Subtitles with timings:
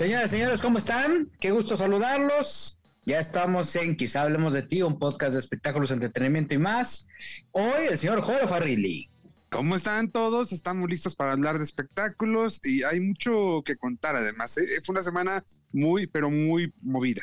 [0.00, 1.30] Señoras, señores, ¿cómo están?
[1.38, 2.78] Qué gusto saludarlos.
[3.04, 7.06] Ya estamos en Quizá Hablemos de Ti, un podcast de espectáculos, entretenimiento y más.
[7.50, 9.10] Hoy el señor Jorge Farrilli.
[9.50, 10.52] ¿Cómo están todos?
[10.52, 14.56] Estamos listos para hablar de espectáculos y hay mucho que contar además.
[14.56, 14.80] ¿eh?
[14.82, 17.20] Fue una semana muy, pero muy movida.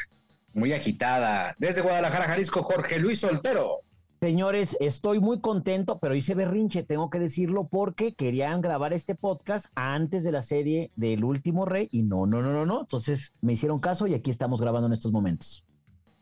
[0.54, 1.56] Muy agitada.
[1.58, 3.87] Desde Guadalajara, Jalisco, Jorge Luis Soltero.
[4.20, 9.68] Señores, estoy muy contento, pero hice berrinche, tengo que decirlo, porque querían grabar este podcast
[9.76, 12.82] antes de la serie del último rey y no, no, no, no, no.
[12.82, 15.64] Entonces me hicieron caso y aquí estamos grabando en estos momentos.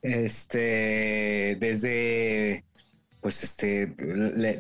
[0.02, 2.66] Este, desde,
[3.22, 4.60] pues este, le-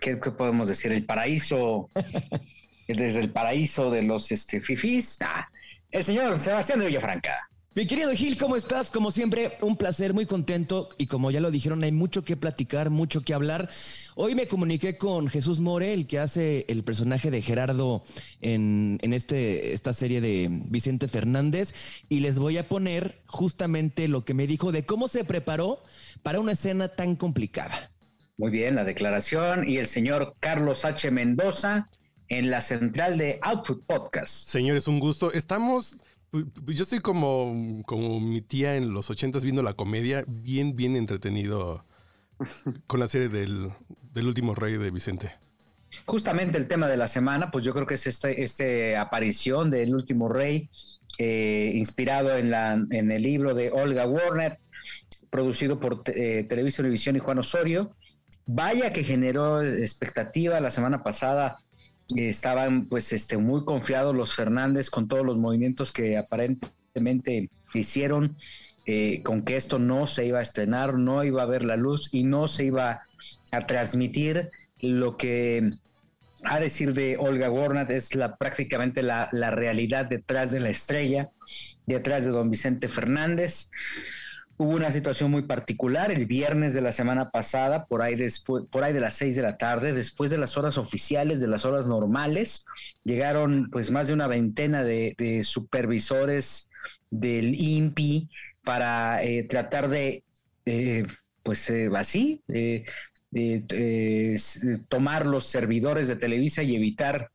[0.00, 0.92] ¿qué, qué podemos decir?
[0.92, 1.88] El paraíso,
[2.88, 5.16] desde el paraíso de los este, fifís.
[5.22, 5.48] Ah,
[5.90, 7.32] el señor Sebastián de Villafranca.
[7.76, 8.90] Mi querido Gil, ¿cómo estás?
[8.90, 12.88] Como siempre, un placer, muy contento y como ya lo dijeron, hay mucho que platicar,
[12.88, 13.68] mucho que hablar.
[14.14, 18.02] Hoy me comuniqué con Jesús More, el que hace el personaje de Gerardo
[18.40, 21.74] en, en este, esta serie de Vicente Fernández,
[22.08, 25.82] y les voy a poner justamente lo que me dijo de cómo se preparó
[26.22, 27.92] para una escena tan complicada.
[28.38, 29.68] Muy bien, la declaración.
[29.68, 31.10] Y el señor Carlos H.
[31.10, 31.90] Mendoza
[32.28, 34.48] en la central de Output Podcast.
[34.48, 35.30] Señores, un gusto.
[35.30, 35.98] Estamos,
[36.32, 41.84] yo estoy como, como mi tía en los ochentas viendo la comedia, bien, bien entretenido
[42.86, 43.70] con la serie del,
[44.12, 45.32] del último rey de Vicente.
[46.04, 49.94] Justamente el tema de la semana, pues yo creo que es esta este aparición del
[49.94, 50.68] último rey,
[51.18, 54.58] eh, inspirado en, la, en el libro de Olga Warner,
[55.30, 57.96] producido por eh, Televisa Univisión y Juan Osorio.
[58.44, 61.62] Vaya que generó expectativa la semana pasada.
[62.14, 68.36] Eh, estaban pues este, muy confiados los Fernández con todos los movimientos que aparentemente hicieron,
[68.84, 72.10] eh, con que esto no se iba a estrenar, no iba a ver la luz
[72.12, 73.02] y no se iba
[73.50, 74.50] a transmitir
[74.80, 75.70] lo que
[76.44, 81.30] a decir de Olga Warnat es la, prácticamente la, la realidad detrás de la estrella,
[81.86, 83.70] detrás de don Vicente Fernández.
[84.58, 88.84] Hubo una situación muy particular el viernes de la semana pasada, por ahí, después, por
[88.84, 91.86] ahí de las seis de la tarde, después de las horas oficiales, de las horas
[91.86, 92.64] normales,
[93.04, 96.70] llegaron pues más de una veintena de, supervisores
[97.10, 98.30] del INPI
[98.62, 100.24] para eh, tratar de,
[100.64, 101.06] eh,
[101.42, 102.84] pues eh, así, eh,
[103.34, 104.36] eh, eh,
[104.88, 107.30] tomar los servidores de Televisa y evitar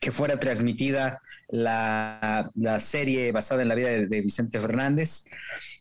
[0.00, 1.20] que fuera transmitida
[1.52, 5.24] la, la serie basada en la vida de, Vicente Fernández.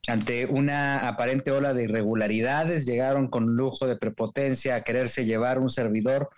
[0.07, 5.69] Ante una aparente ola de irregularidades, llegaron con lujo de prepotencia a quererse llevar un
[5.69, 6.29] servidor,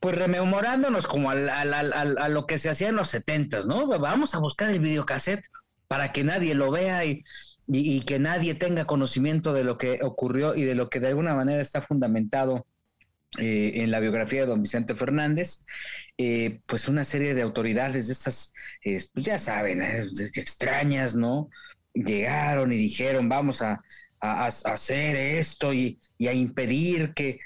[0.00, 3.86] pues rememorándonos como al- al- al- a lo que se hacía en los setentas, ¿no?
[3.86, 5.44] Vamos a buscar el videocassette
[5.88, 7.24] para que nadie lo vea y-
[7.66, 11.34] y que nadie tenga conocimiento de lo que ocurrió y de lo que de alguna
[11.34, 12.66] manera está fundamentado
[13.38, 15.64] eh, en la biografía de don Vicente Fernández,
[16.16, 18.52] eh, pues una serie de autoridades de estas,
[18.84, 21.50] eh, pues ya saben, eh, extrañas, ¿no?
[21.92, 23.82] Llegaron y dijeron, vamos a,
[24.20, 27.40] hacer esto y, y a impedir que,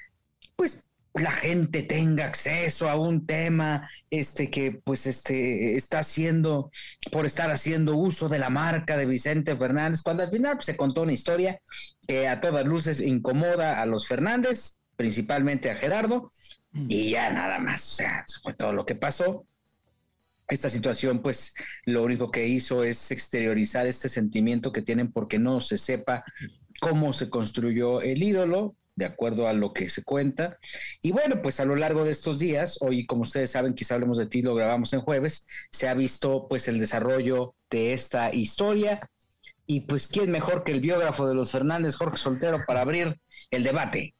[0.54, 6.70] pues, la gente tenga acceso a un tema este que pues este está haciendo
[7.10, 10.76] por estar haciendo uso de la marca de Vicente Fernández cuando al final pues, se
[10.76, 11.60] contó una historia
[12.06, 16.30] que a todas luces incomoda a los Fernández principalmente a Gerardo
[16.72, 19.46] y ya nada más o sea fue todo lo que pasó
[20.48, 21.54] esta situación pues
[21.84, 26.24] lo único que hizo es exteriorizar este sentimiento que tienen porque no se sepa
[26.80, 30.58] cómo se construyó el ídolo de acuerdo a lo que se cuenta.
[31.00, 34.18] Y bueno, pues a lo largo de estos días, hoy como ustedes saben, quizá hablemos
[34.18, 39.08] de ti, lo grabamos en jueves, se ha visto pues el desarrollo de esta historia.
[39.66, 43.62] Y pues, ¿quién mejor que el biógrafo de los Fernández, Jorge Soltero, para abrir el
[43.62, 44.14] debate?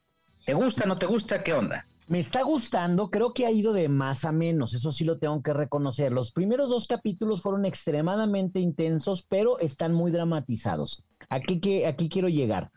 [0.49, 1.43] ¿Te gusta, no te gusta?
[1.43, 1.85] ¿Qué onda?
[2.07, 5.43] Me está gustando, creo que ha ido de más a menos, eso sí lo tengo
[5.43, 6.11] que reconocer.
[6.11, 11.03] Los primeros dos capítulos fueron extremadamente intensos, pero están muy dramatizados.
[11.29, 12.71] Aquí, que, aquí quiero llegar.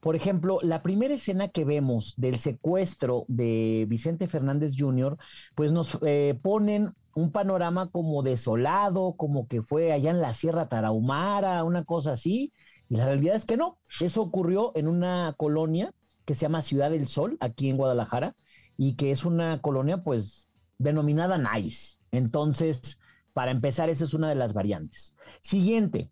[0.00, 5.18] Por ejemplo, la primera escena que vemos del secuestro de Vicente Fernández Jr.,
[5.54, 10.70] pues nos eh, ponen un panorama como desolado, como que fue allá en la Sierra
[10.70, 12.54] Tarahumara, una cosa así,
[12.88, 13.76] y la realidad es que no.
[14.00, 15.92] Eso ocurrió en una colonia
[16.28, 18.36] que se llama Ciudad del Sol, aquí en Guadalajara,
[18.76, 21.96] y que es una colonia, pues, denominada Nice.
[22.12, 22.98] Entonces,
[23.32, 25.14] para empezar, esa es una de las variantes.
[25.40, 26.10] Siguiente,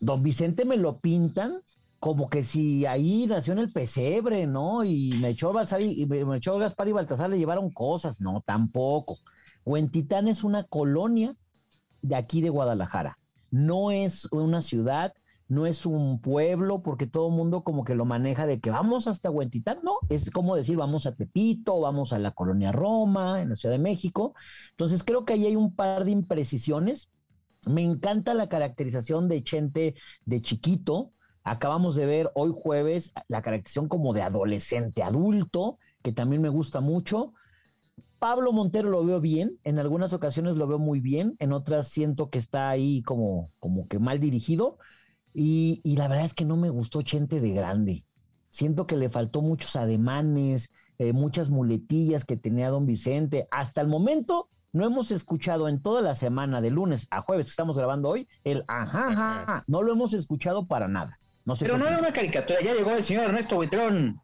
[0.00, 1.62] don Vicente me lo pintan
[1.98, 4.84] como que si ahí nació en el pesebre, ¿no?
[4.84, 8.20] Y me echó, y, me echó Gaspar y Baltasar le llevaron cosas.
[8.20, 9.16] No, tampoco.
[9.64, 11.34] Huentitán es una colonia
[12.02, 13.16] de aquí de Guadalajara.
[13.50, 15.14] No es una ciudad,
[15.52, 19.06] no es un pueblo, porque todo el mundo como que lo maneja de que vamos
[19.06, 23.50] hasta Huentitán, no, es como decir vamos a Tepito, vamos a la colonia Roma, en
[23.50, 24.34] la Ciudad de México.
[24.70, 27.10] Entonces creo que ahí hay un par de imprecisiones.
[27.66, 29.94] Me encanta la caracterización de Chente
[30.24, 31.12] de chiquito.
[31.44, 36.80] Acabamos de ver hoy jueves la caracterización como de adolescente adulto, que también me gusta
[36.80, 37.34] mucho.
[38.18, 42.30] Pablo Montero lo veo bien, en algunas ocasiones lo veo muy bien, en otras siento
[42.30, 44.78] que está ahí como, como que mal dirigido,
[45.34, 48.04] y, la verdad es que no me gustó Chente de grande.
[48.50, 53.48] Siento que le faltó muchos ademanes, eh, muchas muletillas que tenía don Vicente.
[53.50, 57.50] Hasta el momento no hemos escuchado en toda la semana, de lunes a jueves que
[57.50, 61.18] estamos grabando hoy, el ajá, ajá, No lo hemos escuchado para nada.
[61.44, 64.20] No sé Pero no era una caricatura, ya llegó el señor Ernesto Buitrón.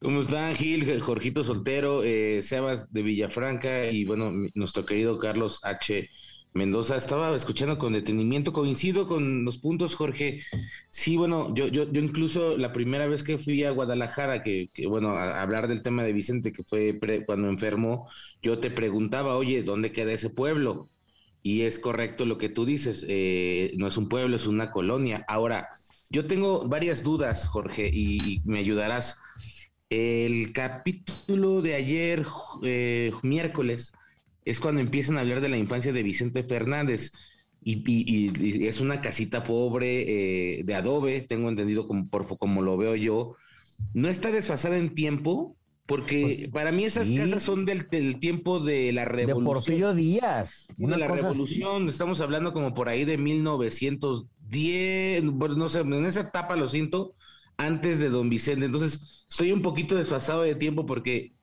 [0.00, 6.10] ¿Cómo están, Gil, Jorgito Soltero, eh, Sebas de Villafranca y bueno, nuestro querido Carlos H.
[6.54, 10.40] Mendoza, estaba escuchando con detenimiento, coincido con los puntos, Jorge.
[10.88, 15.10] Sí, bueno, yo, yo, yo incluso la primera vez que fui a Guadalajara, que, bueno,
[15.14, 18.08] a, hablar del tema de Vicente, que fue cuando enfermó,
[18.40, 20.90] yo te preguntaba, oye, ¿dónde queda ese pueblo?
[21.42, 25.24] Y es correcto lo que tú dices, eh, no es un pueblo, es una colonia.
[25.26, 25.70] Ahora,
[26.08, 29.16] yo tengo varias dudas, Jorge, y, me ayudarás.
[29.90, 32.24] El capítulo de ayer,
[32.62, 33.92] eh, miércoles,
[34.44, 37.12] es cuando empiezan a hablar de la infancia de Vicente Fernández.
[37.66, 42.94] Y, es una casita pobre eh, de adobe, tengo entendido como, por, como lo veo
[42.94, 43.36] yo.
[43.94, 45.56] No está desfasada en tiempo,
[45.86, 47.88] porque pues, para mí esas casas son del,
[48.18, 49.44] tiempo de la revolución.
[49.44, 50.66] De Porfirio Díaz.
[50.76, 56.56] De la revolución, estamos hablando como por ahí de 1910, no sé, en esa etapa
[56.56, 57.14] lo siento,
[57.56, 58.64] antes de Don Vicente.
[58.64, 61.33] Entonces, estoy un poquito desfasado de tiempo porque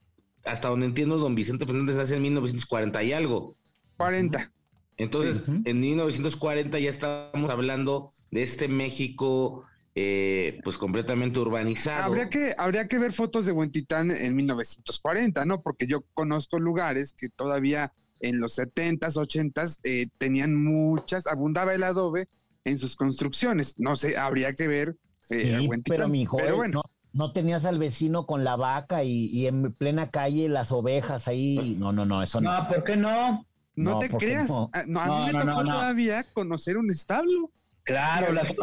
[0.46, 3.56] hasta donde entiendo, don Vicente Fernández nace en 1940 y algo.
[3.98, 4.52] 40.
[4.98, 9.66] Entonces, en 1940 ya estamos hablando de este México
[9.96, 12.04] eh, pues completamente urbanizado.
[12.04, 15.62] Habría que, habría que ver fotos de Huentitán en 1940, ¿no?
[15.62, 21.84] Porque yo conozco lugares que todavía en los 70s, 80s eh, tenían muchas, abundaba el
[21.84, 22.28] adobe
[22.64, 23.76] en sus construcciones.
[23.80, 24.96] No sé, habría que ver
[25.30, 27.01] eh, Pero, mi pero bueno no
[27.34, 31.76] tenías al vecino con la vaca y, en plena calle las ovejas ahí.
[31.78, 32.64] No, no, no, eso no.
[32.64, 33.46] No, ¿por qué no?
[33.76, 34.50] No, te creas.
[34.50, 35.02] Ah, no.
[35.02, 37.52] a mí me tocó todavía conocer un establo.
[37.84, 38.54] Claro, las,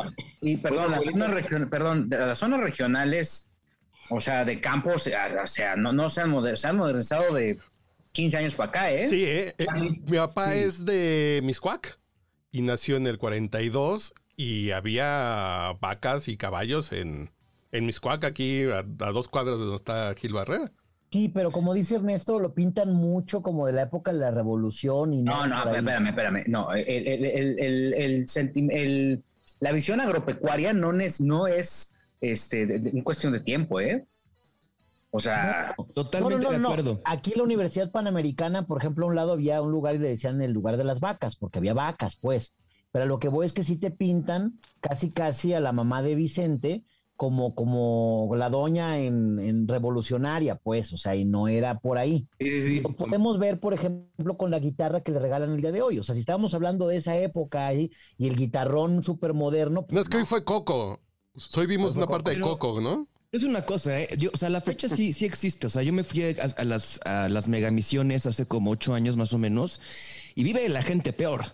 [0.40, 3.50] y perdón, las zonas, perdón, las zonas regionales,
[4.10, 7.58] o sea, de campos, o sea, no, no se, han modernizado de
[8.12, 9.08] 15 años para acá, ¿eh?
[9.08, 9.54] Sí, ¿eh?
[9.58, 9.66] eh
[10.06, 11.98] mi papá es de Miscuac
[12.52, 17.30] y nació en el 42 y había vacas y caballos en,
[17.72, 20.70] en Miscuac, aquí a, dos cuadras de donde está Gil Barrera.
[21.10, 25.14] Sí, pero como dice Ernesto, lo pintan mucho como de la época de la revolución
[25.14, 25.46] y no.
[25.46, 26.44] No, espérame, espérame.
[26.46, 28.26] No, el,
[29.60, 34.06] la visión agropecuaria no es, no es este, cuestión de tiempo, ¿eh?
[35.10, 37.00] O sea, totalmente de acuerdo.
[37.04, 40.42] Aquí la Universidad Panamericana, por ejemplo, a un lado había un lugar y le decían
[40.42, 42.54] el lugar de las vacas, porque había vacas, pues.
[42.92, 46.14] Pero lo que voy es que sí te pintan casi casi a la mamá de
[46.14, 46.84] Vicente
[47.18, 52.28] como, como la doña en, revolucionaria, pues, o sea, y no era por ahí.
[52.38, 55.98] Lo podemos ver, por ejemplo, con la guitarra que le regalan el día de hoy.
[55.98, 59.82] O sea, si estábamos hablando de esa época ahí y el guitarrón súper moderno.
[59.82, 61.00] Pues no, es que hoy fue Coco.
[61.56, 63.08] Hoy vimos una parte de Coco, ¿no?
[63.32, 64.08] Es una cosa, ¿eh?
[64.32, 65.66] o sea, la fecha sí, sí existe.
[65.66, 69.32] O sea, yo me fui a, las, a las megamisiones hace como ocho años más
[69.32, 69.80] o menos
[70.36, 71.46] y vive la gente peor.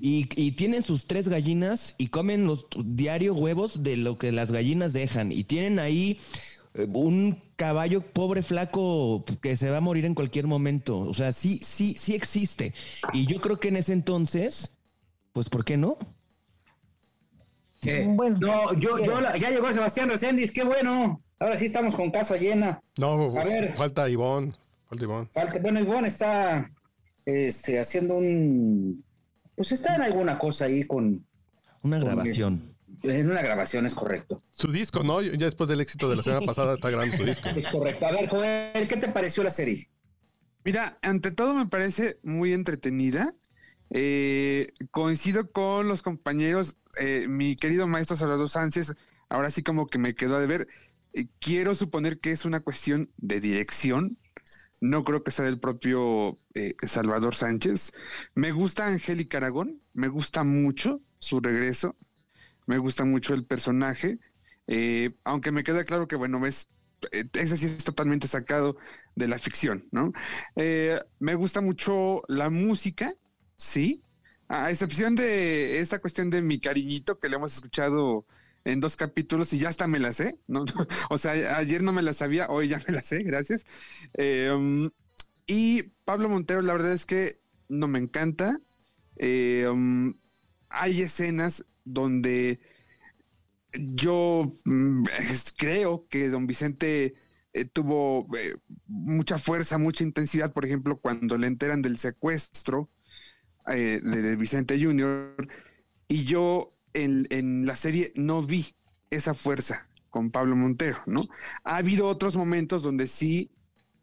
[0.00, 4.92] Y, tienen sus tres gallinas y comen los diario huevos de lo que las gallinas
[4.92, 5.32] dejan.
[5.32, 6.18] Y tienen ahí
[6.74, 10.98] eh, un caballo pobre flaco que se va a morir en cualquier momento.
[10.98, 12.72] O sea, sí, sí, sí existe.
[13.12, 14.72] Y yo creo que en ese entonces,
[15.32, 15.98] pues, ¿por qué no?
[18.08, 21.22] bueno, no, yo, yo, ya llegó Sebastián Reséndiz, qué bueno.
[21.38, 22.80] Ahora sí estamos con casa llena.
[22.98, 24.56] No, a ver, falta Ivón.
[24.88, 25.30] Falta Ivón.
[25.62, 26.70] bueno, Ivón está
[27.24, 29.04] este, haciendo un
[29.58, 31.26] pues está en alguna cosa ahí con...
[31.82, 32.76] Una grabación.
[33.02, 34.42] en una grabación, es correcto.
[34.50, 35.20] Su disco, ¿no?
[35.20, 37.48] Ya después del éxito de la semana pasada está grabando su disco.
[37.48, 38.06] Es correcto.
[38.06, 39.90] A ver, Joel, ¿qué te pareció la serie?
[40.64, 43.34] Mira, ante todo me parece muy entretenida.
[43.90, 48.94] Eh, coincido con los compañeros, eh, mi querido maestro Salvador Sánchez,
[49.28, 50.68] ahora sí como que me quedó de ver.
[51.14, 54.18] Eh, quiero suponer que es una cuestión de dirección,
[54.80, 57.92] no creo que sea del propio eh, Salvador Sánchez.
[58.34, 61.96] Me gusta Angélica Aragón, me gusta mucho su regreso,
[62.66, 64.18] me gusta mucho el personaje,
[64.66, 66.68] eh, aunque me queda claro que, bueno, es,
[67.12, 68.76] eh, ese es totalmente sacado
[69.14, 70.12] de la ficción, ¿no?
[71.18, 73.14] me gusta mucho la música,
[73.56, 74.04] sí,
[74.48, 78.26] a excepción de esta cuestión de mi cariñito que le hemos escuchado
[78.72, 80.64] en dos capítulos y ya hasta me la sé, ¿no?
[81.10, 83.64] o sea, ayer no me la sabía, hoy ya me la sé, gracias.
[84.14, 84.90] Em,
[85.46, 88.60] y Pablo Montero, la verdad es que no me encanta.
[89.16, 90.14] Em,
[90.68, 92.60] hay escenas donde
[93.72, 95.04] yo mm,
[95.56, 97.14] creo que don Vicente
[97.54, 98.56] eh, tuvo eh,
[98.86, 102.90] mucha fuerza, mucha intensidad, por ejemplo, cuando le enteran del secuestro
[103.66, 105.48] eh, de Vicente Junior,
[106.08, 108.74] y yo en, la serie no vi
[109.10, 111.28] esa fuerza con Pablo Montero, ¿no?
[111.64, 113.50] Ha habido otros momentos donde sí,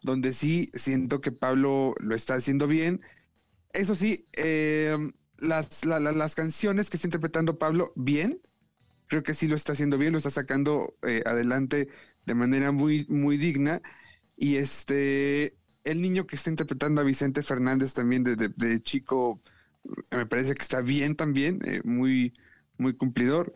[0.01, 3.01] donde sí siento que Pablo lo está haciendo bien.
[3.73, 4.97] Eso sí, eh,
[5.37, 8.41] las, las canciones que está interpretando Pablo, bien,
[9.07, 11.89] creo que sí lo está haciendo bien, lo está sacando eh, adelante
[12.25, 13.81] de manera muy, muy digna.
[14.35, 19.41] Y este, el niño que está interpretando a Vicente Fernández también de, chico,
[20.11, 22.33] me parece que está bien también, eh, muy,
[22.77, 23.53] muy cumplidor.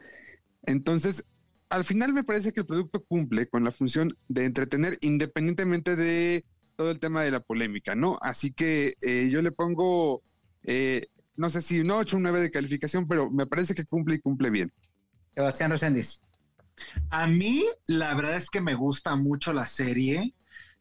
[0.63, 1.25] Entonces,
[1.69, 6.45] al final me parece que el producto cumple con la función de entretener independientemente de
[6.75, 8.17] todo el tema de la polémica, ¿no?
[8.21, 10.23] Así que eh, yo le pongo,
[10.63, 14.15] eh, no sé si no 8 o 9 de calificación, pero me parece que cumple
[14.15, 14.71] y cumple bien.
[15.35, 16.21] Sebastián Roséndiz.
[17.09, 20.33] A mí, la verdad es que me gusta mucho la serie.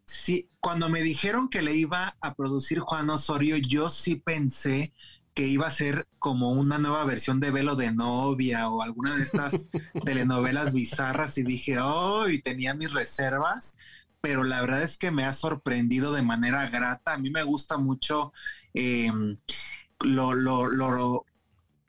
[0.05, 4.93] Sí, cuando me dijeron que le iba a producir Juan Osorio, yo sí pensé
[5.39, 9.23] que iba a ser como una nueva versión de Velo de Novia o alguna de
[9.23, 9.67] estas
[10.05, 13.77] telenovelas bizarras y dije, oh, y tenía mis reservas,
[14.21, 17.15] pero la verdad es que me ha sorprendido de manera grata.
[17.15, 18.33] A mí me gusta mucho
[18.75, 19.37] em,
[20.01, 21.25] lo, lo, lo,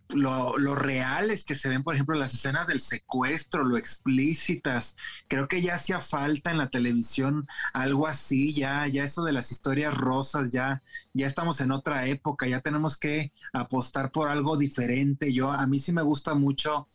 [0.09, 4.95] lo, lo, reales que se ven, por ejemplo, las escenas del secuestro, lo explícitas.
[5.27, 9.51] Creo que ya hacía falta en la televisión algo así, ya, ya eso de las
[9.51, 10.81] historias rosas, ya,
[11.13, 15.33] ya estamos en otra época, ya tenemos que apostar por algo diferente.
[15.33, 16.87] Yo, a mí sí me gusta mucho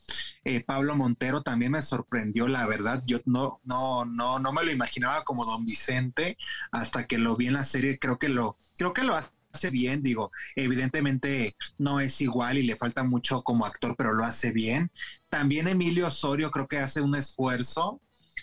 [0.44, 3.02] eh, Pablo Montero, también me sorprendió, la verdad.
[3.06, 6.36] Yo no, no, no, no me lo imaginaba como Don Vicente
[6.72, 7.98] hasta que lo vi en la serie.
[7.98, 12.62] Creo que lo, creo que lo hace hace bien, digo, evidentemente no es igual y
[12.62, 14.90] le falta mucho como actor, pero lo hace bien.
[15.28, 18.00] También Emilio Osorio creo que hace un esfuerzo.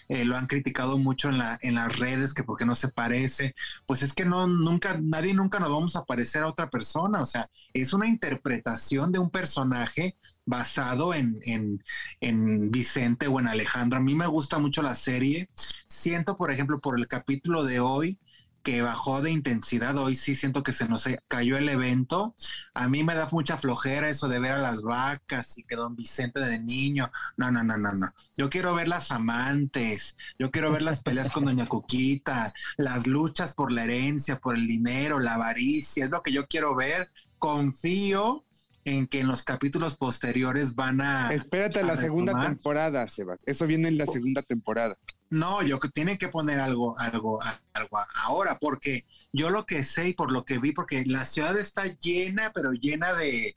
[0.08, 3.56] Eh, lo han criticado mucho en, la, en las redes, que porque no se parece,
[3.86, 7.26] pues es que no, nunca, nadie nunca nos vamos a parecer a otra persona, o
[7.26, 11.82] sea, es una interpretación de un personaje basado en, en,
[12.20, 14.00] en, Vicente o en Alejandro.
[14.00, 15.50] A mí me gusta mucho la serie.
[15.88, 18.20] Siento, por ejemplo, por el capítulo de hoy,
[18.64, 19.98] que bajó de intensidad.
[19.98, 22.36] Hoy sí siento que se nos cayó el evento.
[22.74, 25.96] A mí me da mucha flojera eso de ver a las vacas y que don
[25.96, 27.12] Vicente de niño.
[27.38, 28.14] No, no, no, no, no.
[28.38, 30.16] Yo quiero ver las amantes.
[30.38, 34.68] Yo quiero ver las peleas con doña Cuquita, las luchas por la herencia, por el
[34.68, 36.06] dinero, la avaricia.
[36.06, 37.12] Es lo que yo quiero ver.
[37.40, 38.46] Confío
[38.84, 41.34] en que en los capítulos posteriores van a...
[41.34, 43.42] Espérate a la segunda temporada, Sebas.
[43.46, 44.98] Eso viene en la segunda temporada.
[45.32, 47.40] No, yo que tienen que poner algo, algo,
[47.74, 51.58] algo ahora, porque yo lo que sé y por lo que vi, porque la ciudad
[51.58, 53.56] está llena, pero llena de,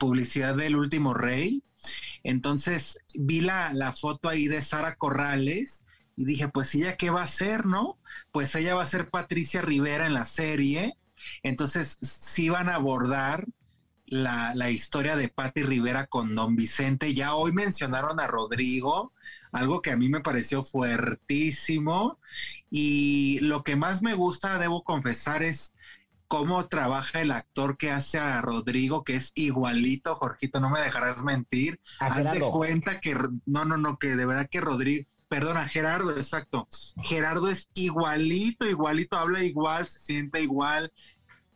[0.00, 1.62] publicidad del último rey.
[2.24, 5.84] Entonces vi la, la foto ahí de Sara Corrales
[6.16, 8.00] y dije, pues ella qué va a hacer, ¿no?
[8.32, 10.96] Pues ella va a ser Patricia Rivera en la serie.
[11.44, 13.46] Entonces sí van a abordar
[14.12, 17.14] la, la historia de Patti Rivera con Don Vicente.
[17.14, 19.12] Ya hoy mencionaron a Rodrigo
[19.52, 22.18] algo que a mí me pareció fuertísimo
[22.70, 25.72] y lo que más me gusta, debo confesar, es
[26.26, 31.22] cómo trabaja el actor que hace a Rodrigo, que es igualito, Jorgito, no me dejarás
[31.24, 31.80] mentir.
[31.98, 33.14] Haz de cuenta que,
[33.46, 36.68] no, no, no, que de verdad que Rodrigo, perdona, Gerardo, exacto.
[37.00, 40.92] Gerardo es igualito, igualito, habla igual, se siente igual,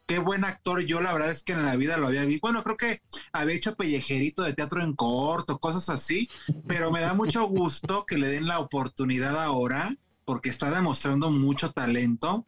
[0.07, 0.85] qué buen actor.
[0.85, 2.47] Yo la verdad es que en la vida lo había visto.
[2.47, 6.29] Bueno, creo que había hecho pellejerito de teatro en corto, cosas así,
[6.67, 9.95] pero me da mucho gusto que le den la oportunidad ahora
[10.25, 12.47] porque está demostrando mucho talento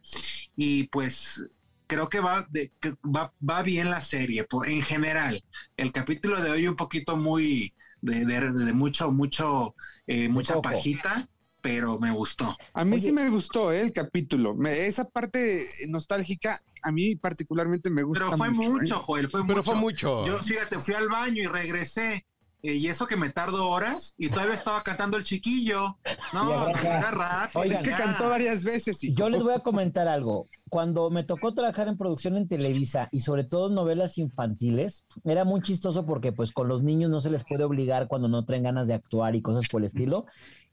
[0.55, 1.47] y pues
[1.87, 2.71] creo que va, de,
[3.03, 5.43] va, va, bien la serie en general.
[5.77, 9.75] El capítulo de hoy un poquito muy de, de, mucho, mucho,
[10.07, 11.29] eh, mucha pajita
[11.69, 12.57] pero me gustó.
[12.73, 13.81] A mí sí me gustó ¿eh?
[13.81, 14.57] el capítulo.
[14.67, 18.25] esa parte nostálgica a mí particularmente me gusta.
[18.25, 19.01] Pero fue mucho, ¿eh?
[19.03, 19.71] Joel, fue Pero mucho.
[19.71, 20.25] fue mucho.
[20.25, 22.25] Yo, fíjate, fui al baño y regresé
[22.61, 25.97] eh, y eso que me tardo horas y todavía estaba cantando el chiquillo.
[26.33, 27.63] No, era rápido.
[27.63, 29.01] es que cantó varias veces.
[29.03, 29.13] Y...
[29.13, 30.47] Yo les voy a comentar algo.
[30.69, 35.61] Cuando me tocó trabajar en producción en Televisa y sobre todo novelas infantiles, era muy
[35.61, 38.87] chistoso porque pues con los niños no se les puede obligar cuando no traen ganas
[38.87, 40.25] de actuar y cosas por el estilo.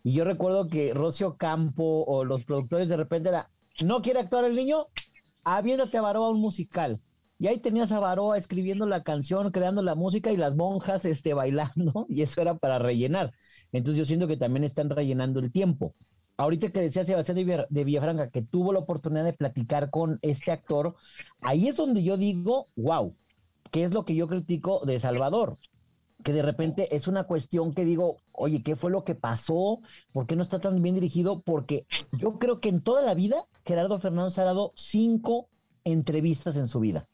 [0.06, 3.50] Y yo recuerdo que Rocio Campo o los productores de repente era,
[3.82, 4.86] ¿no quiere actuar el niño?
[5.42, 7.00] Aviéntate a Baroa un musical.
[7.40, 11.34] Y ahí tenías a Baroa escribiendo la canción, creando la música y las monjas este,
[11.34, 13.32] bailando, y eso era para rellenar.
[13.72, 15.96] Entonces yo siento que también están rellenando el tiempo.
[16.36, 20.94] Ahorita que decía Sebastián de Villafranca que tuvo la oportunidad de platicar con este actor,
[21.40, 23.16] ahí es donde yo digo, wow,
[23.72, 25.58] ¿qué es lo que yo critico de Salvador?
[26.26, 29.78] Que de repente es una cuestión que digo, oye, ¿qué fue lo que pasó?
[30.10, 31.40] ¿Por qué no está tan bien dirigido?
[31.42, 31.86] Porque
[32.18, 35.48] yo creo que en toda la vida Gerardo Fernández ha dado cinco
[35.84, 37.06] entrevistas en su vida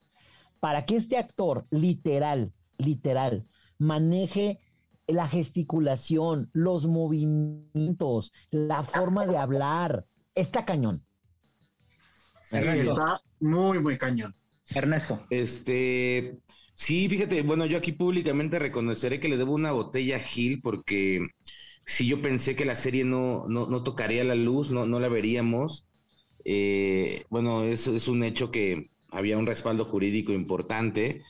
[0.60, 3.44] para que este actor literal, literal,
[3.76, 4.60] maneje
[5.06, 11.04] la gesticulación, los movimientos, la forma de hablar, está cañón.
[12.50, 14.34] está muy, muy cañón.
[14.74, 15.20] Ernesto.
[15.28, 16.40] Este,
[16.82, 21.28] sí, fíjate, bueno, yo aquí públicamente reconoceré que le debo una botella a Gil porque
[21.86, 25.86] si yo pensé que la serie no, no, tocaría la luz, no, no la veríamos.
[26.44, 31.22] Eh, bueno, eso es un hecho que había un respaldo jurídico importante.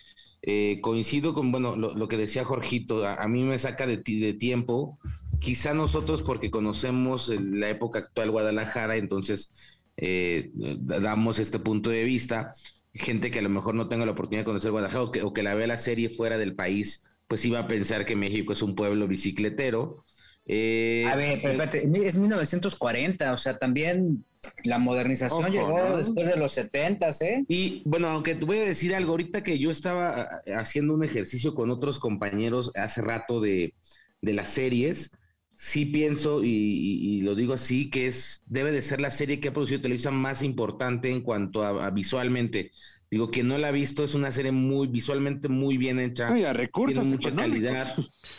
[0.42, 4.98] Eh, coincido con, bueno, lo, que decía Jorgito, a, mí me saca de, de tiempo,
[5.38, 9.52] quizá nosotros porque conocemos la época actual Guadalajara, entonces
[9.96, 12.52] eh, damos este punto de vista,
[12.94, 15.32] gente que a lo mejor no tenga la oportunidad de conocer Guadalajara o que, o
[15.32, 18.62] que la vea la serie fuera del país, pues iba a pensar que México es
[18.62, 20.04] un pueblo bicicletero.
[20.44, 24.24] Eh, a ver, espérate, es 1940, o sea, también
[24.64, 27.44] la modernización llegó después de los 70, ¿eh?
[27.48, 31.04] Y bueno, aunque te voy a decir algo, ahorita que yo estaba eh, haciendo un
[31.04, 33.74] ejercicio con otros compañeros hace rato de,
[34.20, 35.16] de las series,
[35.62, 39.52] sí pienso, y, lo digo así, que es debe de ser la serie que ha
[39.52, 42.72] producido televisión más importante en cuanto a, visualmente.
[43.08, 46.26] Digo, quien no la ha visto, es una serie muy visualmente muy bien hecha.
[46.52, 47.94] recursos tiene mucha calidad,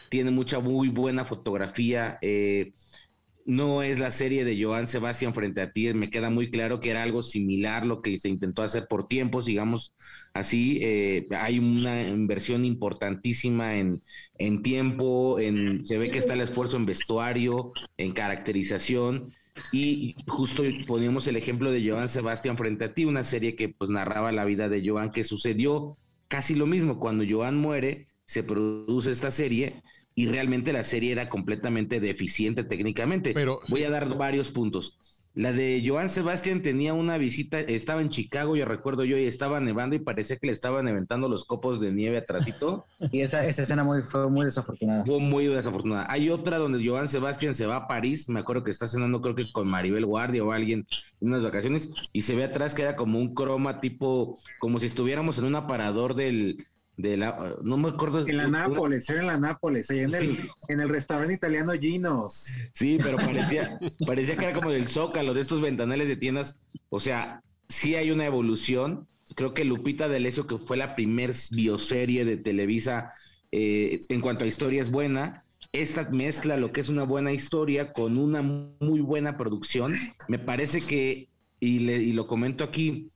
[0.10, 2.18] tiene mucha muy buena fotografía.
[2.22, 2.74] Eh,
[3.46, 6.90] no es la serie de Joan Sebastián frente a ti, me queda muy claro que
[6.92, 9.96] era algo similar lo que se intentó hacer por tiempos, digamos
[10.34, 14.02] así, eh, hay una inversión importantísima en,
[14.38, 19.34] en tiempo, en, se ve que está el esfuerzo en vestuario, en caracterización,
[19.72, 23.90] y justo poníamos el ejemplo de Joan Sebastián frente a ti, una serie que pues
[23.90, 25.96] narraba la vida de Joan, que sucedió
[26.28, 29.84] casi lo mismo, cuando Joan muere, se produce esta serie,
[30.16, 33.34] y realmente la serie era completamente deficiente técnicamente.
[33.34, 34.98] Pero, Voy a dar varios puntos.
[35.36, 39.60] La de Joan Sebastián tenía una visita, estaba en Chicago, yo recuerdo yo, y estaba
[39.60, 42.86] nevando y parecía que le estaban aventando los copos de nieve atrásito.
[43.12, 45.04] Y esa, esa escena muy, fue muy desafortunada.
[45.06, 46.06] Fue muy desafortunada.
[46.10, 49.36] Hay otra donde Joan Sebastián se va a París, me acuerdo que está cenando creo
[49.36, 50.86] que con Maribel Guardia o alguien
[51.20, 54.86] en unas vacaciones, y se ve atrás que era como un croma tipo, como si
[54.86, 56.64] estuviéramos en un aparador del,
[56.98, 58.28] de la, no me acuerdo.
[58.28, 62.46] En la Nápoles, era en la Nápoles, ahí en el, en el restaurante italiano Ginos.
[62.74, 66.56] Sí, pero parecía, parecía que era como del Zócalo, de estos ventanales de tiendas.
[66.90, 69.08] O sea, sí hay una evolución.
[69.36, 73.12] Creo que Lupita D'Alessio, que fue la primer bioserie de Televisa
[73.52, 75.44] eh, en cuanto a historia, es buena.
[75.72, 79.96] Esta mezcla lo que es una buena historia con una muy buena producción.
[80.28, 81.30] Me parece que,
[81.60, 83.08] y, le, y lo comento aquí,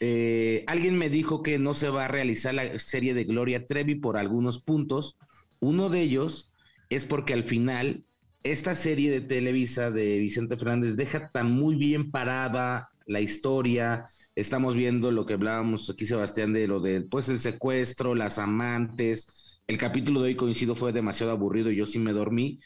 [0.00, 3.94] eh, alguien me dijo que no se va a realizar la serie de Gloria Trevi
[3.94, 5.16] por algunos puntos.
[5.60, 6.50] Uno de ellos
[6.90, 8.04] es porque al final
[8.42, 14.06] esta serie de Televisa de Vicente Fernández deja tan muy bien parada la historia.
[14.34, 19.62] Estamos viendo lo que hablábamos aquí, Sebastián, de lo del pues el secuestro, las amantes.
[19.66, 22.60] El capítulo de hoy coincido fue demasiado aburrido y yo sí me dormí.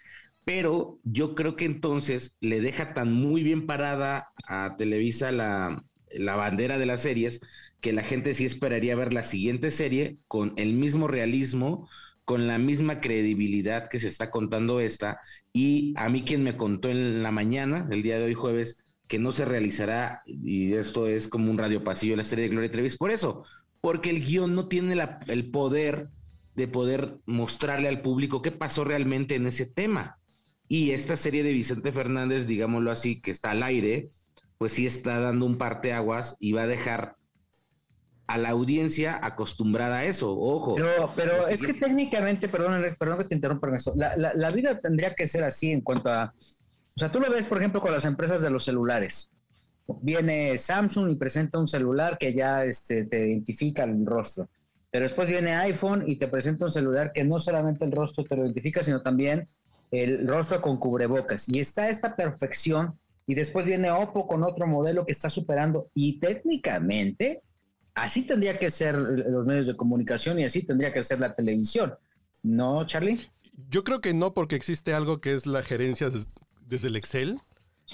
[0.45, 6.37] Pero yo creo que entonces le deja tan muy bien parada a Televisa la, la
[6.37, 7.41] bandera de las series,
[7.81, 11.89] que la gente sí esperaría ver la siguiente serie con el mismo realismo,
[12.25, 15.21] con la misma credibilidad que se está contando esta.
[15.53, 19.19] Y a mí quien me contó en la mañana, el día de hoy jueves, que
[19.19, 22.97] no se realizará, y esto es como un radio pasillo, la serie de Gloria Trevis,
[22.97, 23.45] por eso,
[23.81, 24.97] porque el guion no tiene
[25.27, 26.11] el poder
[26.55, 30.19] de poder mostrarle al público qué pasó realmente en ese tema.
[30.69, 34.11] Y esta serie de Vicente Fernández, digámoslo así, que está al aire,
[34.61, 37.17] pues sí está dando un parteaguas y va a dejar
[38.27, 40.77] a la audiencia acostumbrada a eso, ojo.
[41.17, 45.27] Pero, es que técnicamente, perdón, perdón que te interrumpa, la, la, la, vida tendría que
[45.27, 46.35] ser así en cuanto a,
[46.95, 49.33] o sea, tú lo ves, por ejemplo, con las empresas de los celulares.
[50.03, 54.51] Viene Samsung y presenta un celular que ya este, te identifica el rostro.
[54.91, 58.37] Pero después viene iPhone y te presenta un celular que no solamente el rostro te
[58.37, 59.49] lo identifica, sino también
[59.91, 61.49] el rostro con cubrebocas.
[61.49, 62.99] Y está esta perfección.
[63.31, 65.89] Y después viene Oppo con otro modelo que está superando.
[65.95, 67.45] Y técnicamente,
[67.95, 71.95] así tendría que ser los medios de comunicación y así tendría que ser la televisión.
[72.43, 73.21] ¿No, Charlie?
[73.69, 76.11] Yo creo que no, porque existe algo que es la gerencia
[76.67, 77.39] desde el Excel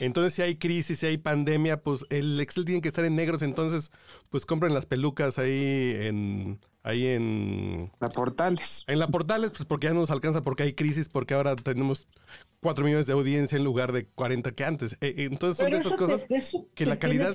[0.00, 3.42] entonces, si hay crisis, si hay pandemia, pues el Excel tiene que estar en negros.
[3.42, 3.90] Entonces,
[4.30, 6.60] pues compren las pelucas ahí en.
[6.82, 7.92] Ahí en.
[8.00, 8.84] La Portales.
[8.86, 12.08] En la Portales, pues porque ya no nos alcanza, porque hay crisis, porque ahora tenemos
[12.60, 14.92] 4 millones de audiencia en lugar de 40 que antes.
[14.94, 16.26] Eh, eh, entonces, son de esas cosas
[16.74, 17.32] que la calidad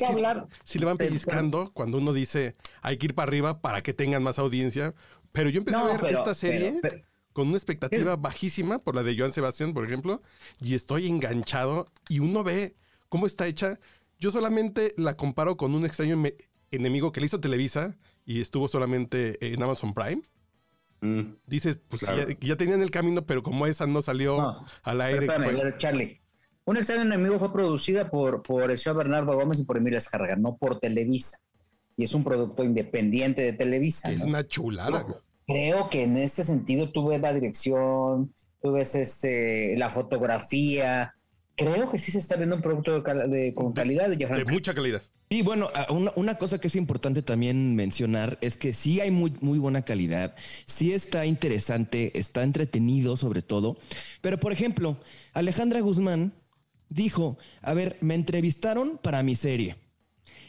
[0.63, 4.23] sí, le van pellizcando cuando uno dice hay que ir para arriba para que tengan
[4.23, 4.93] más audiencia.
[5.31, 6.79] Pero yo empecé a ver esta serie
[7.33, 10.21] con una expectativa bajísima por la de Joan Sebastián, por ejemplo,
[10.59, 12.75] y estoy enganchado y uno ve
[13.09, 13.79] cómo está hecha.
[14.19, 16.21] Yo solamente la comparo con un extraño
[16.71, 20.21] enemigo que le hizo Televisa y estuvo solamente en Amazon Prime.
[21.01, 21.35] Mm.
[21.47, 22.05] Dices, pues
[22.39, 25.27] ya, tenían el camino, pero como esa no salió al aire.
[25.77, 26.21] Charlie.
[26.63, 30.35] Un extraño enemigo fue producida por, por el señor Bernardo Gómez y por Emilia Escarga,
[30.35, 31.39] no por Televisa.
[31.97, 34.11] Y es un producto independiente de Televisa.
[34.11, 35.05] Es una chulada
[35.51, 41.13] creo que en este sentido tú ves la dirección, tú ves este, la fotografía.
[41.55, 44.09] Creo que sí se está viendo un producto de, con calidad.
[44.09, 45.01] De, de mucha calidad.
[45.29, 45.69] Y bueno,
[46.15, 50.35] una, cosa que es importante también mencionar es que sí hay muy, muy buena calidad,
[50.65, 53.77] sí está interesante, está entretenido sobre todo.
[54.19, 54.97] Pero por ejemplo,
[55.33, 56.33] Alejandra Guzmán
[56.89, 59.77] dijo, a ver, me entrevistaron para mi serie.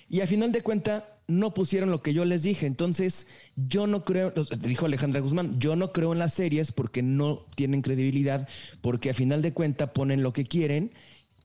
[0.08, 2.66] Y a final de cuenta no pusieron lo que yo les dije.
[2.66, 7.46] Entonces, yo no creo, dijo Alejandra Guzmán, yo no creo en las series porque no
[7.56, 8.48] tienen credibilidad,
[8.80, 10.92] porque a final de cuenta ponen lo que quieren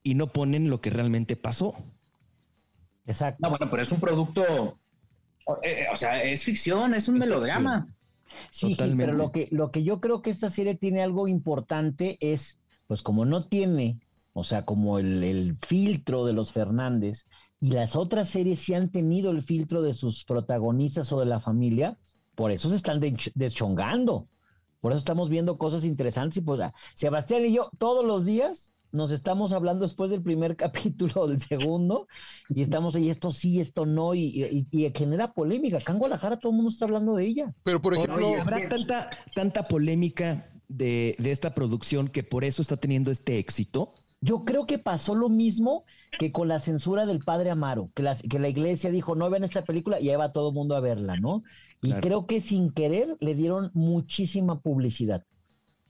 [0.04, 1.76] y no ponen lo que realmente pasó.
[3.06, 3.40] Exacto.
[3.42, 4.80] No, bueno, pero es un producto,
[5.64, 7.88] eh, o sea, es ficción, es un melodrama.
[8.52, 12.60] Sí, pero lo que, lo que yo creo que esta serie tiene algo importante es,
[12.86, 14.00] pues como no tiene,
[14.34, 17.26] o sea, como el, el filtro de los Fernández,
[17.60, 21.40] y las otras series sí han tenido el filtro de sus protagonistas o de la
[21.40, 21.98] familia,
[22.36, 23.02] por eso se están
[23.34, 24.28] deschongando.
[24.80, 26.38] Por eso estamos viendo cosas interesantes.
[26.38, 30.56] Y pues, ah, Sebastián y yo todos los días nos estamos hablando después del primer
[30.58, 32.08] capítulo del segundo
[32.50, 35.78] y estamos ahí, esto sí, esto no, y, genera polémica.
[35.78, 37.56] Acá en Guadalajara todo el mundo está hablando de ella.
[37.64, 42.78] Pero, por ejemplo, ¿habrá tanta, tanta polémica de, de esta producción que por eso está
[42.78, 43.96] teniendo este éxito?
[44.20, 45.86] Yo creo que pasó lo mismo
[46.18, 49.44] que con la censura del padre Amaro, que la, que la iglesia dijo, no vean
[49.44, 51.44] esta película y ahí va todo el mundo a verla, ¿no?
[51.82, 55.24] Y creo que sin querer le dieron muchísima publicidad.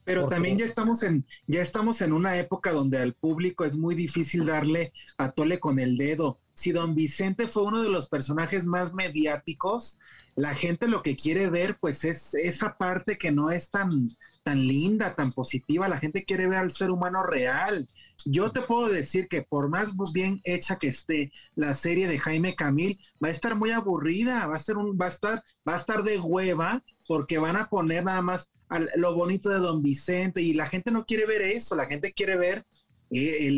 [0.04, 3.94] Pero también ya estamos en ya estamos en una época donde al público es muy
[3.94, 6.38] difícil darle a tole con el dedo.
[6.54, 9.98] Si Don Vicente fue uno de los personajes más mediáticos,
[10.34, 14.08] la gente lo que quiere ver pues es esa parte que no es tan
[14.44, 17.86] tan linda, tan positiva, la gente quiere ver al ser humano real
[18.24, 22.54] yo te puedo decir que por más bien hecha que esté la serie de Jaime
[22.54, 25.78] Camil, va a estar muy aburrida, va a ser un, va a estar, va a
[25.78, 28.50] estar de hueva, porque van a poner nada más
[28.96, 32.36] lo bonito de Don Vicente, y la gente no quiere ver eso, la gente quiere
[32.36, 32.66] ver
[33.10, 33.48] eh,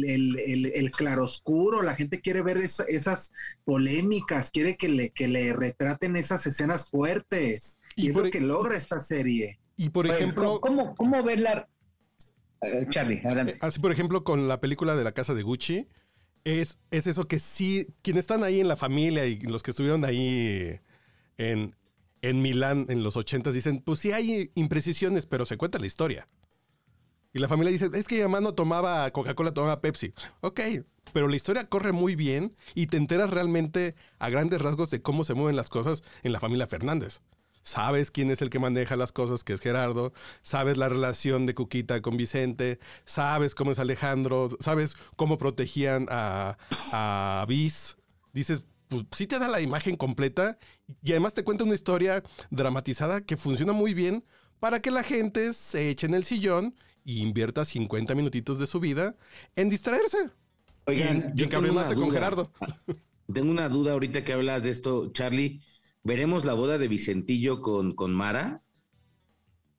[0.74, 3.32] el, claroscuro, la gente quiere ver esas
[3.64, 7.78] polémicas, quiere que le, que le retraten esas escenas fuertes.
[7.96, 9.58] Y, es lo e que logra esta serie.
[9.76, 11.68] Y por ejemplo, ¿cómo, cómo verla?
[12.62, 13.56] Eh, Charlie, adelante.
[13.60, 15.88] Así, por ejemplo, con la película de la casa de Gucci,
[16.44, 20.04] es, es eso que sí, quienes están ahí en la familia y los que estuvieron
[20.04, 20.80] ahí
[21.38, 21.74] en,
[22.22, 26.28] en Milán en los ochentas dicen, pues sí hay imprecisiones, pero se cuenta la historia.
[27.32, 30.12] Y la familia dice, es que mi mamá no tomaba Coca-Cola, tomaba Pepsi.
[30.40, 30.60] Ok,
[31.12, 35.24] pero la historia corre muy bien y te enteras realmente a grandes rasgos de cómo
[35.24, 37.20] se mueven las cosas en la familia Fernández
[37.62, 41.54] sabes quién es el que maneja las cosas, que es Gerardo, sabes la relación de
[41.54, 46.58] Cuquita con Vicente, sabes cómo es Alejandro, sabes cómo protegían a,
[46.92, 47.96] a Bis.
[48.32, 50.58] Dices, pues sí te da la imagen completa
[51.02, 54.24] y además te cuenta una historia dramatizada que funciona muy bien
[54.58, 58.80] para que la gente se eche en el sillón y invierta 50 minutitos de su
[58.80, 59.16] vida
[59.56, 60.30] en distraerse.
[60.86, 62.52] Oigan, yo tengo una con Gerardo.
[63.32, 65.60] Tengo una duda ahorita que hablas de esto, Charlie.
[66.02, 68.62] ¿Veremos la boda de Vicentillo con, con Mara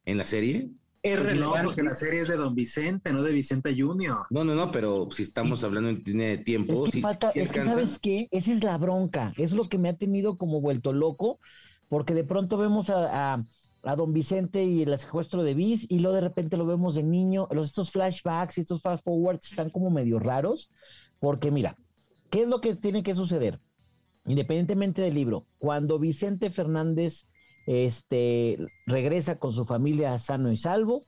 [0.05, 0.71] en la serie?
[1.03, 4.27] Es pues no, porque la serie es de Don Vicente, no de Vicente Junior.
[4.29, 6.85] No, no, no, pero si estamos hablando en tiene tiempo.
[6.85, 9.89] Es que, falta, es que sabes qué, esa es la bronca, es lo que me
[9.89, 11.39] ha tenido como vuelto loco,
[11.87, 13.43] porque de pronto vemos a,
[13.83, 17.01] a, Don Vicente y el secuestro de Bis, y luego de repente lo vemos de
[17.01, 17.47] niño.
[17.49, 20.69] Los, estos flashbacks y estos fast forwards están como medio raros,
[21.19, 21.75] porque mira,
[22.29, 23.59] ¿qué es lo que tiene que suceder?
[24.25, 27.25] Independientemente del libro, cuando Vicente Fernández
[27.65, 31.03] este, regresa con su familia sano y salvo.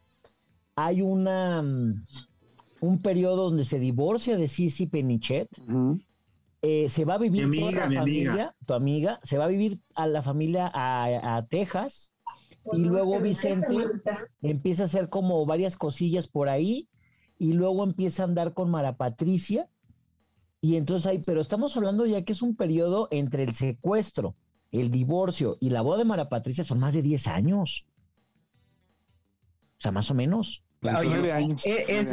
[0.75, 2.03] Hay una, mm,
[2.81, 5.49] un periodo donde se divorcia de Sisi Penichet.
[6.61, 8.55] Eh, se va a vivir Mi toda amiga, la mi familia, amiga.
[8.65, 12.13] tu amiga, se va a vivir a la familia a, a Texas
[12.71, 13.75] y luego Vicente
[14.41, 16.87] empieza a hacer como varias cosillas por ahí
[17.37, 19.67] y luego empieza a andar con Mara Patricia
[20.63, 24.37] y entonces ahí, pero estamos hablando ya que es un periodo entre el secuestro,
[24.71, 27.85] el divorcio y la boda de Mara Patricia son más de 10 años.
[29.77, 30.63] O sea, más o menos.
[30.81, 31.65] Oye, Nueve años.
[31.65, 32.09] ¿Es,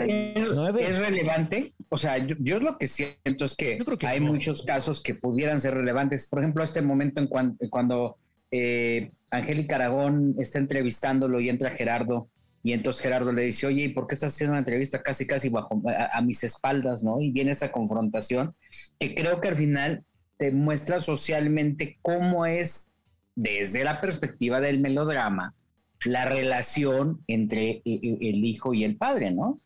[0.99, 1.75] relevante?
[1.91, 4.33] O sea, yo, yo lo que siento es que, Yo creo que hay no.
[4.33, 6.29] muchos casos que pudieran ser relevantes.
[6.29, 8.17] Por ejemplo, este momento en cuan- cuando
[8.51, 12.29] eh, Angélica Aragón está entrevistándolo y entra Gerardo,
[12.63, 15.49] y entonces Gerardo le dice, oye, ¿y por qué estás haciendo una entrevista casi, casi
[15.49, 17.21] bajo a, mis espaldas, no?
[17.21, 18.55] Y viene esa confrontación
[18.99, 20.05] que creo que al final
[20.37, 22.91] te muestra socialmente cómo es,
[23.35, 25.55] desde la perspectiva del melodrama,
[26.05, 29.61] la relación entre e- e- el hijo y el padre, ¿no?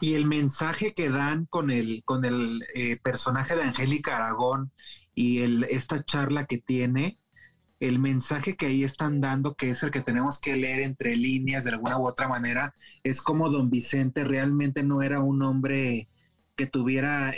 [0.00, 4.72] Y el mensaje que dan con el, con el eh, personaje de Angélica Aragón
[5.14, 7.18] y el, esta charla que tiene,
[7.80, 11.64] el mensaje que ahí están dando, que es el que tenemos que leer entre líneas
[11.64, 16.08] de alguna u otra manera, es como don Vicente realmente no era un hombre
[16.56, 17.34] que tuviera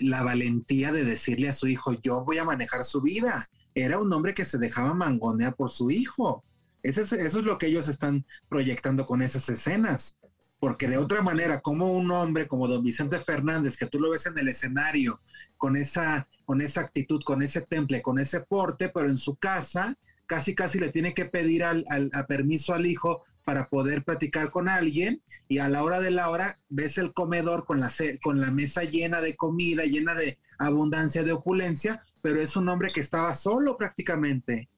[0.00, 3.46] la valentía de decirle a su hijo, yo voy a manejar su vida.
[3.74, 6.42] Era un hombre que se dejaba mangonear por su hijo.
[6.82, 10.16] Eso es lo que ellos están proyectando con esas escenas.
[10.58, 14.26] Porque de otra manera, como un hombre como don Vicente Fernández, que tú lo ves
[14.26, 15.20] en el escenario,
[15.56, 19.98] con esa, con esa actitud, con ese temple, con ese porte, pero en su casa
[20.26, 24.50] casi casi le tiene que pedir al, al- a permiso al hijo para poder platicar
[24.50, 28.40] con alguien y a la hora de la hora ves el comedor con la, con
[28.40, 33.00] la mesa llena de comida, llena de abundancia, de opulencia, pero es un hombre que
[33.00, 34.68] estaba solo prácticamente.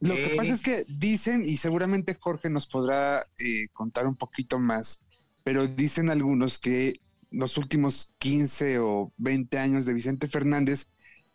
[0.00, 0.36] Lo que Eh.
[0.36, 5.00] pasa es que dicen, y seguramente Jorge nos podrá eh, contar un poquito más,
[5.42, 10.88] pero dicen algunos que los últimos 15 o 20 años de Vicente Fernández,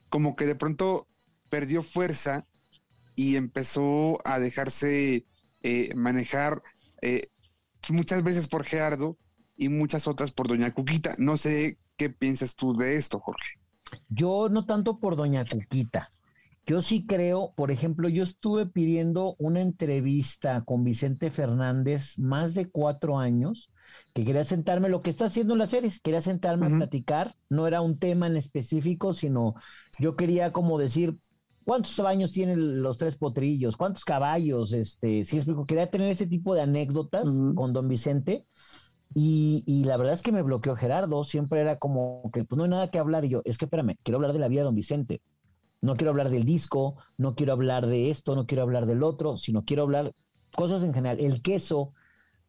[0.10, 1.08] como que de pronto
[1.50, 2.48] perdió fuerza
[3.16, 5.26] y empezó a dejarse
[5.64, 6.62] eh, manejar
[7.02, 7.22] eh,
[7.90, 9.18] muchas veces por Gerardo
[9.56, 11.16] y muchas otras por Doña Cuquita.
[11.18, 13.60] No sé qué piensas tú de esto, Jorge.
[14.10, 16.10] Yo no tanto por Doña Cuquita.
[16.68, 22.70] Yo sí creo, por ejemplo, yo estuve pidiendo una entrevista con Vicente Fernández más de
[22.70, 23.70] cuatro años,
[24.16, 26.76] que quería sentarme, lo que está haciendo en la serie, quería sentarme Ujú.
[26.76, 29.56] a platicar, no era un tema en específico, sino
[30.00, 31.18] yo quería como decir,
[31.66, 33.76] ¿cuántos años tienen los tres potrillos?
[33.78, 34.72] ¿Cuántos caballos?
[34.74, 37.56] Este, sí explico, quería tener ese tipo de anécdotas Ujú.
[37.56, 38.46] con don Vicente.
[39.14, 42.64] Y, y la verdad es que me bloqueó Gerardo, siempre era como que pues no
[42.66, 44.66] hay nada que hablar y yo, es que espérame, quiero hablar de la vida de
[44.66, 45.22] don Vicente.
[45.82, 49.38] No quiero hablar del disco, no quiero hablar de esto, no quiero hablar del otro,
[49.38, 50.14] sino quiero hablar
[50.56, 51.20] cosas en general.
[51.20, 51.94] El queso,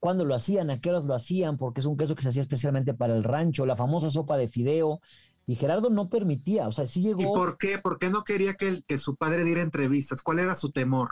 [0.07, 2.42] cuándo lo hacían, a qué horas lo hacían, porque es un queso que se hacía
[2.42, 5.01] especialmente para el rancho, la famosa sopa de fideo.
[5.49, 7.35] Y Gerardo no permitía, o sea, sí ¿Y llegó.
[7.35, 7.79] por qué?
[7.79, 10.23] ¿Por qué no quería que, el- que su padre diera entrevistas?
[10.23, 11.11] ¿Cuál era su temor?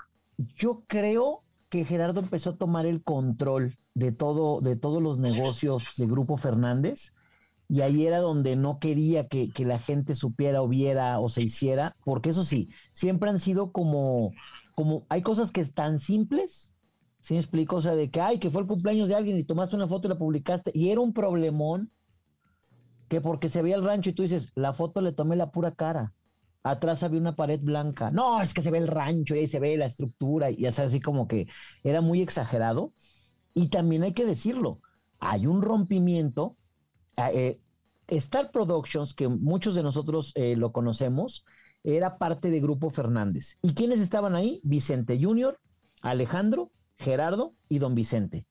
[0.55, 5.83] Yo creo que Gerardo empezó a tomar el control de todo, de todos los negocios
[5.97, 7.13] de Grupo Fernández,
[7.69, 11.43] y ahí era donde no quería que, que la gente supiera o viera o se
[11.43, 14.31] hiciera, porque eso sí, siempre han sido como,
[14.77, 16.71] como, hay cosas que están simples,
[17.25, 17.77] ¿sí me explico?
[17.77, 20.07] O sea, de que, ay, que fue el cumpleaños de alguien y tomaste una foto
[20.09, 21.91] y la publicaste, y era un problemón
[23.09, 25.71] que porque se veía el rancho y tú dices, la foto le tomé la pura
[25.71, 26.13] cara.
[26.63, 28.11] Atrás había una pared blanca.
[28.11, 30.79] No, es que se ve el rancho y ahí se ve la estructura y es
[30.79, 31.47] así como que
[31.83, 32.93] era muy exagerado.
[33.55, 34.81] Y también hay que decirlo,
[35.19, 36.57] hay un rompimiento.
[37.17, 37.59] ah, eh,
[38.09, 41.47] Star Productions, que muchos de nosotros eh, lo conocemos,
[41.85, 43.57] era parte de Grupo Fernández.
[43.63, 44.61] ¿Y quiénes estaban ahí?
[44.63, 45.59] Vicente Junior,
[46.03, 48.47] Alejandro, Gerardo y Don Vicente.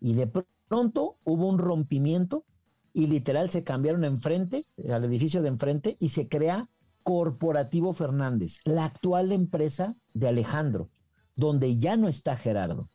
[0.00, 0.30] Y de
[0.68, 2.44] pronto hubo un rompimiento
[2.92, 6.68] y literal se cambiaron enfrente, al edificio de enfrente, y se crea
[7.02, 10.90] Corporativo Fernández, la actual empresa de Alejandro,
[11.36, 12.90] donde ya no está Gerardo.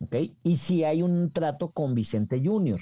[0.00, 0.16] ¿ok?
[0.42, 2.80] Y sí hay un trato con Vicente Junior,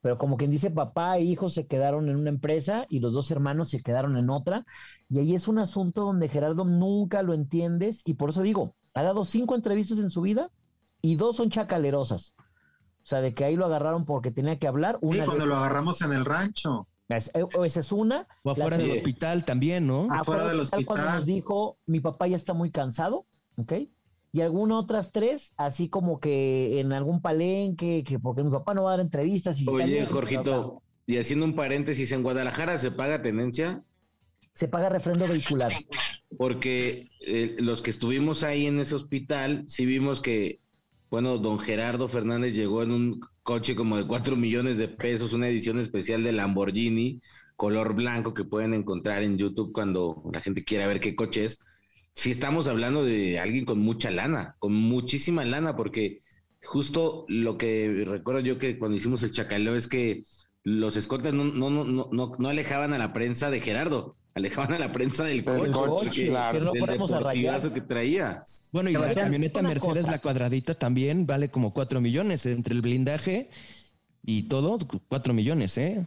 [0.00, 3.30] pero como quien dice, papá e hijo se quedaron en una empresa y los dos
[3.30, 4.66] hermanos se quedaron en otra,
[5.08, 9.02] y ahí es un asunto donde Gerardo nunca lo entiendes, y por eso digo, ha
[9.02, 10.50] dado cinco entrevistas en su vida
[11.02, 12.34] y dos son chacalerosas.
[12.38, 14.98] O sea, de que ahí lo agarraron porque tenía que hablar.
[15.00, 16.86] Sí, Una cuando de- lo agarramos en el rancho.
[17.08, 18.26] es- eh, o esa es una.
[18.42, 20.08] O afuera La- del hospital también, ¿no?
[20.10, 21.16] Afuera del Cuando hospital.
[21.16, 23.24] nos dijo, mi papá ya está muy cansado,
[23.56, 23.72] ¿ok?
[24.30, 28.82] Y algunas otras tres, así como que en algún palenque, que porque mi papá no
[28.82, 29.58] va a dar entrevistas.
[29.58, 33.82] Y Oye, bien, Jorgito, y haciendo un paréntesis, ¿en Guadalajara se paga tenencia?
[34.52, 35.72] Se paga refrendo vehicular.
[36.36, 40.60] porque eh, los que estuvimos ahí en ese hospital, sí vimos que,
[41.10, 45.48] bueno, don Gerardo Fernández llegó en un coche como de 4 millones de pesos, una
[45.48, 47.20] edición especial de Lamborghini,
[47.56, 51.58] color blanco que pueden encontrar en YouTube cuando la gente quiera ver qué coche es.
[52.14, 56.18] Sí estamos hablando de alguien con mucha lana, con muchísima lana, porque
[56.62, 60.24] justo lo que recuerdo yo que cuando hicimos el chacaleo es que
[60.62, 64.78] los escoltas no, no, no, no, no alejaban a la prensa de Gerardo, alejaban a
[64.78, 66.72] la prensa del coche, coche, que, claro.
[66.72, 67.72] Que no del a rayar.
[67.72, 68.40] que traía.
[68.72, 70.10] Bueno, y la camioneta Mercedes, cosa.
[70.10, 73.50] la cuadradita también vale como 4 millones entre el blindaje
[74.22, 76.06] y todo, 4 millones, ¿eh?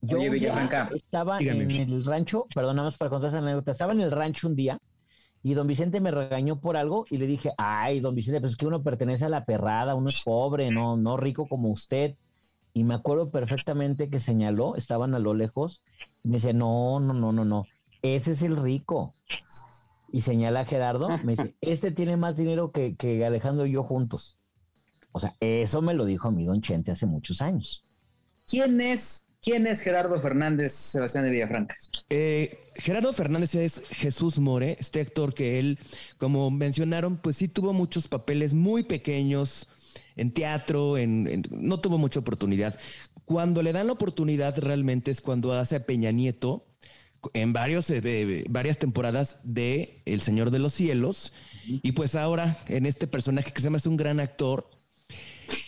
[0.00, 1.64] Yo Oye, Villafranca, estaba dígame.
[1.64, 3.72] en el rancho, perdón, nada más para contar esa anécdota.
[3.72, 4.78] Estaba en el rancho un día
[5.42, 8.56] y don Vicente me regañó por algo y le dije, ay, don Vicente, pues es
[8.56, 12.16] que uno pertenece a la perrada, uno es pobre, no, no rico como usted.
[12.74, 15.82] Y me acuerdo perfectamente que señaló, estaban a lo lejos,
[16.28, 17.64] me dice, no, no, no, no, no,
[18.02, 19.14] ese es el rico.
[20.10, 23.82] Y señala a Gerardo, me dice, este tiene más dinero que, que Alejandro y yo
[23.82, 24.38] juntos.
[25.12, 27.84] O sea, eso me lo dijo a mí don Chente hace muchos años.
[28.46, 31.74] ¿quién es, quién es Gerardo Fernández Sebastián de Villafranca?
[32.08, 35.78] Eh, Gerardo Fernández es Jesús More, este actor que él,
[36.16, 39.66] como mencionaron, pues sí tuvo muchos papeles muy pequeños
[40.16, 42.78] en teatro, en, en- no tuvo mucha oportunidad.
[43.28, 46.64] Cuando le dan la oportunidad realmente es cuando hace a Peña Nieto
[47.34, 51.34] en varios, eh, eh, varias temporadas de El Señor de los Cielos
[51.66, 54.70] y pues ahora en este personaje que se me hace un gran actor.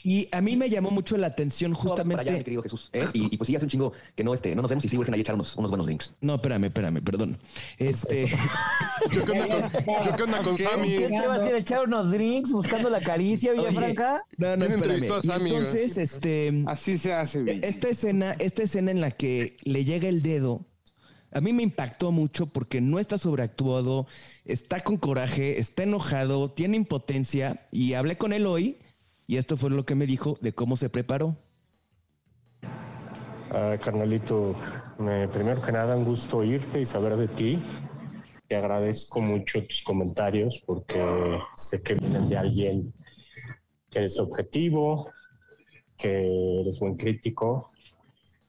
[0.05, 2.17] Y a mí me llamó mucho la atención Justamente.
[2.17, 2.39] justamente...
[2.39, 2.91] mi querido Jesús.
[2.93, 3.07] ¿eh?
[3.13, 4.97] Y, y pues sí, hace un chingo que no, este, no nos vemos y sí
[4.97, 6.15] urgen ahí echar unos, unos buenos links.
[6.21, 7.39] No, espérame, espérame, perdón.
[7.79, 8.31] Este...
[9.11, 10.99] Yo qué onda con, yo qué onda con Sammy.
[10.99, 14.23] ¿Qué te vas a ir a echar unos drinks buscando la caricia, Villafranca?
[14.37, 14.83] No, no, ¿Quién espérame.
[14.83, 19.57] entrevistó a Sammy, entonces, este, Así se hace, esta escena, esta escena en la que
[19.65, 20.67] le llega el dedo,
[21.33, 24.07] a mí me impactó mucho porque no está sobreactuado,
[24.45, 28.79] está con coraje, está enojado, tiene impotencia y hablé con él hoy
[29.31, 31.37] y esto fue lo que me dijo de cómo se preparó.
[33.53, 34.57] Ah, carnalito,
[34.99, 37.63] me- primero que nada, un gusto oírte y saber de ti.
[38.49, 41.01] Te agradezco mucho tus comentarios porque
[41.55, 42.93] sé que vienen de alguien
[43.89, 45.13] que es objetivo,
[45.97, 47.71] que eres buen crítico,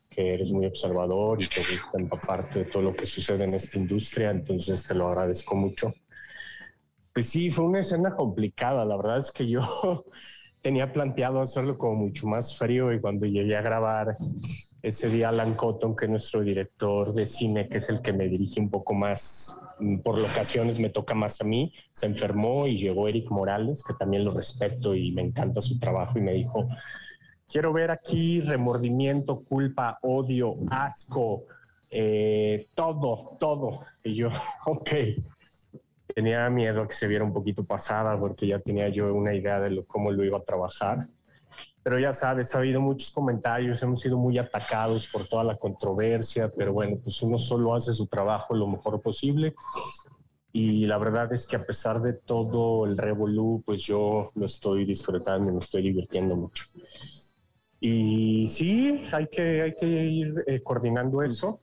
[0.09, 3.77] que eres muy observador y te gusta empaparte de todo lo que sucede en esta
[3.77, 5.93] industria, entonces te lo agradezco mucho.
[7.13, 9.59] Pues sí, fue una escena complicada, la verdad es que yo
[10.61, 14.15] tenía planteado hacerlo como mucho más frío y cuando llegué a grabar
[14.81, 18.27] ese día Alan Cotton, que es nuestro director de cine, que es el que me
[18.27, 22.77] dirige un poco más, mm, por locaciones me toca más a mí, se enfermó y
[22.77, 26.67] llegó Eric Morales, que también lo respeto y me encanta su trabajo y me dijo,
[27.47, 31.45] quiero ver aquí remordimiento, culpa, odio, asco,
[31.89, 33.81] eh, todo, todo.
[34.03, 34.29] Y yo,
[34.65, 34.89] ok.
[36.13, 39.71] Tenía miedo que se viera un poquito pasada porque ya tenía yo una idea de
[39.71, 41.07] lo, cómo lo iba a trabajar.
[41.83, 46.51] Pero ya sabes, ha habido muchos comentarios, hemos sido muy atacados por toda la controversia,
[46.55, 49.55] pero bueno, pues uno solo hace su trabajo lo mejor posible.
[50.53, 54.85] Y la verdad es que a pesar de todo el revolú, pues yo lo estoy
[54.85, 56.65] disfrutando me estoy divirtiendo mucho.
[57.79, 61.61] Y sí, hay que, hay que ir eh, coordinando eso.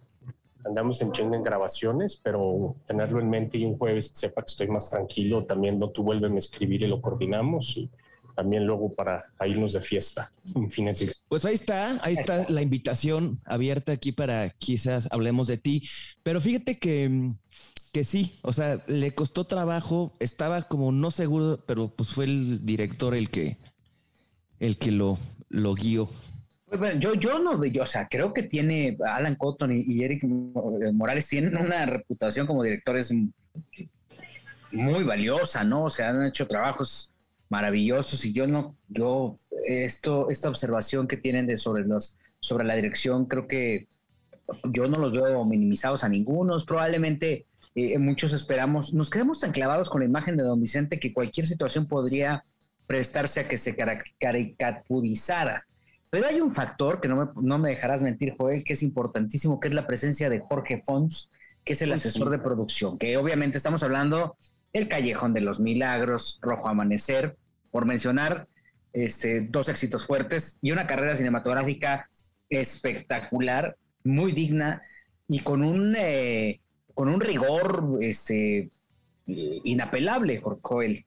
[0.69, 4.51] Andamos en chinga en grabaciones, pero tenerlo en mente y un jueves que sepa que
[4.51, 7.77] estoy más tranquilo, también no tú vuelven a escribir y lo coordinamos.
[7.77, 7.91] Y
[8.39, 10.33] también luego para irnos de fiesta,
[10.69, 15.59] fines de Pues ahí está, ahí está la invitación abierta aquí para quizás hablemos de
[15.59, 15.83] ti.
[16.23, 17.33] Pero fíjate que,
[17.93, 22.65] que sí, o sea, le costó trabajo, estaba como no seguro, pero pues fue el
[22.65, 23.57] director el que,
[24.61, 26.09] el que lo, lo guió.
[26.71, 31.27] Pues, yo, yo no, yo, o sea, creo que tiene Alan Cotton y, Eric Morales
[31.27, 33.13] tienen una reputación como directores
[34.73, 35.85] muy valiosa, ¿no?
[35.85, 37.13] O sea, han hecho trabajos
[37.49, 42.75] maravillosos y yo no, yo, esto, esta observación que tienen de sobre los, sobre la
[42.75, 43.89] dirección, creo que
[44.65, 46.65] yo no los veo minimizados a ningunos.
[46.65, 51.13] Probablemente eh, muchos esperamos, nos quedamos tan clavados con la imagen de don Vicente que
[51.13, 52.45] cualquier situación podría
[52.87, 53.77] prestarse a que se
[54.19, 55.67] caricaturizara.
[56.11, 59.61] Pero hay un factor que no me, no me dejarás mentir, Joel, que es importantísimo,
[59.61, 61.31] que es la presencia de Jorge Fons,
[61.65, 64.37] que es el asesor de producción, que obviamente estamos hablando
[64.73, 67.37] El Callejón de los Milagros, Rojo Amanecer,
[67.71, 68.49] por mencionar
[68.93, 72.09] este, dos éxitos fuertes y una carrera cinematográfica
[72.49, 74.83] espectacular, muy digna
[75.27, 76.61] y con un, eh,
[76.95, 78.71] con un rigor este,
[79.27, 81.07] eh, inapelable, Jorge Joel.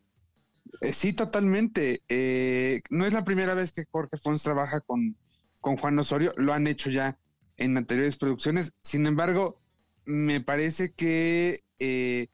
[0.82, 2.04] Eh, Sí, totalmente.
[2.08, 5.18] Eh, no es la primera vez que Jorge Fons trabaja con,
[5.60, 7.18] con Juan Osorio, lo han hecho ya
[7.58, 8.74] en anteriores producciones.
[8.82, 9.62] Sin embargo,
[10.06, 12.28] me parece que eh,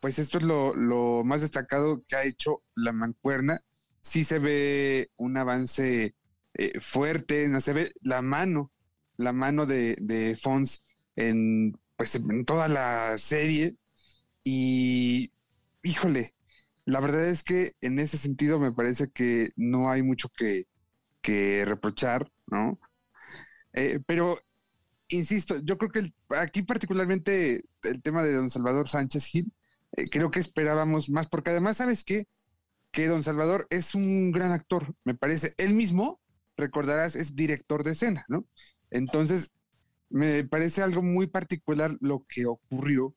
[0.00, 3.60] pues esto es lo, lo más destacado que ha hecho la mancuerna.
[4.02, 6.14] Sí se ve un avance
[6.54, 8.70] eh, fuerte, no se ve la mano,
[9.16, 10.82] la mano de, de Fons
[11.16, 13.76] en, pues, en toda la serie.
[14.42, 15.32] Y,
[15.82, 16.34] híjole,
[16.86, 20.66] la verdad es que en ese sentido me parece que no hay mucho que,
[21.22, 22.78] que reprochar, ¿no?
[23.72, 24.38] Eh, pero,
[25.08, 29.52] insisto, yo creo que aquí particularmente el tema de don Salvador Sánchez Gil,
[29.96, 32.26] eh, creo que esperábamos más, porque además, ¿sabes qué?
[32.92, 35.54] Que don Salvador es un gran actor, me parece.
[35.58, 36.20] Él mismo,
[36.56, 38.46] recordarás, es director de escena, ¿no?
[38.90, 39.50] Entonces,
[40.10, 43.14] me parece algo muy particular lo que ocurrió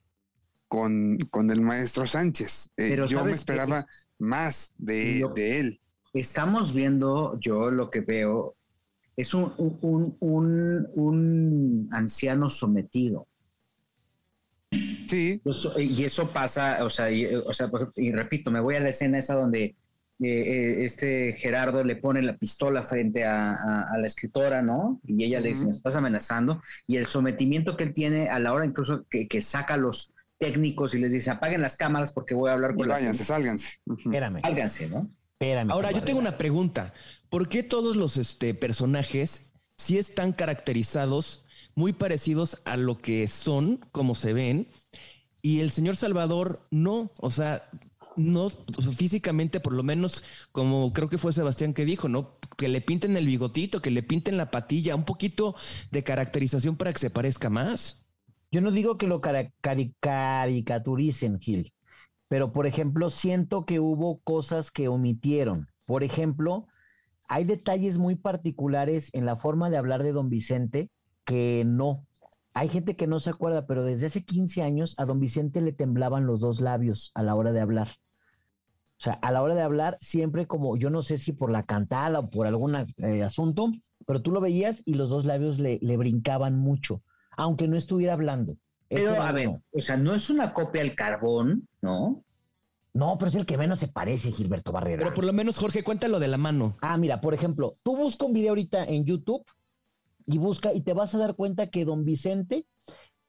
[0.67, 2.69] con, con el maestro Sánchez.
[2.77, 3.85] Eh, Pero yo me esperaba
[4.19, 5.81] más de, Yo- de él.
[6.13, 8.55] Estamos viendo, yo lo que veo,
[9.15, 13.27] es un, un, un- un- anciano sometido.
[15.07, 15.41] Sí.
[15.45, 18.89] Eso- y eso pasa, o sea, y, o sea, y repito, me voy a la
[18.89, 19.75] escena esa donde
[20.19, 24.99] eh, eh, este Gerardo le pone la pistola frente a, a- a la escritora, ¿no?
[25.05, 26.61] Y ella le dice, me estás amenazando.
[26.87, 30.93] Y el sometimiento que él tiene a la hora incluso que, que saca los técnicos
[30.95, 32.99] y les dice, apaguen las cámaras porque voy a hablar Y con las...
[32.99, 33.67] váyanse, sálganse.
[33.85, 35.09] Espérame, Sálganse, ¿no?
[35.33, 35.71] espérame.
[35.71, 36.93] Ahora, yo tengo una pregunta.
[37.29, 41.43] ¿Por qué todos los este, personajes sí están caracterizados
[41.75, 44.67] muy parecidos a lo que son, como se ven,
[45.41, 47.11] y el señor Salvador no?
[47.19, 47.69] O sea,
[48.15, 52.39] no físicamente, por lo menos, como creo que fue Sebastián que dijo, ¿no?
[52.57, 55.55] Que le pinten el bigotito, que le pinten la patilla, un poquito
[55.91, 58.06] de caracterización para que se parezca más.
[58.51, 61.73] Yo no digo que lo caricaturicen, Gil,
[62.27, 65.67] pero por ejemplo, siento que hubo cosas que omitieron.
[65.85, 66.67] Por ejemplo,
[67.27, 70.89] hay detalles muy particulares en la forma de hablar de don Vicente
[71.25, 72.05] que no.
[72.53, 75.73] Hay gente que no se acuerda, pero desde hace 15 años a don Vicente le
[75.73, 77.89] temblaban los dos labios a la hora de hablar.
[78.99, 81.63] O sea, a la hora de hablar, siempre como, yo no sé si por la
[81.63, 83.71] cantada o por algún eh, asunto,
[84.07, 87.03] pero tú lo veías y los dos labios le, le brincaban mucho,
[87.37, 88.57] aunque no estuviera hablando.
[88.89, 92.23] Eso Pero, a ver, o sea, no es una copia al carbón, ¿no?
[92.93, 95.03] No, pero es el que menos se parece, Gilberto Barrera.
[95.03, 96.77] Pero por lo menos, Jorge, cuéntalo de la mano.
[96.81, 99.45] Ah, mira, por ejemplo, tú busca un video ahorita en YouTube
[100.25, 102.65] y busca y te vas a dar cuenta que don Vicente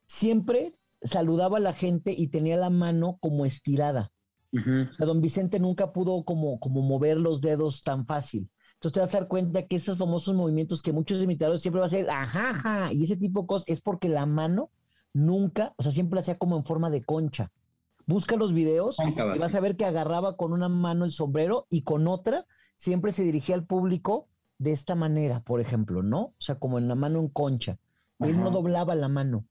[0.06, 4.10] siempre saludaba a la gente y tenía la mano como estirada.
[4.54, 8.48] O sea, don Vicente nunca pudo como, como mover los dedos tan fácil.
[8.78, 11.86] Entonces te vas a dar cuenta que esos famosos movimientos que muchos imitadores siempre va
[11.86, 14.70] a ser ajá, ajá, y ese tipo de cosas es porque la mano
[15.12, 17.50] nunca, o sea, siempre la hacía como en forma de concha.
[18.06, 21.66] Busca los videos Cóncava, y vas a ver que agarraba con una mano el sombrero
[21.68, 26.20] y con otra siempre se dirigía al público de esta manera, por ejemplo, ¿no?
[26.20, 27.78] O sea, como en la mano en concha.
[28.20, 29.44] Él no doblaba la mano.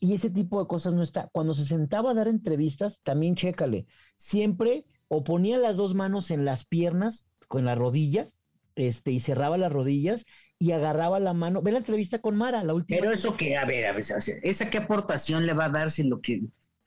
[0.00, 1.28] Y ese tipo de cosas no está.
[1.32, 3.86] Cuando se sentaba a dar entrevistas, también chécale.
[4.16, 8.30] Siempre o ponía las dos manos en las piernas, con la rodilla,
[8.76, 10.24] este, y cerraba las rodillas
[10.58, 11.60] y agarraba la mano.
[11.62, 13.00] Ve la entrevista con Mara, la última.
[13.00, 15.68] Pero eso que, a ver, a ver, o sea, ¿esa qué aportación le va a
[15.70, 16.38] dar si lo que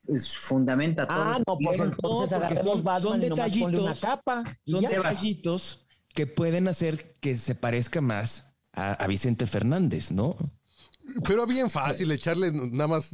[0.07, 1.17] es- fundamenta todo?
[1.21, 3.99] Ah, no, pues Bien, entonces porque agarremos son- Batman son y nomás ponle una detallitos,
[4.01, 4.43] capa.
[4.65, 4.87] y Son ya.
[4.89, 5.09] Sebas.
[5.09, 10.35] detallitos que pueden hacer que se parezca más a, a Vicente Fernández, ¿no?
[11.27, 13.11] Pero bien fácil echarle nada más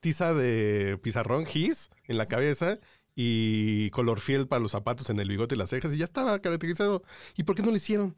[0.00, 2.76] tiza de pizarrón, gis en la cabeza
[3.20, 6.40] y color fiel para los zapatos en el bigote y las cejas y ya estaba
[6.40, 7.02] caracterizado.
[7.36, 8.14] ¿Y por qué no lo hicieron?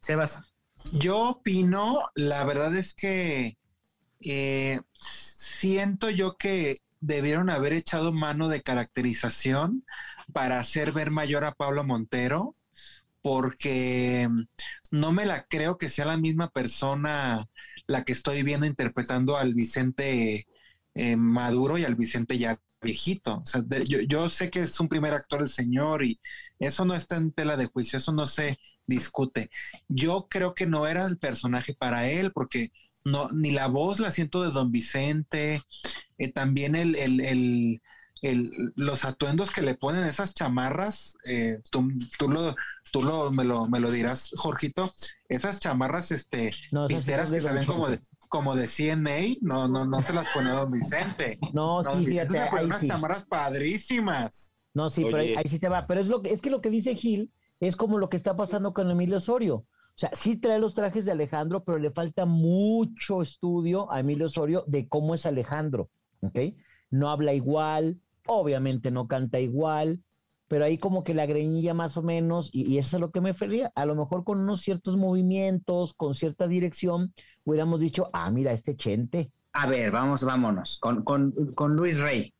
[0.00, 0.52] Sebas.
[0.92, 3.56] Yo opino, la verdad es que
[4.20, 9.86] eh, siento yo que debieron haber echado mano de caracterización
[10.30, 12.54] para hacer ver mayor a Pablo Montero,
[13.22, 14.28] porque
[14.90, 17.46] no me la creo que sea la misma persona
[17.86, 20.46] la que estoy viendo interpretando al Vicente
[20.92, 23.38] eh, Maduro y al Vicente ya viejito.
[23.38, 26.20] O sea, de- yo, yo sé que es un primer actor el señor y
[26.58, 29.50] eso no está en tela de juicio, eso no se discute.
[29.88, 32.70] Yo creo que no era el personaje para él, porque
[33.04, 35.62] no, ni la voz la siento de Don Vicente,
[36.18, 37.82] eh, también el, el, el-
[38.22, 42.54] el- los atuendos que le ponen esas chamarras, eh, tú, tú lo,
[42.90, 44.92] tú lo, me lo, me lo dirás, Jorgito,
[45.28, 48.00] esas chamarras, este, No, pinteras que se ven como de.
[48.28, 51.38] Como de CNA, no, no, no se las pone Don Vicente.
[51.52, 52.88] No, Don sí, Vicente fíjate, se pone ahí unas sí.
[52.88, 54.52] chamarras padrísimas.
[54.74, 55.86] No, sí, pero ahí sí te va.
[55.86, 58.36] Pero es lo que, es que lo que dice Gil es como lo que está
[58.36, 59.56] pasando con Emilio Osorio.
[59.96, 64.26] O sea, sí trae los trajes de Alejandro, pero le falta mucho estudio a Emilio
[64.26, 65.88] Osorio de cómo es Alejandro,
[66.20, 66.38] ¿ok?
[66.90, 70.02] No habla igual, obviamente no canta igual,
[70.48, 73.10] pero ahí como que la greñilla más o menos, y, y eso es a lo
[73.10, 77.12] que me refería, a lo mejor con unos ciertos movimientos, con cierta dirección,
[77.44, 79.30] hubiéramos dicho, ah, mira, este chente.
[79.52, 80.78] A ver, vamos, vámonos.
[80.78, 82.32] Con, con, con Luis Rey.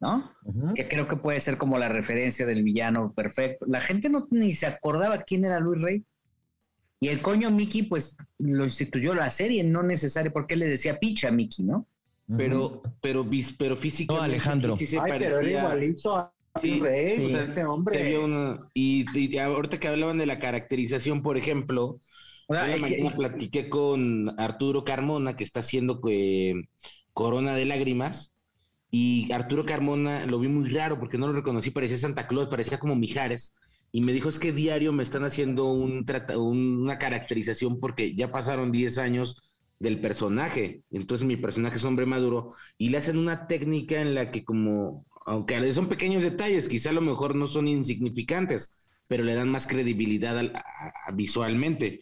[0.00, 0.32] ¿no?
[0.74, 3.66] Que creo que puede ser como la referencia del villano perfecto.
[3.66, 6.04] La gente no ni se acordaba quién era Luis Rey.
[7.00, 11.28] Y el coño Mickey, pues lo instituyó la serie, no necesario, porque le decía picha
[11.28, 11.86] a Mickey, ¿no?
[12.36, 13.26] Pero, pero,
[13.56, 14.28] pero físicamente.
[14.28, 14.76] No, Alejandro.
[14.76, 17.24] sí se Ay, pero era igualito a Sí, Rey, sí.
[17.26, 18.18] o sea, este hombre.
[18.18, 22.00] una- y, y ahorita que hablaban de la caracterización, por ejemplo,
[22.46, 26.54] O sea, yo que- mañana platiqué con Arturo Carmona, que está haciendo eh,
[27.12, 28.34] Corona de Lágrimas,
[28.90, 32.78] y Arturo Carmona lo vi muy raro porque no lo reconocí, parecía Santa Claus, parecía
[32.78, 33.54] como Mijares,
[33.92, 38.14] y me dijo, es que diario me están haciendo un trata- un- una caracterización porque
[38.14, 39.36] ya pasaron 10 años
[39.78, 42.48] del personaje, entonces mi personaje es hombre maduro,
[42.78, 46.94] y le hacen una técnica en la que como, aunque son pequeños detalles, quizá a
[46.94, 50.52] lo mejor no son insignificantes, pero le dan más credibilidad
[51.12, 52.00] visualmente.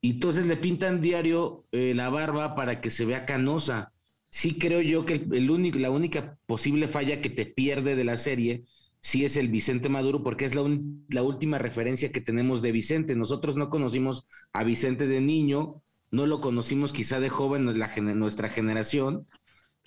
[0.00, 3.92] Y entonces le pintan diario eh, la barba para que se vea canosa.
[4.30, 8.16] Sí creo yo que el, único, la única posible falla que te pierde de la
[8.16, 8.64] serie
[9.00, 13.14] sí es el Vicente Maduro, porque es la, última referencia que tenemos de Vicente.
[13.16, 18.48] Nosotros no conocimos a Vicente de niño, no lo conocimos quizá de joven la nuestra
[18.48, 19.26] generación,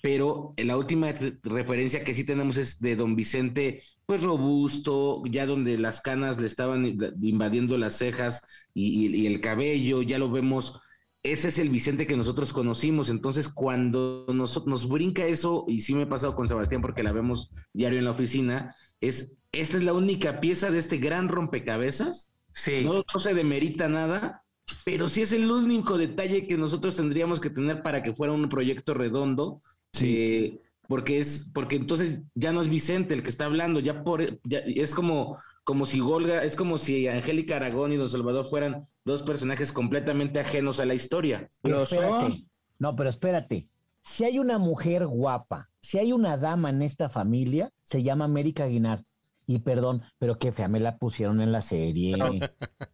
[0.02, 5.46] pero la última re- referencia que sí tenemos es de don Vicente, pues robusto, ya
[5.46, 6.86] donde las canas le estaban
[7.22, 8.42] invadiendo las cejas
[8.74, 10.78] y, y- y el cabello, ya lo vemos.
[11.22, 13.10] Ese es el Vicente que nosotros conocimos.
[13.10, 17.10] Entonces, cuando nos, nos brinca eso, y sí me he pasado con Sebastián porque la
[17.12, 22.32] vemos diario en la oficina, es esta es la única pieza de este gran rompecabezas.
[22.52, 22.82] Sí.
[22.84, 24.44] No, no se demerita nada,
[24.84, 28.48] pero sí es el único detalle que nosotros tendríamos que tener para que fuera un
[28.48, 29.62] proyecto redondo.
[30.02, 34.40] Eh, porque es, porque entonces ya no es Vicente el que está hablando, ya por
[34.44, 38.86] ya- es como, como si Golga, es como si Angélica Aragón y Don Salvador fueran
[39.04, 41.48] dos personajes completamente ajenos a la historia.
[41.50, 41.86] Espérate.
[41.96, 42.48] son.
[42.78, 43.68] No, pero espérate.
[44.02, 48.64] Si hay una mujer guapa, si hay una dama en esta familia, se llama América
[48.64, 49.02] Aguinar.
[49.48, 52.16] Y perdón, pero qué fea me la pusieron en la serie.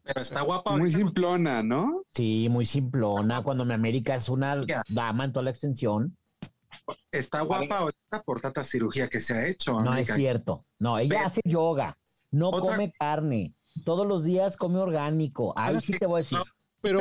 [0.04, 0.72] Pero está guapa.
[0.72, 0.98] Muy ahorita.
[0.98, 2.02] simplona, ¿no?
[2.12, 3.42] Sí, muy simplona.
[3.42, 6.16] Cuando mi América es una dama en toda la extensión.
[7.10, 9.80] Está guapa ahorita por tanta cirugía que se ha hecho.
[9.80, 10.64] No es cierto.
[10.78, 11.98] No, ella Pero- hace yoga.
[12.30, 13.54] No Otra- come carne.
[13.84, 15.52] Todos los días come orgánico.
[15.56, 16.38] Ahí sí te voy a decir.
[16.82, 17.00] Pero,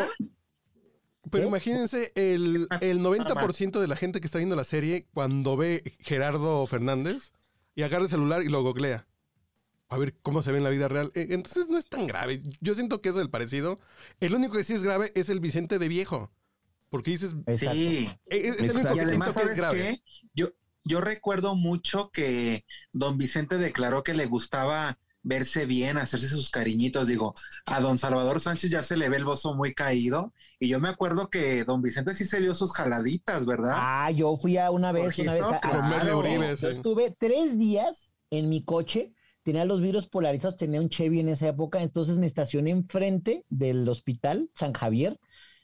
[1.29, 1.47] pero ¿Qué?
[1.47, 6.65] imagínense el, el 90% de la gente que está viendo la serie cuando ve Gerardo
[6.67, 7.33] Fernández
[7.75, 9.07] y agarra el celular y lo googlea.
[9.89, 11.11] A ver cómo se ve en la vida real.
[11.15, 12.41] Eh, Entonces no es tan grave.
[12.61, 13.77] Yo siento que eso del parecido.
[14.21, 16.31] El único que sí es grave es el Vicente de viejo.
[16.91, 17.33] Porque dices.
[17.47, 17.73] Exacto.
[17.73, 18.07] Sí.
[18.27, 19.77] Es el único Y además, que es ¿sabes grave.
[19.77, 20.03] qué?
[20.35, 20.49] Yo,
[20.83, 27.07] yo recuerdo mucho que don Vicente declaró que le gustaba verse bien, hacerse sus cariñitos.
[27.07, 27.33] Digo,
[27.65, 30.33] a don Salvador Sánchez ya se le ve el bozo muy caído.
[30.59, 33.71] Y yo me acuerdo que don Vicente sí se dio sus jaladitas, ¿verdad?
[33.75, 35.43] Ah, yo fui a una vez, una vez.
[35.43, 36.19] a- claro.
[36.19, 36.63] Uribe, sí.
[36.63, 39.13] Yo estuve tres días en mi coche,
[39.43, 43.87] tenía los vidrios polarizados, tenía un Chevy en esa época, entonces me estacioné enfrente del
[43.89, 45.19] hospital San Javier.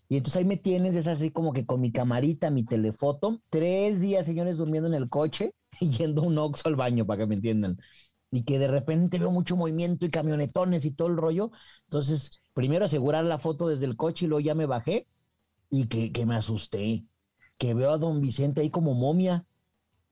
[0.09, 3.99] Y entonces ahí me tienes, es así como que con mi camarita, mi telefoto, tres
[3.99, 7.35] días, señores, durmiendo en el coche y yendo un Oxxo al baño, para que me
[7.35, 7.77] entiendan.
[8.31, 11.51] Y que de repente veo mucho movimiento y camionetones y todo el rollo.
[11.85, 15.07] Entonces, primero asegurar la foto desde el coche y luego ya me bajé
[15.69, 17.05] y que, que me asusté.
[17.57, 19.45] Que veo a don Vicente ahí como momia.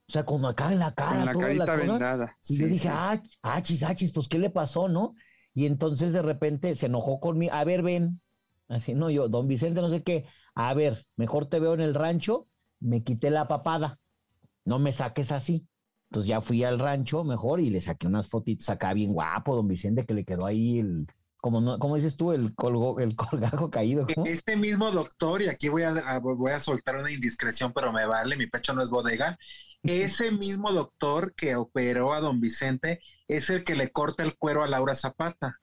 [0.08, 1.26] O sea, como acá en la cara.
[1.26, 1.78] Con la carita cosa.
[1.78, 2.38] vendada.
[2.48, 2.90] Y yo Sí, dije, sí.
[2.92, 5.16] ah, achis, achis, pues ¿qué le pasó, no?
[5.54, 7.54] Y entonces de repente se enojó conmigo.
[7.54, 8.22] A ver, ven.
[8.68, 10.26] Así, no, yo, don Vicente, no sé qué.
[10.56, 12.48] A ver, mejor te veo en el rancho.
[12.80, 14.00] Me quité la papada.
[14.66, 15.68] No me saques así.
[16.10, 19.68] Entonces ya fui al rancho mejor y le saqué unas fotitos acá bien guapo, don
[19.68, 21.08] Vicente, que le quedó ahí el,
[21.38, 22.32] como no, ¿cómo dices tú?
[22.32, 24.06] El colgo, el colgajo caído.
[24.14, 24.26] ¿cómo?
[24.28, 28.06] Este mismo doctor, y aquí voy a, a- voy a soltar una indiscreción, pero me
[28.06, 29.38] vale, mi pecho no es bodega.
[29.86, 34.64] Ese mismo doctor que operó a don Vicente es el que le corta el cuero
[34.64, 35.60] a Laura Zapata.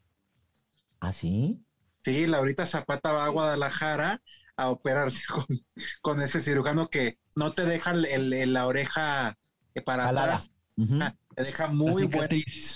[1.01, 1.63] ¿Ah, sí?
[2.05, 4.21] Sí, Laurita Zapata va a Guadalajara
[4.57, 5.47] a operarse con,
[6.01, 9.39] con ese cirujano que no te deja el- el- el- la oreja
[9.75, 10.51] eh, para atrás,
[11.35, 12.29] te deja muy buen,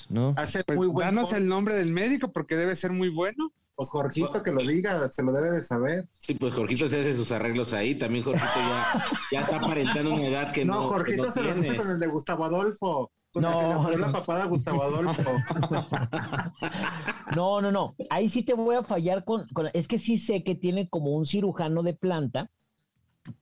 [0.08, 0.34] ¿no?
[0.36, 3.52] hace Pues muy buen danos el nombre del médico porque debe ser muy bueno.
[3.74, 6.08] Pues Jorgito que lo diga, se lo debe de saber.
[6.18, 7.94] Sí, pues Jorgito se hace sus arreglos ahí.
[7.94, 10.76] También Jorgito ya, ya está aparentando una edad que no.
[10.80, 13.12] no, Jorgito no se lo hace con el de Gustavo Adolfo.
[13.42, 14.12] Con No, que le operó la no.
[14.12, 15.22] papada a Gustavo Adolfo.
[17.36, 17.96] No, no, no.
[18.10, 21.10] Ahí sí te voy a fallar con, con- Es que sí sé que tiene como
[21.16, 22.50] un cirujano de planta,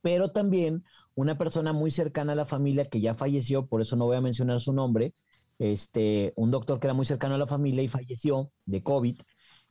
[0.02, 0.84] pero también
[1.14, 4.20] una persona muy cercana a la familia que ya falleció, por eso no voy a
[4.20, 5.14] mencionar su nombre,
[5.58, 9.20] este, un doctor que era muy cercano a la familia y falleció de COVID.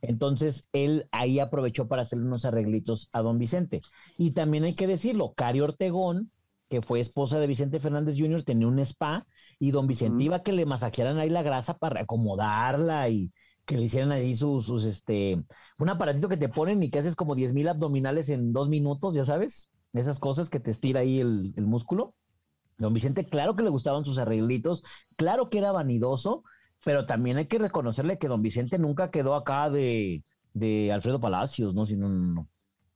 [0.02, 3.80] Entonces, él ahí aprovechó para hacerle unos arreglitos a don Vicente.
[4.18, 6.30] Y también hay que decirlo, Cari Ortegón,
[6.74, 9.24] que fue esposa de Vicente Fernández Jr., tenía un spa
[9.60, 13.32] y don Vicente iba a que le masajearan ahí la grasa para acomodarla y
[13.64, 15.40] que le hicieran ahí sus, sus este,
[15.78, 19.14] un aparatito que te ponen y que haces como 10 mil abdominales en dos minutos,
[19.14, 22.16] ya sabes, esas cosas que te estira ahí el, el músculo.
[22.76, 24.82] Don Vicente, claro que le gustaban sus arreglitos,
[25.14, 26.42] claro que era vanidoso,
[26.84, 31.72] pero también hay que reconocerle que don Vicente nunca quedó acá de, de Alfredo Palacios,
[31.72, 31.86] ¿no?
[31.86, 32.48] Si no, no, no.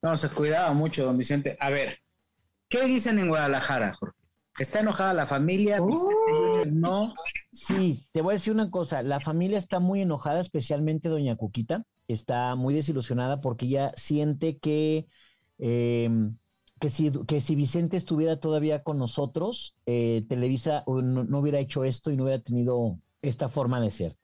[0.02, 1.56] No, se cuidaba mucho, don Vicente.
[1.60, 2.00] A ver,
[2.68, 4.16] ¿qué dicen en Guadalajara, Jorge?
[4.58, 5.78] ¿Está enojada la familia?
[5.78, 7.12] Junior no.
[7.52, 11.84] Sí, te voy a decir una cosa, la familia está muy enojada, especialmente doña Cuquita,
[12.08, 15.06] está muy desilusionada porque ella siente que,
[15.58, 16.10] eh,
[16.80, 21.84] que, si, que si Vicente estuviera todavía con nosotros, eh, Televisa no, no hubiera hecho
[21.84, 24.16] esto y no hubiera tenido esta forma de ser.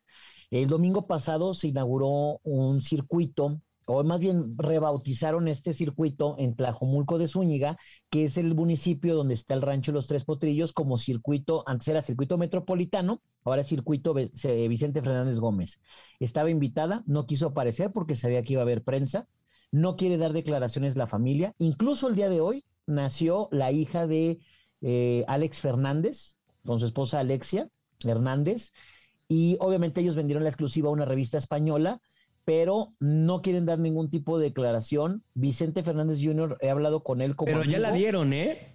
[0.51, 7.19] El domingo pasado se inauguró un circuito, o más bien rebautizaron este circuito en Tlajomulco
[7.19, 7.77] de Zúñiga,
[8.11, 12.03] que es el municipio donde está el rancho Los Tres Potrillos, como circuito, antes era
[12.03, 15.81] circuito metropolitano, ahora es circuito Vicente Fernández Gómez.
[16.21, 19.29] Estaba invitada, no quiso aparecer porque sabía que iba a haber prensa,
[19.71, 21.55] no quiere dar declaraciones la familia.
[21.59, 24.39] Incluso el día de hoy nació la hija de
[24.81, 27.69] eh, Alex Fernández, con su esposa Alexia
[28.05, 28.73] Hernández,
[29.29, 32.01] y obviamente ellos vendieron la exclusiva a una revista española,
[32.45, 35.23] pero no quieren dar ningún tipo de declaración.
[35.35, 37.51] Vicente Fernández Jr., he hablado con él como.
[37.51, 38.75] Pero ya la dieron, ¿eh?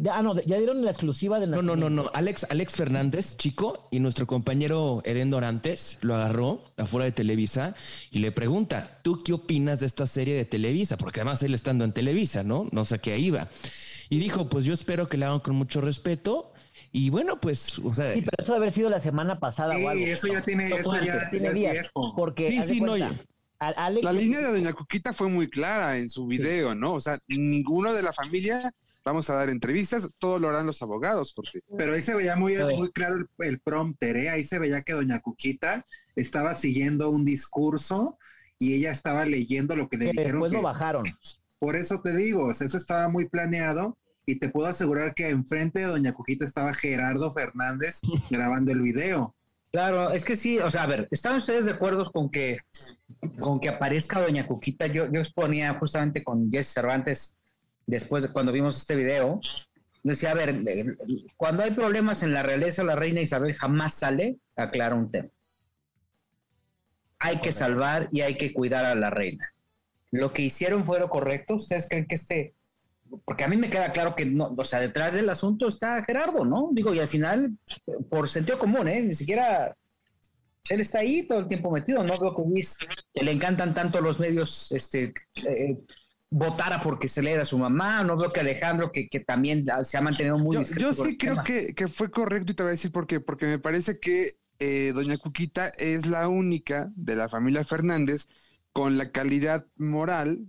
[0.00, 2.10] Ya, ah, no, ya dieron la exclusiva del No, no, no, no.
[2.14, 7.74] Alex, Alex Fernández, chico, y nuestro compañero Eden Dorantes lo agarró afuera de Televisa
[8.10, 10.96] y le pregunta, ¿tú qué opinas de esta serie de Televisa?
[10.96, 12.68] Porque además él estando en Televisa, ¿no?
[12.72, 13.48] No sé qué iba.
[14.08, 16.51] Y dijo, pues yo espero que le hagan con mucho respeto.
[16.94, 19.82] Y bueno, pues, o sea, Sí, pero eso debe haber sido la semana pasada Sí,
[19.84, 20.04] o algo.
[20.04, 21.72] eso ya tiene- eso ya- tiene ya es días.
[21.72, 22.14] viejo.
[22.14, 23.24] Porque, Sí, sí, no, cuenta,
[23.58, 26.94] Alex- La línea de Doña Cuquita fue muy clara en su video, ¿no?
[26.94, 28.72] O sea, ninguno de la familia
[29.04, 32.56] vamos a dar entrevistas, todo lo harán los abogados, porque Pero ahí se veía muy,
[32.76, 34.30] muy claro el, el prompter, ¿eh?
[34.30, 35.86] Ahí se veía que doña Cuquita
[36.16, 38.18] estaba siguiendo un discurso
[38.58, 40.32] y ella estaba leyendo lo que le que dijeron.
[40.32, 41.04] después que- lo bajaron.
[41.58, 45.28] por eso te digo, o sea, eso estaba muy planeado y te puedo asegurar que
[45.28, 48.00] enfrente de doña Cuquita estaba Gerardo Fernández
[48.30, 49.34] grabando el video.
[49.72, 52.58] Claro, es que sí, o sea, a ver, ¿están ustedes de acuerdo con que
[53.40, 54.86] con que aparezca Doña Cuquita?
[54.86, 57.34] Yo, yo exponía justamente con Jesse Cervantes,
[57.86, 59.40] después de cuando vimos este video,
[60.02, 60.62] decía, a ver,
[61.38, 65.28] cuando hay problemas en la realeza, la reina Isabel jamás sale, a aclarar un tema.
[67.18, 69.54] Hay que salvar y hay que cuidar a la reina.
[70.10, 71.54] Lo que hicieron fue lo correcto.
[71.54, 72.54] ¿Ustedes creen que este
[73.24, 76.44] porque a mí me queda claro que no, o sea, detrás del asunto está Gerardo,
[76.44, 76.70] ¿no?
[76.72, 77.56] Digo, y al final,
[78.10, 79.00] por sentido común, ¿eh?
[79.02, 79.76] Ni siquiera
[80.68, 82.02] él está ahí todo el tiempo metido.
[82.04, 82.76] No veo que Luis,
[83.12, 85.12] que le encantan tanto los medios, este,
[85.46, 85.78] eh,
[86.30, 88.02] votara porque se le era a su mamá.
[88.04, 91.42] No veo que Alejandro, que, que también se ha mantenido muy yo, yo sí creo
[91.44, 93.20] que, que fue correcto y te voy a decir por qué.
[93.20, 98.26] Porque me parece que eh, Doña Cuquita es la única de la familia Fernández
[98.72, 100.46] con la calidad moral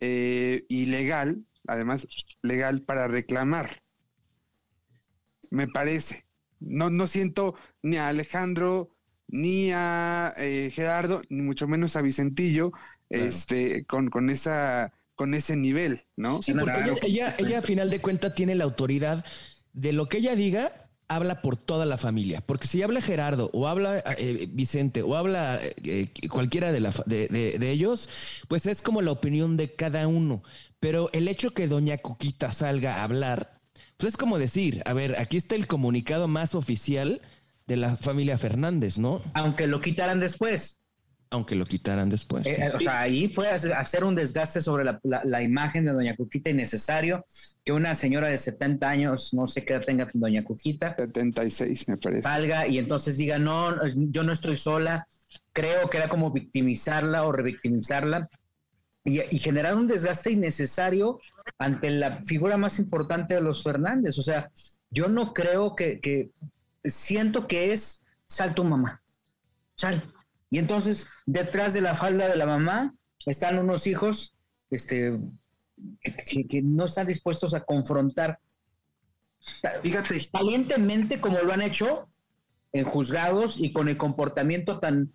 [0.00, 2.06] eh, y legal, además
[2.42, 3.82] legal para reclamar.
[5.50, 6.26] Me parece.
[6.58, 8.90] No, no siento ni a Alejandro,
[9.28, 12.72] ni a eh, Gerardo, ni mucho menos a Vicentillo,
[13.10, 16.42] este, con, con esa, con ese nivel, ¿no?
[16.42, 19.24] Sí, porque Claro, ella, ella, ella, a final de cuentas tiene la autoridad
[19.72, 22.40] de lo que ella diga, habla por toda la familia.
[22.40, 27.28] Porque si habla Gerardo o habla eh, Vicente o habla eh, cualquiera de, la, de,
[27.28, 28.08] de, de, ellos,
[28.48, 30.42] pues es como la opinión de cada uno.
[30.80, 33.60] Pero el hecho que doña Cuquita salga a hablar,
[33.96, 37.20] pues es como decir, a ver, aquí está el comunicado más oficial
[37.66, 39.22] de la familia Fernández, ¿no?
[39.34, 40.75] Aunque lo quitaran después.
[41.30, 42.46] Aunque lo quitaran después.
[42.46, 46.14] Eh, o sea, ahí fue hacer un desgaste sobre la, la, la, imagen de Doña
[46.14, 47.24] Cuquita innecesario,
[47.64, 50.94] que una señora de 70 años, no sé qué edad tenga Doña Cuquita.
[50.96, 52.22] 76, me parece.
[52.22, 55.06] Salga y entonces diga, no, yo no estoy sola.
[55.52, 58.28] Creo que era como victimizarla o revictimizarla
[59.04, 61.20] y, y generar un desgaste innecesario
[61.58, 64.18] ante la figura más importante de los Fernández.
[64.18, 64.50] O sea,
[64.90, 66.30] yo no creo que, que
[66.84, 69.02] siento que es sal tu mamá,
[69.74, 70.02] sal.
[70.50, 72.94] Y entonces, detrás de la falda de la mamá
[73.24, 74.34] están unos hijos
[74.70, 75.18] este,
[76.00, 78.38] que, no están dispuestos a confrontar
[79.82, 80.28] Fíjate.
[80.32, 82.08] valientemente como lo han hecho
[82.72, 85.12] en juzgados y con el comportamiento tan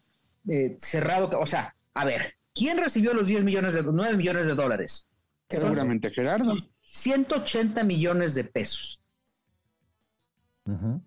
[0.48, 1.30] eh, cerrado.
[1.30, 5.08] Que, o sea, a ver, ¿quién recibió los 10 millones de 9 millones de dólares?
[5.50, 6.56] Seguramente Son Gerardo.
[6.84, 9.02] 180 millones de pesos.
[10.66, 11.02] Uh -huh.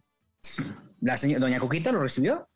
[1.01, 2.49] La señora Doña Coquita lo recibió.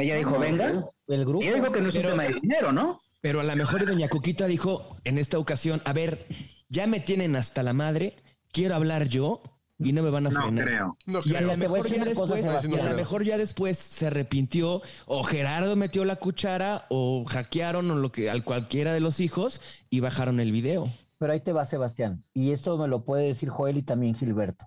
[0.00, 0.84] Ella dijo, no, venga.
[1.06, 1.42] El grupo.
[1.44, 3.00] Ella dijo que no es un tema de dinero, ¿no?
[3.20, 6.26] Pero a lo mejor Doña Cuquita dijo en esta ocasión, a ver,
[6.68, 8.16] ya me tienen hasta la madre,
[8.50, 9.42] quiero hablar yo
[9.78, 10.64] y no me van a No frenar.
[10.64, 10.96] creo.
[11.06, 11.48] No Y a creo.
[11.48, 16.04] lo mejor ya después, y a lo mejor ya después se arrepintió o Gerardo metió
[16.06, 20.50] la cuchara o hackearon o lo que al cualquiera de los hijos y bajaron el
[20.50, 20.88] video.
[21.18, 22.24] Pero ahí te va, Sebastián.
[22.32, 24.64] Y esto me lo puede decir Joel y también Gilberto.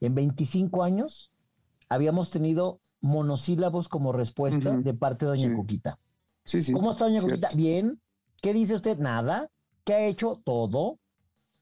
[0.00, 1.30] En 25 años
[1.88, 5.54] habíamos tenido monosílabos como respuesta de parte de Doña Sí.
[5.54, 5.98] Cuquita.
[6.44, 6.72] Sí, sí.
[6.72, 7.36] ¿Cómo está Doña cierto.
[7.36, 7.48] Cuquita?
[7.56, 8.00] Bien.
[8.40, 8.98] ¿Qué dice usted?
[8.98, 9.50] Nada.
[9.84, 10.40] ¿Qué ha hecho?
[10.44, 10.98] Todo.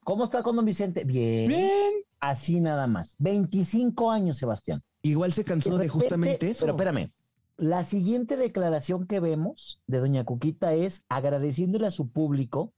[0.03, 1.03] ¿Cómo está con don Vicente?
[1.03, 1.47] Bien.
[1.49, 1.93] Bien.
[2.19, 3.15] Así nada más.
[3.19, 4.81] 25 años, Sebastián.
[5.01, 6.61] Igual se cansó de repente- justamente eso.
[6.61, 7.11] Pero espérame.
[7.57, 12.73] La siguiente declaración que vemos de Doña Cuquita es agradeciéndole a su público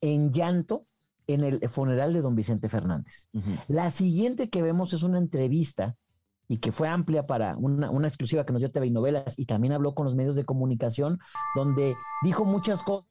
[0.00, 0.86] en llanto
[1.28, 3.28] en el funeral de don Vicente Fernández.
[3.68, 5.96] La siguiente que vemos es una entrevista
[6.48, 9.44] y que fue amplia para una, una exclusiva que nos dio TV y Novelas y
[9.46, 11.18] también habló con los medios de comunicación
[11.54, 11.94] donde
[12.24, 13.06] dijo muchas cosas.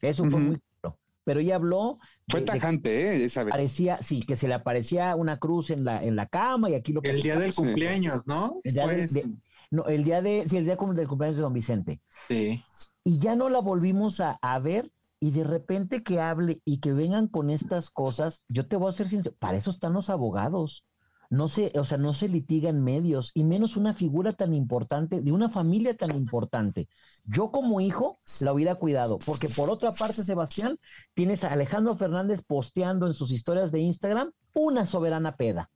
[0.00, 0.98] Eso fue muy claro.
[1.24, 3.24] Pero ella habló Fue de- de que tajante, ¿eh?
[3.24, 3.52] Esa vez.
[3.52, 6.92] parecía, sí, que se le aparecía una cruz en la, en la cama y aquí
[6.92, 8.60] lo El día del cumpleaños, ¿no?
[8.64, 9.24] El día de-.
[9.70, 12.00] No, el día de, sí, el día del cumpleaños de don Vicente.
[12.28, 12.62] Sí.
[13.02, 14.90] Y ya no la volvimos a, a ver
[15.20, 18.92] y de repente que hable y que vengan con estas cosas, yo te voy a
[18.92, 20.84] ser sincero, para eso están los abogados.
[21.28, 25.22] No se, o sea, no se litiga en medios y menos una figura tan importante,
[25.22, 26.88] de una familia tan importante.
[27.24, 30.78] Yo como hijo la hubiera cuidado, porque por otra parte, Sebastián,
[31.14, 35.68] tienes a Alejandro Fernández posteando en sus historias de Instagram una soberana peda,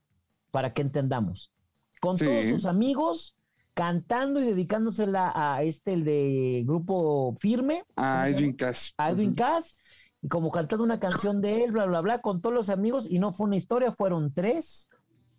[0.52, 1.50] para que entendamos.
[2.00, 2.26] Con Sí.
[2.26, 3.34] todos sus amigos,
[3.74, 8.92] cantando y dedicándosela a este, el de grupo firme, Ah, Edwin Cass.
[8.98, 9.34] a Edwin.
[9.34, 9.78] Cass,
[10.22, 13.18] y como cantando una canción de él, bla, bla, bla, con todos los amigos, y
[13.18, 14.88] no fue una historia, fueron tres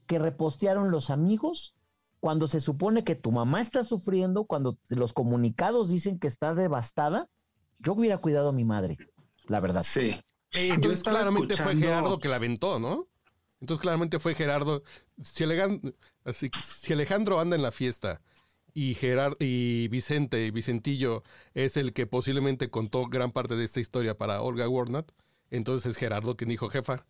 [0.07, 1.75] que repostearon los amigos,
[2.19, 7.27] cuando se supone que tu mamá está sufriendo, cuando los comunicados dicen que está devastada,
[7.79, 8.97] yo hubiera cuidado a mi madre,
[9.47, 9.83] la verdad.
[9.83, 10.19] Sí.
[10.51, 13.07] Entonces estaba claramente fue Gerardo que la aventó, ¿no?
[13.61, 14.83] Entonces claramente fue Gerardo.
[15.23, 15.45] Si,
[16.25, 16.49] así
[16.91, 18.21] Alejandro anda en la fiesta
[18.73, 24.17] y Gerard y Vicente, Vicentillo, es el que posiblemente contó gran parte de esta historia
[24.17, 25.11] para Olga Warnat,
[25.49, 27.05] entonces es Gerardo quien dijo, jefa.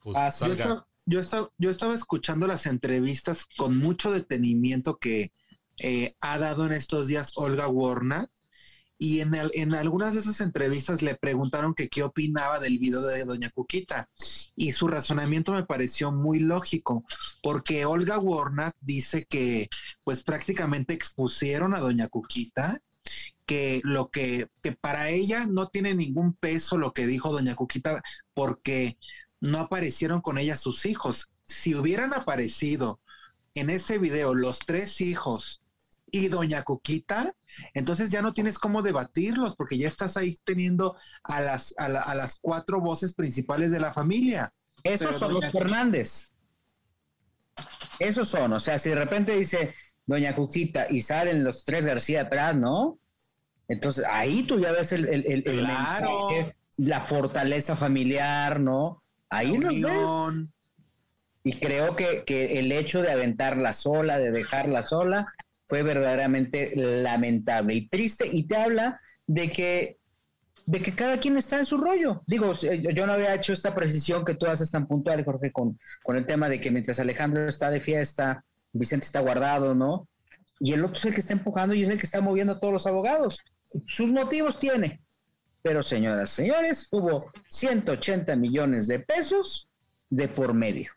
[0.00, 0.44] Pues Así
[1.06, 5.32] yo, estaba, yo estaba escuchando las entrevistas con mucho detenimiento que
[5.78, 8.30] eh, ha dado en estos días Olga Warnat
[8.98, 13.24] y en, en algunas de esas entrevistas le preguntaron que qué opinaba del video de
[13.24, 14.08] Doña Cuquita
[14.54, 17.04] y su razonamiento me pareció muy lógico
[17.42, 19.68] porque Olga Warnat dice que
[20.04, 22.80] pues prácticamente expusieron a Doña Cuquita
[23.44, 28.02] que lo que, que para ella no tiene ningún peso lo que dijo Doña Cuquita
[28.34, 28.98] porque
[29.40, 31.28] no aparecieron con ella sus hijos.
[31.46, 33.00] Si hubieran aparecido
[33.54, 35.62] en ese video los tres hijos
[36.10, 37.34] y Doña Cuquita,
[37.74, 42.00] entonces ya no tienes cómo debatirlos porque ya estás ahí teniendo a las, a, la-
[42.02, 44.52] a las cuatro voces principales de la familia.
[44.84, 46.32] Esos Pero son doña- los Fernández.
[47.98, 49.74] Esos son, o sea, si de repente dice
[50.06, 52.98] Doña Cuquita y salen los tres García atrás, ¿no?
[53.68, 56.28] Entonces ahí tú ya ves el, el- el- el Claro.
[56.30, 59.02] mensaje, la fortaleza familiar, ¿no?
[59.30, 59.80] Ahí La los
[60.36, 60.48] ves.
[61.42, 65.32] Y creo que, que el hecho de aventarla sola, de dejarla sola,
[65.66, 68.28] fue verdaderamente lamentable y triste.
[68.30, 69.98] Y te habla de que,
[70.66, 72.22] de que cada quien está en su rollo.
[72.26, 76.16] Digo, yo- no había hecho esta precisión que tú haces tan puntual, Jorge, con, con
[76.16, 80.08] el tema de que mientras Alejandro está de fiesta, Vicente está guardado, ¿no?
[80.60, 82.60] Y el otro es el que está empujando y es el que está moviendo a
[82.60, 83.38] todos los abogados.
[83.86, 85.02] Sus motivos tiene.
[85.62, 89.68] Pero señoras, señores, hubo 180 millones de pesos
[90.08, 90.92] de por medio.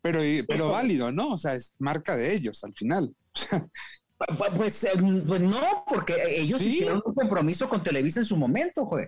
[0.00, 0.70] Pero, pero Eso.
[0.70, 1.32] válido, ¿no?
[1.32, 3.14] O sea, es marca de ellos al final.
[4.18, 4.90] Pu- pu- Pues, eh,
[5.26, 6.68] pues no, porque ellos Sí.
[6.68, 9.06] hicieron un compromiso con Televisa en su momento, güey.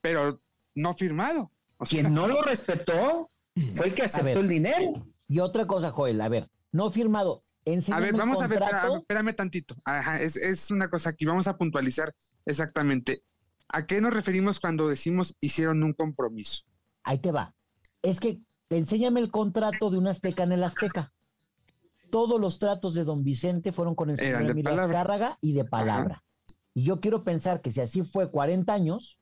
[0.00, 0.40] Pero
[0.74, 1.50] no firmado.
[1.78, 3.30] O sea, Quien no lo respetó
[3.74, 4.10] fue el que ver.
[4.10, 5.06] aceptó el dinero.
[5.28, 7.44] Y otra cosa, Joel, a ver, no firmado.
[7.92, 8.62] a ver, el vamos a ver,
[8.98, 9.76] espérame tantito.
[9.84, 12.12] Ajá, es, es una cosa aquí, vamos a puntualizar
[12.46, 13.22] exactamente.
[13.68, 16.62] ¿A qué nos referimos cuando decimos hicieron un compromiso?
[17.04, 17.54] Ahí te va.
[18.02, 18.40] Es que
[18.70, 21.12] enséñame el contrato de un azteca en el azteca.
[22.10, 24.70] Todos los tratos de don Vicente fueron con el señor Emilio.
[24.96, 26.24] Azcárraga y de palabra.
[26.74, 29.18] Y yo quiero pensar que si así fue 40 años,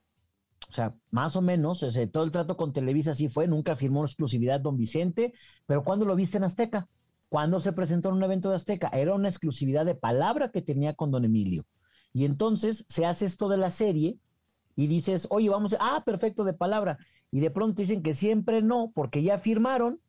[0.69, 4.59] o sea, más o menos, todo el trato con Televisa así fue, nunca firmó exclusividad
[4.59, 5.33] don Vicente,
[5.65, 6.87] pero ¿cuándo lo viste en Azteca?
[7.29, 8.89] ¿Cuándo se presentó en un evento de Azteca?
[8.93, 11.65] Era una exclusividad de palabra que tenía con don Emilio.
[12.13, 14.17] Y entonces se hace esto de la serie
[14.75, 16.97] y dices, oye, vamos, a- ah, perfecto, de palabra.
[17.31, 19.99] Y de pronto dicen que siempre no, porque ya firmaron.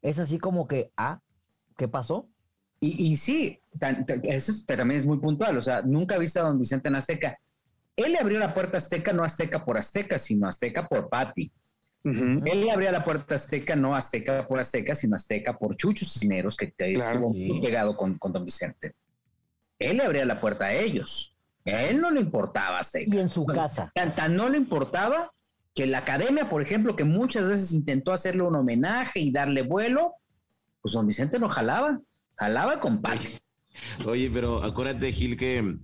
[0.00, 1.20] Es así como que, ah,
[1.76, 2.28] ¿qué pasó?
[2.80, 5.56] Y, y sí, tan- tan- eso es- también es muy puntual.
[5.56, 7.38] O sea, nunca viste a don Vicente en Azteca.
[7.96, 11.52] Él le abrió la puerta Azteca, no Azteca por Azteca, sino Azteca por Patti.
[12.04, 16.56] Él le abría la puerta Azteca, no Azteca por Azteca, sino Azteca por Chucho Cisneros,
[16.56, 17.12] que, que Claro.
[17.12, 18.94] estuvo muy pegado con, con Don Vicente.
[19.78, 21.36] Él le abría la puerta a ellos.
[21.64, 23.14] A él no le importaba Azteca.
[23.14, 23.92] Y en su casa.
[23.94, 25.32] Tan, tan no le importaba
[25.74, 30.14] que la academia, por ejemplo, que muchas veces intentó hacerle un homenaje y darle vuelo,
[30.82, 32.00] pues don Vicente no jalaba,
[32.36, 33.40] jalaba con parte.
[34.04, 35.80] Oye, pero acuérdate, Gil, que mm,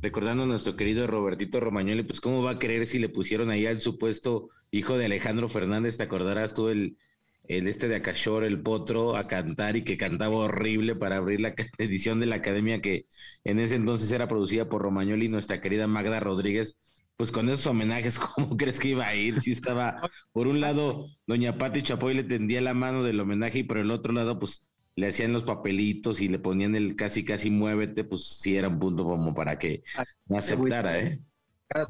[0.00, 3.66] recordando a nuestro querido Robertito Romagnoli, pues cómo va a querer si le pusieron ahí
[3.66, 6.96] al supuesto hijo de Alejandro Fernández, te acordarás tú el,
[7.44, 11.54] el este de Acashor, el potro, a cantar y que cantaba horrible para abrir la
[11.78, 13.06] edición de la academia que
[13.44, 16.78] en ese entonces era producida por Romagnoli y nuestra querida Magda Rodríguez.
[17.20, 19.42] Pues con esos homenajes, ¿cómo crees que iba a ir?
[19.42, 20.00] Si estaba,
[20.32, 23.90] por un lado, doña Pati Chapoy le tendía la mano del homenaje y por el
[23.90, 28.38] otro lado, pues le hacían los papelitos y le ponían el casi casi muévete, pues
[28.38, 29.82] sí era un punto como para que
[30.28, 31.20] no aceptara, ¿eh?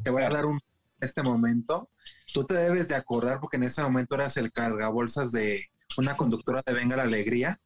[0.02, 0.58] Te voy a dar un
[1.00, 1.90] este momento.
[2.34, 5.64] Tú te debes de acordar porque en ese momento eras el cargabolsas de
[5.96, 7.60] una conductora de Venga la Alegría.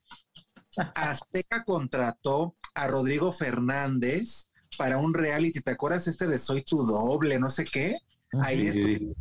[0.95, 5.61] Azteca contrató a Rodrigo Fernández para un reality.
[5.61, 7.99] ¿Te acuerdas este de Soy tu doble, no sé qué?
[8.43, 9.13] Ahí Sí, sí.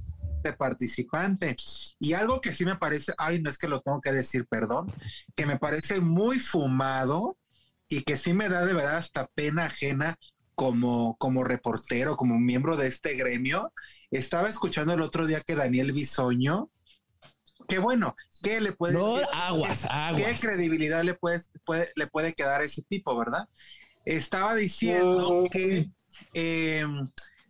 [0.43, 1.55] de participante.
[1.99, 4.87] Y algo que sí me parece, ay, no es que lo tengo que decir, perdón,
[5.35, 7.37] que me parece muy fumado
[7.87, 10.17] y que sí me da de verdad hasta pena ajena
[10.55, 13.71] como, como reportero, como miembro de este gremio.
[14.11, 16.69] Estaba escuchando el otro día que Daniel Bisoño,
[17.67, 20.41] que bueno, ¿qué le puede No, qué- aguas, qué aguas.
[20.41, 23.47] credibilidad le puede, puede- le puede quedar a ese tipo, verdad?
[24.05, 25.89] Estaba diciendo que
[26.33, 26.85] eh,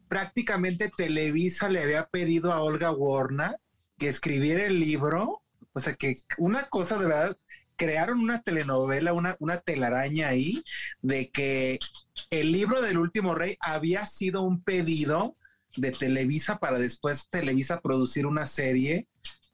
[0.07, 3.57] prácticamente Televisa le había pedido a Olga Warner
[3.97, 5.41] que escribiera el libro,
[5.73, 7.37] o sea que una cosa de verdad,
[7.75, 10.63] crearon una telenovela, una, una telaraña ahí,
[11.01, 11.79] de que
[12.29, 15.35] el libro del último rey había sido un pedido
[15.75, 19.07] de Televisa para después Televisa producir una serie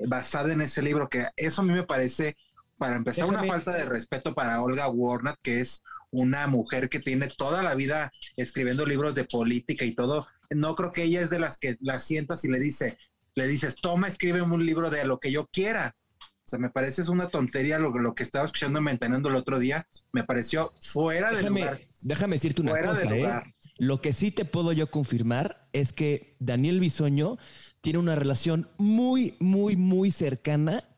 [0.10, 2.38] basada en ese libro, que eso a mí me parece,
[2.78, 5.82] para empezar, una falta de respeto para Olga Warner, que es
[6.12, 10.28] una mujer que tiene toda la vida escribiendo libros de política y todo.
[10.50, 12.98] No creo que ella es de las que la sientas y le dice,
[13.36, 15.96] le dices, toma, escribe un libro de lo que yo quiera.
[16.20, 19.60] O sea, me parece es una tontería lo, lo que estaba escuchando Mentanando el otro
[19.60, 19.88] día.
[20.12, 21.78] Me pareció fuera de lugar.
[21.78, 23.20] Déjame, déjame decirte una Fuera de cosa, ¿eh?
[23.20, 23.54] lugar.
[23.78, 27.38] Lo que sí te puedo yo confirmar es que Daniel Bisoño
[27.82, 30.90] tiene una relación muy, muy, muy cercana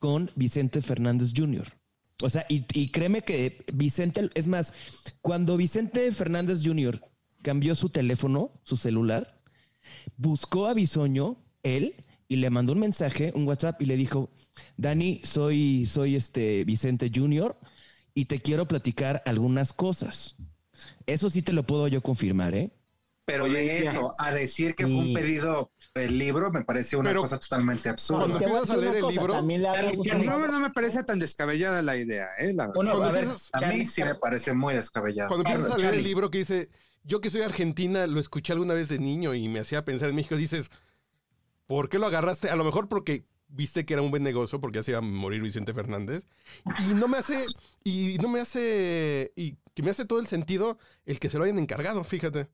[0.00, 1.72] con Vicente Fernández Jr.
[2.22, 4.72] O sea, y, y créeme que Vicente, es más,
[5.20, 7.00] cuando Vicente Fernández Jr.
[7.42, 9.42] cambió su teléfono, su celular,
[10.16, 11.94] buscó a Bisoño, él,
[12.28, 14.30] y le mandó un mensaje, un WhatsApp, y le dijo,
[14.76, 17.56] Dani, soy, soy este Vicente Jr.
[18.14, 20.36] y te quiero platicar algunas cosas.
[21.06, 22.70] Eso sí te lo puedo yo confirmar, ¿eh?
[23.26, 27.22] Pero de eso, a decir que fue un pedido el libro, me parece una Pero-
[27.22, 28.20] cosa totalmente absurda.
[28.20, 29.42] Cuando Te voy a empiezas a leer el cosa, libro-
[30.24, 32.52] No, no me parece tan descabellada la idea, ¿eh?
[32.52, 32.74] La verdad.
[32.74, 35.28] Bueno, Cuando a ver, empiezas- A mí sí me parece muy descabellado.
[35.28, 36.68] Cuando empiezas a leer el libro que dice,
[37.04, 40.16] yo que soy argentina, lo escuché alguna vez de niño y me hacía pensar en
[40.16, 40.70] México, dices,
[41.66, 42.50] ¿por qué lo agarraste?
[42.50, 45.40] A lo mejor porque viste que era un buen negocio, porque así iba a morir
[45.40, 46.26] Vicente Fernández.
[46.90, 47.46] Y no me hace,
[47.84, 51.44] y no me hace, y que me hace todo el sentido el que se lo
[51.44, 52.48] hayan encargado, fíjate.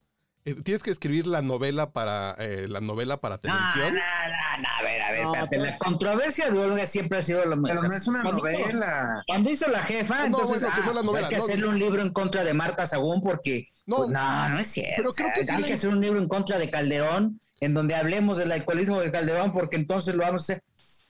[0.44, 3.94] Eh, Tienes que escribir la novela para eh, la novela para televisión.
[3.94, 7.18] no, no, no, a ver, a ver, No, espérate, pero- la controversia de Olga siempre
[7.18, 9.22] ha sido lo Pero no es una Cuando hizo- novela.
[9.28, 11.44] Cuando hizo la jefa, No, entonces bueno, ah, no la novela, hay que no.
[11.44, 13.98] hacerle un libro en contra de Marta Sagún porque No.
[13.98, 14.94] pues, no, no, es cierto.
[14.96, 16.70] Pero o sea, creo que sí hay le- que hacer un libro en contra de
[16.70, 20.64] Calderón, en donde hablemos del alcoholismo de Calderón, porque entonces lo vamos a hacer.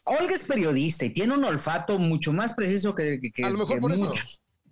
[0.05, 3.57] Olga es periodista y tiene un olfato mucho más preciso que, que- que- A lo
[3.57, 4.13] mejor que por eso.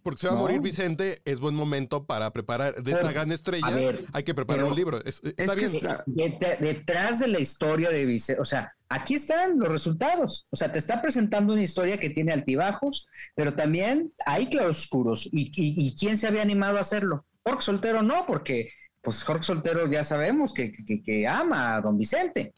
[0.02, 3.66] Porque se va a morir Vicente, es buen momento para preparar de esa gran estrella.
[3.66, 4.98] a ver, hay que preparar un libro.
[5.04, 5.76] Es- está que bien.
[5.76, 10.46] esa- Det- detrás de la historia de Vicente, o sea, aquí están los resultados.
[10.50, 15.26] O sea, te está presentando una historia que tiene altibajos, pero también hay claroscuros.
[15.32, 17.24] ¿Y, y, y quién se había animado a hacerlo?
[17.44, 18.70] Jorge Soltero no, porque
[19.02, 22.52] pues Jorge Soltero ya sabemos que, que- que ama a don Vicente.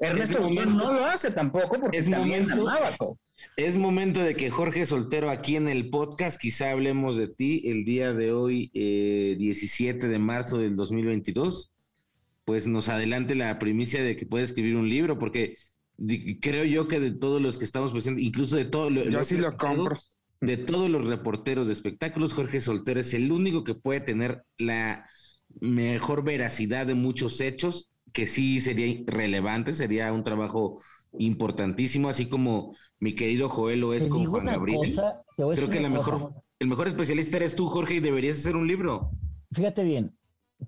[0.00, 2.96] Ernesto momento- no lo hace tampoco porque es también momento- amaba.
[3.58, 7.84] Es momento de que Jorge Soltero aquí en el podcast, quizá hablemos de ti el
[7.84, 11.72] día de hoy, eh, 17 de marzo del 2022,
[12.44, 15.56] pues nos adelante la primicia de que puede escribir un libro, porque
[16.40, 19.08] creo yo que de todos los que estamos presentes, incluso de todos los...
[19.08, 19.98] Yo sí lo compro.
[20.40, 25.04] De todos los reporteros de espectáculos, Jorge Soltero es el único que puede tener la
[25.60, 30.80] mejor veracidad de muchos hechos, que sí sería relevante, sería un trabajo
[31.18, 34.94] importantísimo, así como mi querido Joel lo es con Juan Gabriel.
[34.94, 38.66] cosa, Creo que la mejor, el mejor especialista eres tú, Jorge, y deberías hacer un
[38.66, 39.10] libro.
[39.52, 40.16] Fíjate bien,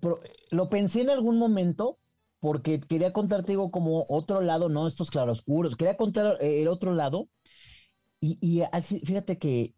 [0.01, 0.21] pero
[0.51, 1.99] lo pensé en algún momento
[2.39, 6.95] porque quería contarte, digo, como otro lado, no estos claroscuros, quería contar eh, el otro
[6.95, 7.29] lado.
[8.21, 9.75] Y, y así, fíjate que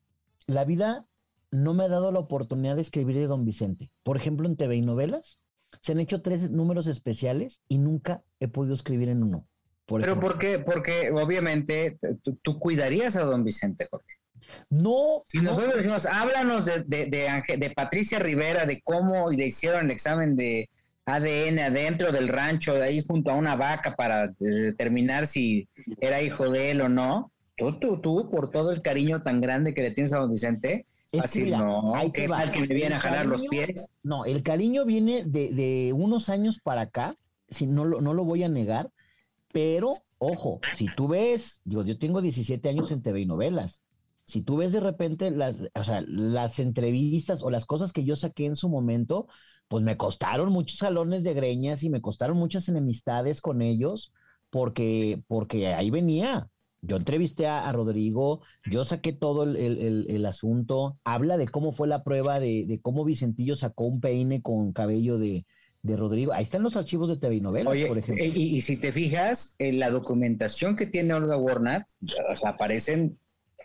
[0.47, 1.07] la vida
[1.51, 3.91] no me ha dado la oportunidad de escribir de Don Vicente.
[4.03, 5.39] Por ejemplo, en TV y novelas
[5.81, 9.47] se han hecho tres números especiales y nunca he podido escribir en uno.
[10.01, 10.59] Pero ¿por qué?
[10.59, 11.99] Porque obviamente
[12.43, 14.15] tú, cuidarías a Don Vicente, Jorge.
[14.71, 15.25] No.
[15.33, 15.77] Y nosotros no.
[15.77, 20.69] decimos, háblanos de, de, de, de Patricia Rivera, de cómo le hicieron el examen de
[21.05, 25.69] ADN adentro del rancho, de ahí junto a una vaca para eh, determinar si
[26.01, 27.33] era hijo de él o no.
[27.57, 30.87] Tú, tú, tú, por todo el cariño tan grande que le tienes a Don Vicente,
[31.11, 32.05] Es que así no, va.
[32.29, 33.93] mal que me viene a jalar los pies.
[34.03, 37.17] No, el cariño viene de, de unos años para acá,
[37.49, 38.91] si no lo, no lo voy a negar,
[39.53, 43.83] pero ojo, si tú ves, digo, yo tengo 17 años en TV y novelas.
[44.25, 48.17] Si tú ves de repente las, o sea, las entrevistas o las cosas que yo
[48.17, 49.27] saqué en su momento,
[49.69, 54.13] pues me costaron muchos salones de greñas y me costaron muchas enemistades con ellos,
[54.51, 56.49] porque, porque ahí venía.
[56.85, 61.71] Yo entrevisté a, Rodrigo, yo saqué todo el, el- el- el asunto, habla de cómo
[61.73, 65.47] fue la prueba de, de cómo Vicentillo sacó un peine con cabello de,
[65.83, 66.33] de Rodrigo.
[66.33, 68.25] Ahí están los archivos de TV y novelas, Oye, por ejemplo.
[68.25, 73.19] y, y si te fijas, en la documentación que tiene Olga Warnat, o sea, aparecen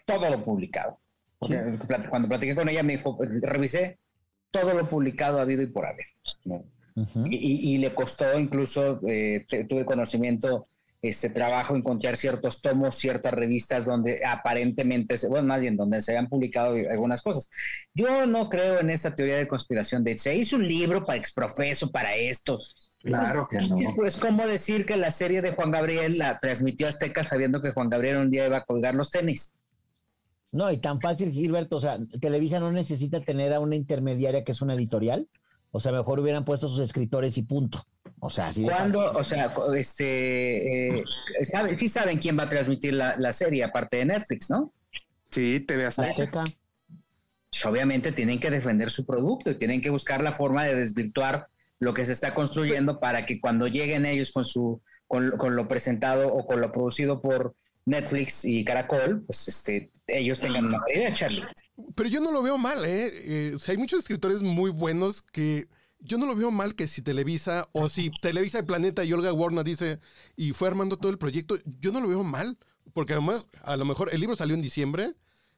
[0.06, 1.00] todo lo publicado.
[1.40, 4.00] Plat- Cuando platiqué con ella me dijo, revisé
[4.50, 6.06] todo lo publicado habido y por haber.
[6.46, 6.64] ¿no?
[6.96, 7.28] Ujú.
[7.28, 10.66] y, y- y le costó incluso, eh, tuve conocimiento,
[11.02, 16.12] este trabajo, encontrar ciertos tomos, ciertas revistas donde aparentemente, se- bueno, más bien donde se
[16.12, 17.50] habían publicado algunas cosas.
[17.94, 21.92] Yo no creo en esta teoría de conspiración de se hizo un libro para exprofeso,
[21.92, 22.60] para esto.
[23.00, 23.76] Claro que no.
[23.96, 27.90] Pues como decir que la serie de Juan Gabriel la transmitió Azteca sabiendo que Juan
[27.90, 29.54] Gabriel un día iba a colgar los tenis.
[30.52, 34.54] No, y tan fácil, Gilberto, o sea, Televisa no necesita tener a una intermediaria que
[34.54, 35.28] es una editorial.
[35.72, 37.84] O sea, mejor hubieran puesto sus escritores y punto.
[38.20, 38.96] O sea, así fácil.
[38.96, 41.04] o sea, este, eh,
[41.44, 44.74] saben- sí saben quién va a transmitir la, la serie aparte de Netflix, ¿no?
[45.30, 46.46] Sí, TV Azteca.
[47.50, 51.48] Pues, obviamente tienen que defender su producto y tienen que buscar la forma de desvirtuar
[51.80, 55.68] lo que se está construyendo para que cuando lleguen ellos con su con, con lo
[55.68, 57.56] presentado o con lo producido por
[57.88, 61.44] Netflix y Caracol, pues este ellos tengan una idea, Charlie.
[61.96, 63.10] Pero yo no lo veo mal, ¿eh?
[63.14, 65.70] Eh, o sea, hay muchos escritores muy buenos que
[66.00, 69.32] yo no lo veo mal que si Televisa o si Televisa el Planeta y Olga
[69.32, 70.00] Warner dice
[70.36, 72.58] y fue armando todo el proyecto, yo no lo veo mal.
[72.94, 75.14] Porque a lo mejor el libro salió en diciembre,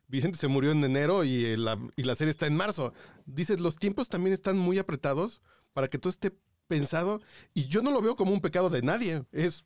[0.07, 2.93] Vicente se murió en enero y, eh, la, y la serie está en marzo.
[3.25, 5.41] Dices, los tiempos también están muy apretados
[5.73, 6.31] para que todo esté
[6.67, 7.21] pensado
[7.53, 9.23] y yo no lo veo como un pecado de nadie.
[9.31, 9.65] Es,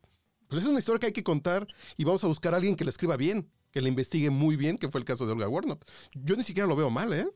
[0.54, 2.84] pues es una historia que hay que contar y vamos a buscar a alguien que
[2.84, 5.84] la escriba bien, que la investigue muy bien, que fue el caso de Olga Warnock.
[6.14, 7.26] Yo ni siquiera lo veo mal, ¿eh?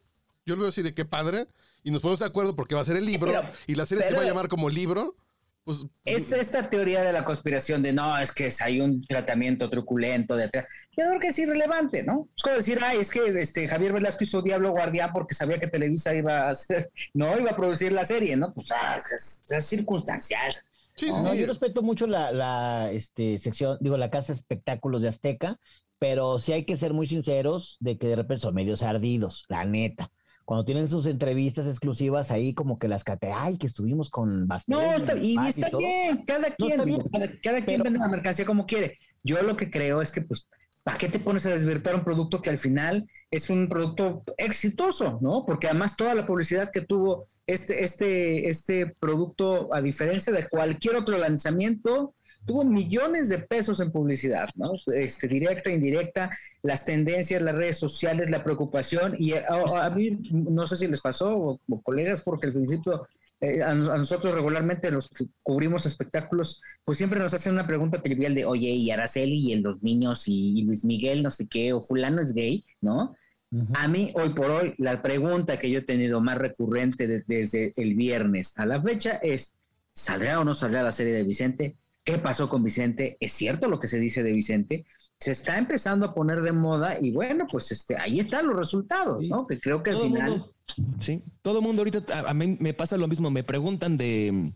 [0.46, 1.48] Yo lo veo así de qué padre
[1.82, 4.06] y nos ponemos de acuerdo porque va a ser el libro Pero- y la serie
[4.06, 5.16] se va a llamar como libro.
[5.64, 10.38] Pues Es esta teoría de la conspiración de no, es que hay un tratamiento truculento.
[10.38, 10.46] Yo
[10.92, 12.28] creo que es irrelevante, ¿no?
[12.34, 15.66] Es como decir, ay, es que este Javier Velasco hizo Diablo Guardián porque sabía que
[15.66, 18.54] Televisa iba a hacer, no, iba a producir la serie, ¿no?
[18.54, 20.54] Pues ah, es, es circunstancial.
[20.99, 21.38] Sí, sí, No, sí.
[21.38, 25.59] yo respeto mucho la, la este, sección, digo, la casa de espectáculos de Azteca,
[25.99, 29.64] pero sí hay que ser muy sinceros de que de repente son medios ardidos, la
[29.64, 30.11] neta.
[30.44, 34.76] Cuando tienen sus entrevistas exclusivas ahí, como que las cate, ay, que estuvimos con Bastel.
[34.76, 35.80] No, está, y Paz está todo".
[35.80, 38.99] bien, cada quien, está digo, bien, cada, cada quien pero- vende la mercancía como quiere.
[39.22, 40.46] Yo lo que creo es que, pues,
[40.89, 45.18] ¿para qué te pones a desvirtuar un producto que al final es un producto exitoso,
[45.20, 45.45] ¿no?
[45.45, 50.97] Porque además toda la publicidad que tuvo este, este, este producto, a diferencia de cualquier
[50.97, 52.14] otro lanzamiento,
[52.47, 54.70] tuvo millones de pesos en publicidad, ¿no?
[54.95, 56.30] Este, directa, indirecta,
[56.62, 59.14] las tendencias, las redes sociales, la preocupación.
[59.18, 59.45] Y a,
[59.82, 63.07] a- mí, no sé si les pasó, o colegas, porque al principio
[63.41, 68.03] eh, a, a nosotros regularmente los que cubrimos espectáculos, pues siempre nos hacen una pregunta
[68.03, 71.72] trivial de, oye, y Araceli y los niños y, y Luis Miguel, no sé qué,
[71.72, 73.14] o fulano es gay, ¿no?
[73.51, 73.66] Ujú.
[73.74, 77.72] A mí, hoy por hoy, la pregunta que yo he tenido más recurrente de- desde
[77.76, 79.55] el viernes a la fecha es,
[79.95, 81.76] ¿saldrá o no saldrá la serie de Vicente?
[82.05, 83.16] ¿Qué pasó con Vicente?
[83.20, 84.84] ¿Es cierto lo que se dice de Vicente?
[85.20, 89.28] Se está empezando a poner de moda y bueno, pues este, ahí están los resultados,
[89.28, 89.46] ¿no?
[89.46, 90.30] Que creo que al Todo final...
[90.30, 90.54] mundo,
[91.00, 94.52] sí, todo mundo ahorita, a, a mí me pasa lo mismo, me preguntan de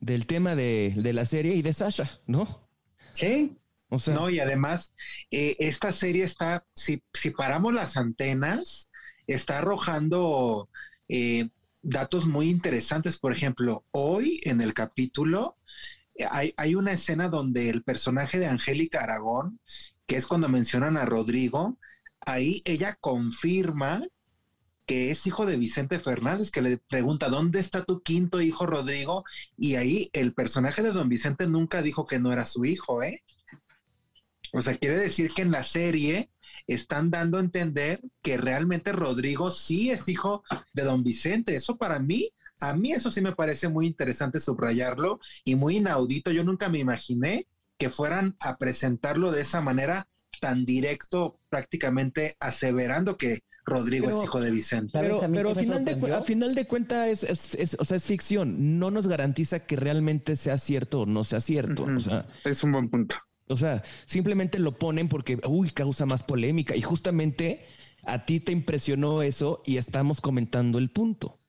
[0.00, 2.68] del tema de, de la serie y de Sasha, ¿no?
[3.12, 3.56] Sí,
[3.88, 4.94] O sea, No, y además,
[5.30, 8.90] eh, esta serie está, si, si paramos las antenas,
[9.26, 10.68] está arrojando
[11.08, 11.48] eh,
[11.82, 13.18] datos muy interesantes.
[13.18, 15.56] Por ejemplo, hoy en el capítulo
[16.30, 19.60] hay, hay una escena donde el personaje de Angélica Aragón,
[20.06, 21.78] que es cuando mencionan a Rodrigo,
[22.20, 24.02] ahí ella confirma
[24.86, 29.24] que es hijo de Vicente Fernández, que le pregunta, ¿dónde está tu quinto hijo, Rodrigo?
[29.56, 33.22] Y ahí el personaje de don Vicente nunca dijo que no era su hijo, ¿eh?
[34.52, 36.30] O sea, quiere decir que en la serie
[36.66, 40.42] están dando a entender que realmente Rodrigo sí es hijo
[40.72, 41.54] de don Vicente.
[41.54, 46.30] Eso para mí, a mí eso sí me parece muy interesante subrayarlo y muy inaudito.
[46.30, 47.46] Yo nunca me imaginé
[47.78, 50.06] que fueran a presentarlo de esa manera
[50.40, 54.90] tan directo, prácticamente aseverando que Rodrigo es hijo de Vicente.
[54.92, 58.78] Pero, pero a, final de, a final de cuentas es, es, o sea, es ficción.
[58.78, 61.84] No nos garantiza que realmente sea cierto o no sea cierto.
[61.84, 63.16] o sea, es un buen punto.
[63.48, 66.76] O sea, simplemente lo ponen porque, uy, causa más polémica.
[66.76, 67.64] Y justamente
[68.04, 71.39] a ti te impresionó eso y estamos comentando el punto.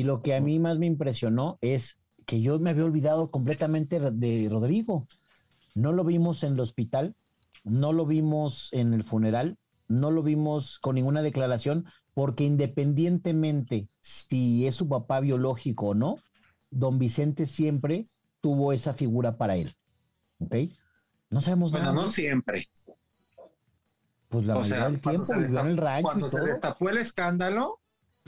[0.00, 4.00] Y lo que a mí más me impresionó es que yo me había olvidado completamente
[4.00, 5.06] de Rodrigo.
[5.74, 7.16] No lo vimos en el hospital,
[7.64, 11.84] no lo vimos en el funeral, no lo vimos con ninguna declaración,
[12.14, 16.16] porque independientemente si es su papá biológico o no,
[16.70, 18.06] don Vicente siempre
[18.40, 19.76] tuvo esa figura para él.
[20.38, 20.54] ¿Ok?
[21.28, 22.06] No sabemos bueno, nada.
[22.06, 22.70] no siempre.
[24.30, 26.88] Pues la O mayoría sea, del tiempo se, vivió en el rancho cuando se destapó
[26.88, 27.79] el escándalo,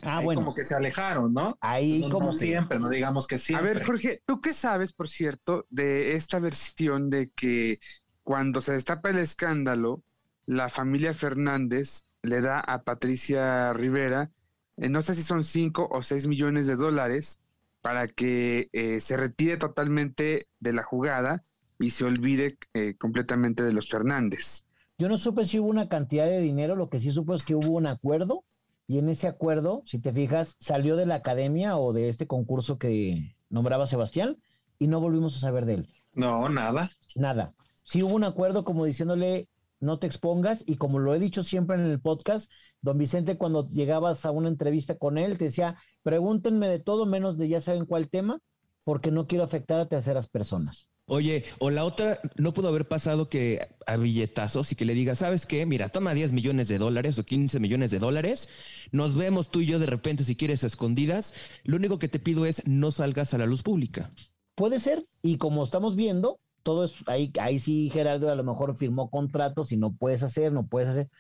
[0.03, 0.41] Ah, ahí bueno.
[0.41, 1.57] como que se alejaron, ¿no?
[1.61, 3.73] Ahí no, como no que- siempre, no digamos que A siempre.
[3.75, 7.79] ver, Jorge, ¿tú qué sabes, por cierto, de esta versión de que
[8.23, 10.03] cuando se destapa el escándalo,
[10.47, 14.31] la familia Fernández le da a Patricia Rivera,
[14.77, 17.41] eh, no sé si son cinco o seis millones de dólares,
[17.81, 21.45] para que eh, se retire totalmente de la jugada
[21.81, 24.65] y se olvide eh, completamente de los Fernández.
[24.99, 27.57] Yo no supe si hubo una cantidad de dinero, lo que sí supo es que
[27.57, 28.45] hubo un acuerdo
[28.87, 32.79] y en ese acuerdo, si te fijas, salió de la academia o de este concurso
[32.79, 34.39] que nombraba Sebastián
[34.79, 35.89] y no volvimos a saber de él.
[36.15, 36.91] No, nada.
[37.17, 37.55] Nada.
[37.85, 39.49] Sí hubo un acuerdo como diciéndole
[39.81, 43.67] no te expongas y como lo he dicho siempre en el podcast, don Vicente cuando
[43.67, 47.85] llegabas a una entrevista con él te decía, pregúntenme de todo menos de ya saben
[47.85, 48.39] cuál tema,
[48.85, 50.87] porque no quiero afectar a terceras personas.
[51.13, 55.15] Oye, o la otra, no pudo haber pasado que a billetazos y que le diga,
[55.15, 55.67] ¿sabes qué?
[55.67, 58.49] Mira, toma 10 millones de dólares o 15 millones de dólares,
[58.93, 61.35] nos vemos tú y yo de repente si quieres escondidas,
[61.65, 64.09] lo único que te pido es no salgas a la luz pública.
[64.55, 68.75] Puede ser, y como estamos viendo, todo es, ahí, ahí sí Gerardo a lo mejor
[68.75, 71.11] firmó contratos y no puedes hacer, no puedes hacer.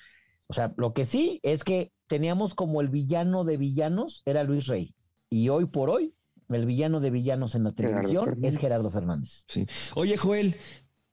[0.46, 4.68] O sea, lo que sí es que teníamos como el villano de villanos era Luis
[4.68, 4.94] Rey.
[5.28, 6.14] Y hoy por hoy,
[6.58, 9.44] el villano de villanos en la televisión es Gerardo Fernández.
[9.48, 9.66] Sí.
[9.94, 10.56] Oye, Joel,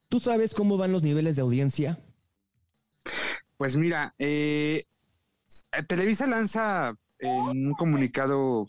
[0.07, 1.99] ¿tú sabes cómo van los niveles de audiencia?
[3.57, 4.83] Pues mira, eh,
[5.87, 8.67] Televisa lanza en un comunicado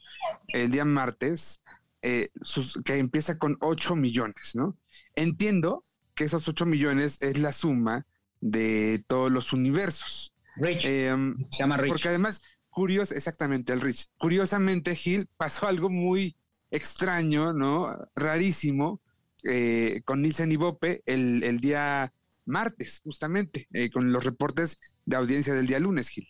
[0.49, 1.61] el día martes
[2.03, 4.77] eh, sus- que empieza con 8 millones, ¿no?
[5.15, 8.07] Entiendo que esos 8 millones es la suma
[8.41, 10.33] de todos los universos.
[10.57, 11.89] Rich, Em, se llama Rich.
[11.93, 12.41] porque además,
[12.71, 14.09] curioso, exactamente, el Rich.
[14.19, 16.37] Curiosamente, Gil, pasó algo muy
[16.71, 17.97] extraño, ¿no?
[18.15, 19.01] Rarísimo,
[19.45, 22.13] eh, con Nielsen y Bope el, el día
[22.45, 26.29] martes, justamente, eh, con los reportes de audiencia del día lunes, Gil.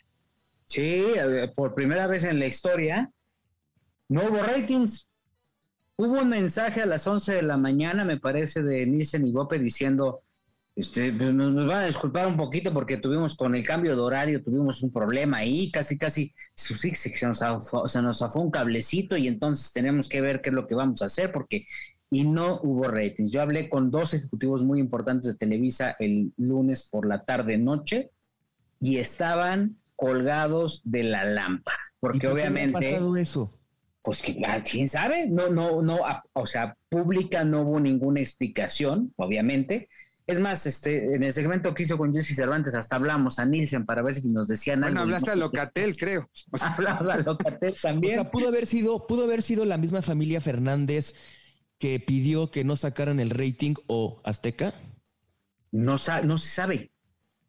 [0.66, 3.10] Sí, eh, por primera vez en la historia,
[4.08, 5.10] no hubo ratings.
[5.96, 9.58] Hubo un mensaje a las 11 de la mañana, me parece, de Nielsen y Bope
[9.58, 10.22] diciendo,
[10.80, 14.00] este, pues, nos, nos van a disculpar un poquito porque tuvimos con el cambio de
[14.02, 18.50] horario, tuvimos un problema ahí, casi, casi, su- se, nos zafó, se nos zafó un
[18.50, 21.66] cablecito y entonces tenemos que ver qué es lo que vamos a hacer porque,
[22.10, 23.30] y no hubo ratings.
[23.32, 28.10] Yo hablé con dos ejecutivos muy importantes de Televisa el lunes por la tarde-noche
[28.80, 33.52] y estaban colgados de la lámpara, ¿Y porque por qué no ha obviamente pasado eso?
[34.02, 38.20] pues que ah, quién sabe, no, no, no, a- o sea, pública no hubo ninguna
[38.20, 39.88] explicación, obviamente.
[40.30, 43.84] Es más, este, en el segmento que hizo con Jesse Cervantes, hasta hablamos a Nielsen
[43.84, 45.02] para ver si nos decían Bueno, algo.
[45.14, 46.30] hablaste a Locatel, creo.
[46.52, 48.14] O sea, Hablaba a Locatel O también.
[48.14, 51.14] sea, pudo haber sido, pudo haber sido la misma familia Fernández
[51.78, 54.74] que pidió que no sacaran el rating o Azteca.
[55.72, 56.92] no, sa- no se sabe,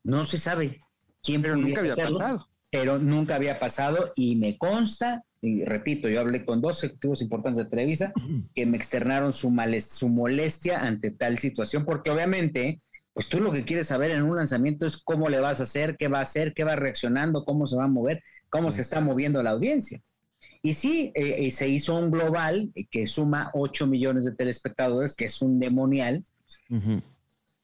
[0.03, 0.79] no se sabe
[1.21, 2.47] quién pero nunca había hacerlo, pasado.
[2.71, 7.63] Pero nunca había pasado y me consta, y repito, yo hablé con dos ejecutivos importantes
[7.63, 8.13] de Televisa
[8.53, 12.79] que me externaron su, males- su molestia ante tal situación, porque obviamente,
[13.13, 15.97] pues tú lo que quieres saber en un lanzamiento es cómo le vas a hacer,
[15.97, 19.01] qué va a hacer, qué va reaccionando, cómo se va a mover, cómo se está
[19.01, 19.99] moviendo la audiencia.
[20.63, 25.25] Y sí, eh, eh, se hizo un global que suma 8 millones de telespectadores, que
[25.25, 26.23] es un demonial.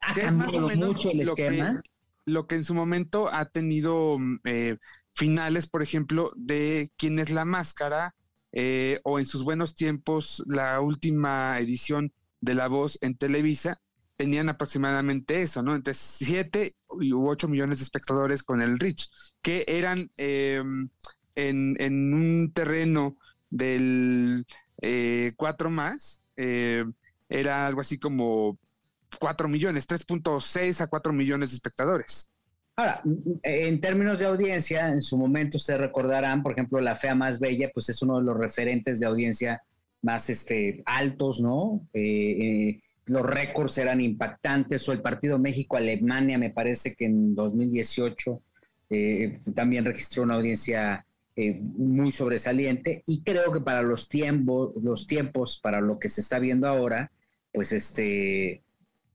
[0.01, 1.81] Ha es más o cambiado menos mucho el lo que, esquema.
[2.25, 4.77] lo que en su momento ha tenido mm, eh,
[5.17, 8.13] finales, por ejemplo, de quién es la máscara,
[8.51, 13.81] eh, o en sus buenos tiempos, la última edición de La Voz en Televisa,
[14.15, 15.75] tenían aproximadamente eso, ¿no?
[15.75, 19.09] Entre 7 u 8 millones de espectadores con el Rich,
[19.41, 20.61] que eran eh,
[21.33, 23.17] en, en un terreno
[23.49, 24.45] del
[25.35, 26.85] 4 más, eh,
[27.27, 28.59] era algo así como
[29.19, 32.29] 4 millones, 3.6 a 4 millones de espectadores.
[32.79, 33.01] Ahora,
[33.41, 37.71] en términos de audiencia, en su momento ustedes recordarán, por ejemplo, La Fea Más Bella,
[37.73, 39.63] pues es uno de los referentes de audiencia
[40.03, 41.87] más este, altos, ¿no?
[41.91, 48.43] Eh, eh, los récords eran impactantes, o el partido México-Alemania, me parece que en 2018
[48.91, 51.03] eh, también registró una audiencia
[51.35, 56.37] muy sobresaliente, y creo que para los tiempos, los tiempos, para lo que se está
[56.37, 57.11] viendo ahora,
[57.51, 58.61] pues este,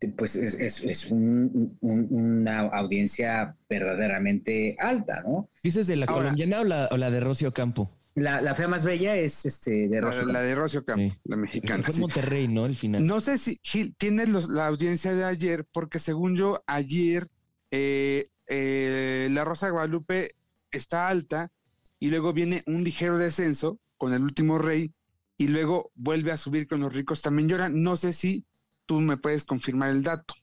[0.09, 5.49] pues es, una audiencia verdaderamente alta, ¿no?
[5.63, 7.91] ¿Dices de la colombiana o la, o la de Rocio Campo?
[8.15, 11.83] La, la, fea más bella es este de Rocio La, de Rocio Campo, la mexicana.
[11.83, 12.67] Fue Monterrey, ¿no?
[12.67, 13.07] El final.
[13.07, 17.29] No sé si Gil, tienes la audiencia de ayer, porque según yo, ayer
[17.71, 20.35] eh, eh, la Rosa de Guadalupe
[20.71, 21.51] está alta
[21.99, 24.93] y luego viene un ligero descenso con el último rey
[25.39, 27.83] y luego vuelve a subir con los ricos también lloran.
[27.83, 28.45] No sé si
[28.87, 30.35] tú me puedes confirmar el dato.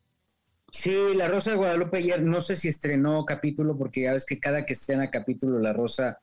[0.71, 4.39] Sí, La Rosa de Guadalupe ayer, no sé si estrenó capítulo, porque ya ves que
[4.39, 6.19] cada que estrena capítulo La Rosa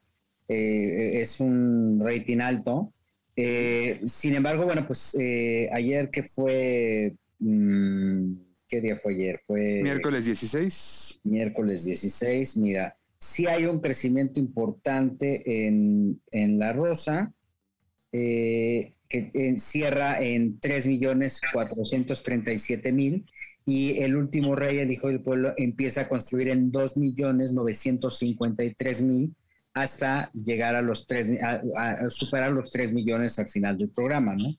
[0.49, 2.93] eh, es un rating alto.
[3.35, 8.33] Eh, sin embargo, bueno, pues eh, ayer que fue, mm,
[8.69, 9.41] ¿qué día fue ayer?
[9.47, 11.21] Fue miércoles 16.
[11.25, 17.33] Miércoles 16, mira, sí hay un crecimiento importante en, en La Rosa.
[18.13, 23.25] Eh, que encierra en 3.437.000
[23.65, 29.35] y el último rey, el hijo del pueblo, empieza a construir en 2.953.000
[29.75, 31.33] hasta llegar a los 3,
[31.77, 34.57] a, superar los 3 millones al final del programa, ¿no?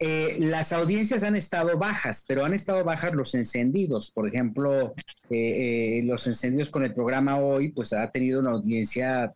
[0.00, 4.10] Eh, las audiencias han estado bajas, pero han estado bajas los encendidos.
[4.10, 4.94] Por ejemplo,
[5.30, 9.32] eh, eh, los encendidos con el programa hoy, pues ha tenido una audiencia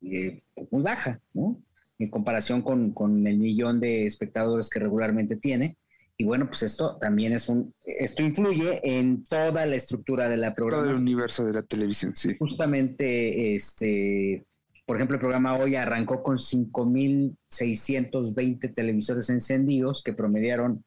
[0.00, 1.58] muy baja, ¿no?
[2.02, 5.78] En comparación con, el millón de espectadores que regularmente tiene.
[6.16, 10.54] Y bueno, pues esto también es un, esto influye en toda la estructura de la
[10.54, 10.94] programación.
[10.94, 12.36] Todo el universo de la televisión, sí.
[12.38, 14.44] Justamente, este,
[14.84, 20.84] por ejemplo, el programa hoy arrancó con 5.620 televisores encendidos que promediaron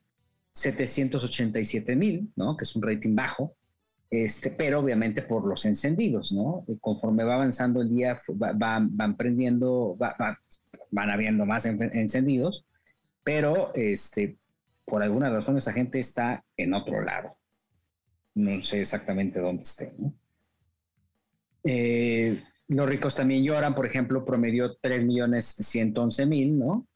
[0.55, 2.55] 787.000, ¿no?
[2.55, 3.55] Que es un rating bajo.
[4.09, 6.63] Este, pero obviamente por los encendidos, ¿no?
[6.67, 8.17] Y conforme va avanzando el día,
[8.55, 10.39] van, van prendiendo, va,
[10.95, 12.65] van habiendo más encendidos,
[13.21, 14.37] pero este,
[14.85, 17.37] por alguna razón esa gente está en otro lado.
[18.33, 19.91] No sé exactamente dónde esté.
[21.65, 26.87] Eh, los ricos también lloran, por ejemplo, promedió 3 millones 111 mil, ¿no?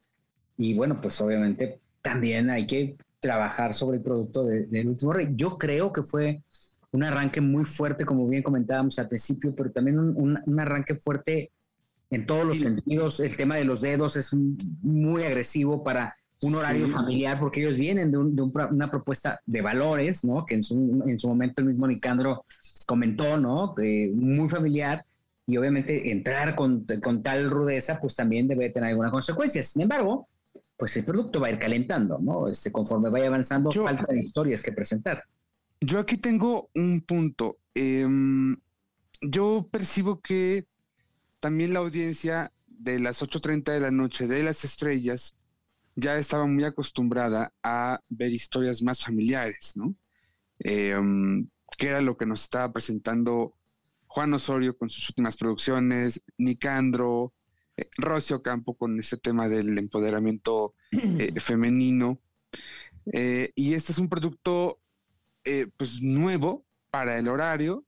[0.56, 5.28] Y bueno, pues obviamente también hay que trabajar sobre el producto del último rey.
[5.34, 6.42] Yo creo que fue
[6.92, 11.52] un arranque muy fuerte, como bien comentábamos al principio, pero también un arranque fuerte
[12.10, 13.20] en todos los sentidos.
[13.20, 18.10] El tema de los dedos es muy agresivo para un horario familiar porque ellos vienen
[18.10, 20.44] de, una propuesta de valores, ¿no?
[20.46, 22.44] Que en su, en su momento el mismo Nicandro
[22.86, 23.74] comentó, ¿no?
[24.14, 25.04] muy familiar
[25.46, 29.68] y obviamente entrar con, con, tal rudeza pues también debe tener algunas consecuencias.
[29.68, 30.28] Sin embargo,
[30.76, 32.48] pues el producto va a ir calentando, ¿no?
[32.48, 35.24] Este, conforme vaya avanzando, falta de historias que presentar.
[35.80, 37.58] Yo aquí tengo un punto.
[37.74, 38.56] Em,
[39.20, 40.66] yo percibo que
[41.40, 45.34] también la audiencia de las 8.30 de la noche de las estrellas
[45.96, 49.94] ya estaba muy acostumbrada a ver historias más familiares, ¿no?
[50.60, 53.54] Eh, um, que era lo que nos estaba presentando
[54.06, 57.32] Juan Osorio con sus últimas producciones, Nicandro,
[57.76, 62.20] eh, Rocio Campo con ese tema del empoderamiento eh, femenino.
[63.06, 64.80] y este es un producto
[65.76, 67.84] pues nuevo para el horario,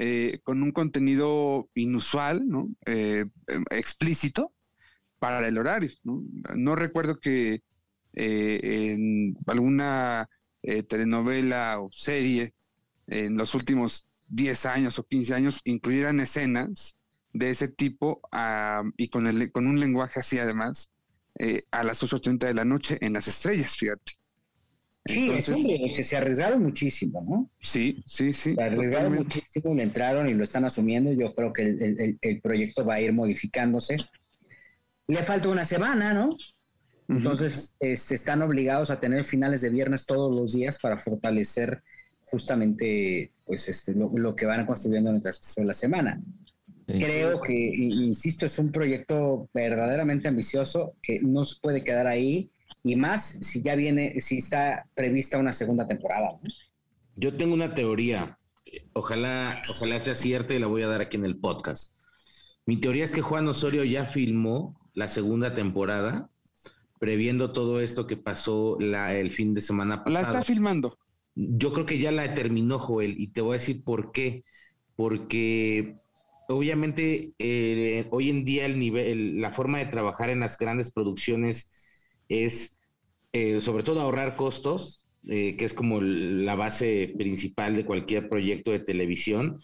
[0.00, 2.70] eh, con un contenido inusual, ¿no?
[2.86, 4.54] Eh, em, explícito
[5.18, 5.90] para el horario.
[6.04, 7.62] No, recuerdo que
[8.12, 8.60] eh,
[8.92, 10.28] en alguna
[10.88, 12.54] telenovela o serie
[13.08, 16.96] en los últimos 10 años o 15 años incluyeran escenas
[17.32, 20.90] de ese tipo ah, y con, el, con un lenguaje así además
[21.72, 24.17] a las 8.30 de la noche en las estrellas, fíjate.
[25.08, 25.46] Sí, es
[25.96, 27.50] que se arriesgaron muchísimo, ¿no?
[27.60, 28.54] Sí, sí, sí.
[28.54, 31.12] Se arriesgaron muchísimo, le entraron y lo están asumiendo.
[31.12, 33.96] Yo creo que el, proyecto va a ir modificándose.
[35.06, 36.36] Le falta una semana, ¿no?
[37.08, 41.82] Entonces, este, están obligados a tener finales de viernes todos los días para fortalecer
[42.24, 46.20] justamente pues, este, lo, que van construyendo en el transcurso de la semana.
[46.86, 52.50] Creo que, insisto, es un proyecto verdaderamente ambicioso que no se puede quedar ahí
[52.82, 56.38] y más si ya viene, si está prevista una segunda temporada.
[57.16, 58.38] Yo tengo una teoría,
[58.92, 61.94] ojalá, ojalá sea cierta y la voy a dar aquí en el podcast.
[62.66, 66.30] Mi teoría es que Juan Osorio ya filmó la segunda temporada,
[66.98, 70.14] previendo todo esto que pasó la, el fin de semana pasado.
[70.14, 70.98] La está filmando.
[71.34, 74.44] Yo creo que ya la terminó, Joel, y te voy a decir por qué.
[74.96, 75.96] Porque
[76.48, 81.70] obviamente eh, hoy en día el nivel, la forma de trabajar en las grandes producciones
[82.28, 82.78] es
[83.32, 88.70] eh, sobre todo ahorrar costos, eh, que es como la base principal de cualquier proyecto
[88.70, 89.58] de televisión.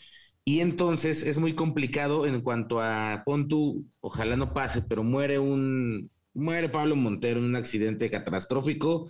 [0.44, 5.38] Y entonces es muy complicado en cuanto a, pon tú, ojalá no pase, pero muere
[5.38, 9.08] un, muere Pablo Montero en un accidente catastrófico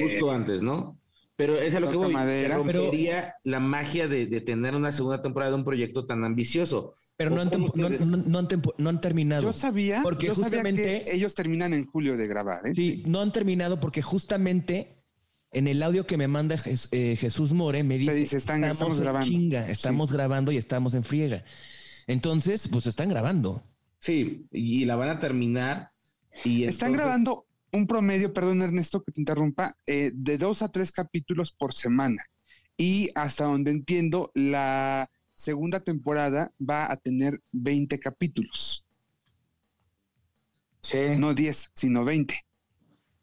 [0.00, 0.98] justo antes, ¿no?
[1.36, 2.56] Pero es a lo que voy, madera.
[2.56, 6.94] rompería la magia de, de tener una segunda temporada de un proyecto tan ambicioso.
[7.16, 9.42] Pero no han, ¿O cómo tempo- no, no- no han tempo- no han terminado.
[9.42, 12.72] Yo sabía, Porque yo sabía justamente- que ellos terminan en julio de grabar, ¿eh?
[12.74, 15.02] Sí, no han terminado porque justamente
[15.52, 16.56] en el audio que me manda
[16.90, 19.26] eh, Jesús More me dice, dice, "Están- estamos grabando".
[19.28, 21.44] chinga, estamos grabando y estamos en friega.
[22.06, 23.64] Entonces, pues están grabando.
[23.98, 25.90] Sí, y la van a terminar.
[26.44, 30.70] Y Están entonces- grabando un promedio, perdón Ernesto que te interrumpa, eh, de dos a
[30.70, 32.22] tres capítulos por semana.
[32.76, 38.84] Y hasta donde entiendo, la segunda temporada va a tener 20 capítulos.
[40.80, 40.98] Sí.
[41.18, 42.44] No 10, sino 20.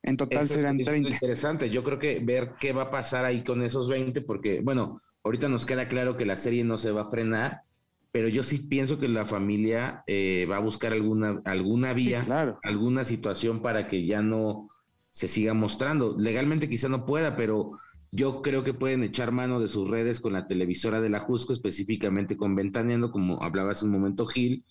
[0.04, 1.10] En total Eso serán es 30.
[1.10, 1.70] interesante.
[1.70, 5.50] Yo creo que ver qué va a pasar ahí con esos 20, porque, bueno, ahorita
[5.50, 7.64] nos queda claro que la serie no se va a frenar,
[8.12, 12.60] pero yo sí pienso que la familia eh, va a buscar alguna, alguna vía, claro.
[12.64, 14.70] alguna situación para que ya no
[15.10, 16.16] se siga mostrando.
[16.18, 17.72] Legalmente quizá no pueda, pero
[18.16, 21.52] yo creo que pueden echar mano de sus redes con la televisora de la Jusco,
[21.52, 24.64] específicamente con Ventaneando, como hablaba hace un momento Gil,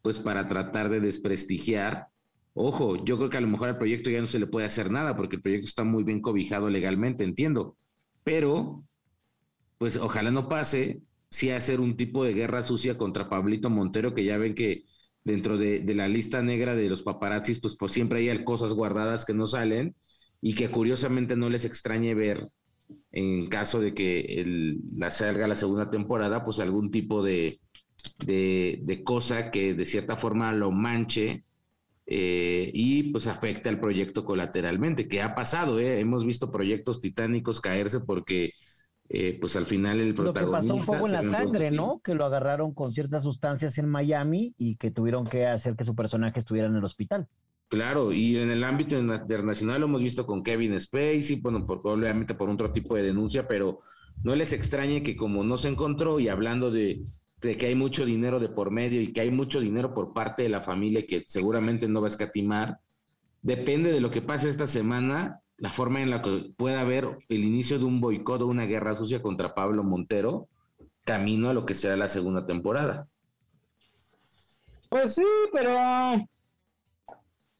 [0.00, 2.06] pues para tratar de desprestigiar.
[2.54, 4.90] Ojo, yo creo que a lo mejor al proyecto ya no se le puede hacer
[4.90, 7.76] nada porque el proyecto está muy bien cobijado legalmente, entiendo.
[8.24, 8.82] Pero,
[9.76, 14.24] pues ojalá no pase, sí hacer un tipo de guerra sucia contra Pablito Montero, que
[14.24, 14.84] ya ven que
[15.22, 19.26] dentro de, de la lista negra de los paparazzis, pues, pues siempre hay cosas guardadas
[19.26, 19.94] que no salen
[20.40, 22.48] y que curiosamente no les extrañe ver
[23.16, 27.60] en caso de que el- la salga la segunda temporada, pues algún tipo de,
[28.26, 31.44] de, de cosa que de cierta forma lo manche
[32.06, 36.00] eh, y pues afecte al proyecto colateralmente, que ha pasado, ¿eh?
[36.00, 38.52] hemos visto proyectos titánicos caerse porque
[39.08, 40.74] eh, pues al final el Lo que protagonista...
[40.74, 41.70] pasó un poco en la sangre.
[41.70, 42.00] ¿no?
[42.04, 45.94] Que lo agarraron con ciertas sustancias en Miami y que tuvieron que hacer que su
[45.94, 47.28] personaje estuviera en el hospital.
[47.68, 52.34] Claro, y en el ámbito internacional lo hemos visto con Kevin Spacey, bueno, por, obviamente
[52.34, 53.80] por otro tipo de denuncia, pero
[54.22, 57.02] no les extrañe que como no se encontró y hablando de,
[57.40, 60.44] de que hay mucho dinero de por medio y que hay mucho dinero por parte
[60.44, 62.78] de la familia que seguramente no va a escatimar,
[63.42, 67.44] depende de lo que pase esta semana, la forma en la que pueda haber el
[67.44, 70.48] inicio de un boicot o una guerra sucia contra Pablo Montero,
[71.04, 73.08] camino a lo que será la segunda temporada.
[74.88, 75.74] Pues sí, pero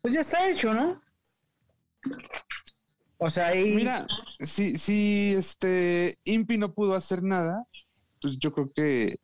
[0.07, 1.03] pues ya está hecho, ¿no?
[3.19, 4.07] O sea, ahí Mira,
[4.39, 7.65] si, si este Impi no pudo hacer nada,
[8.21, 9.17] pues yo creo que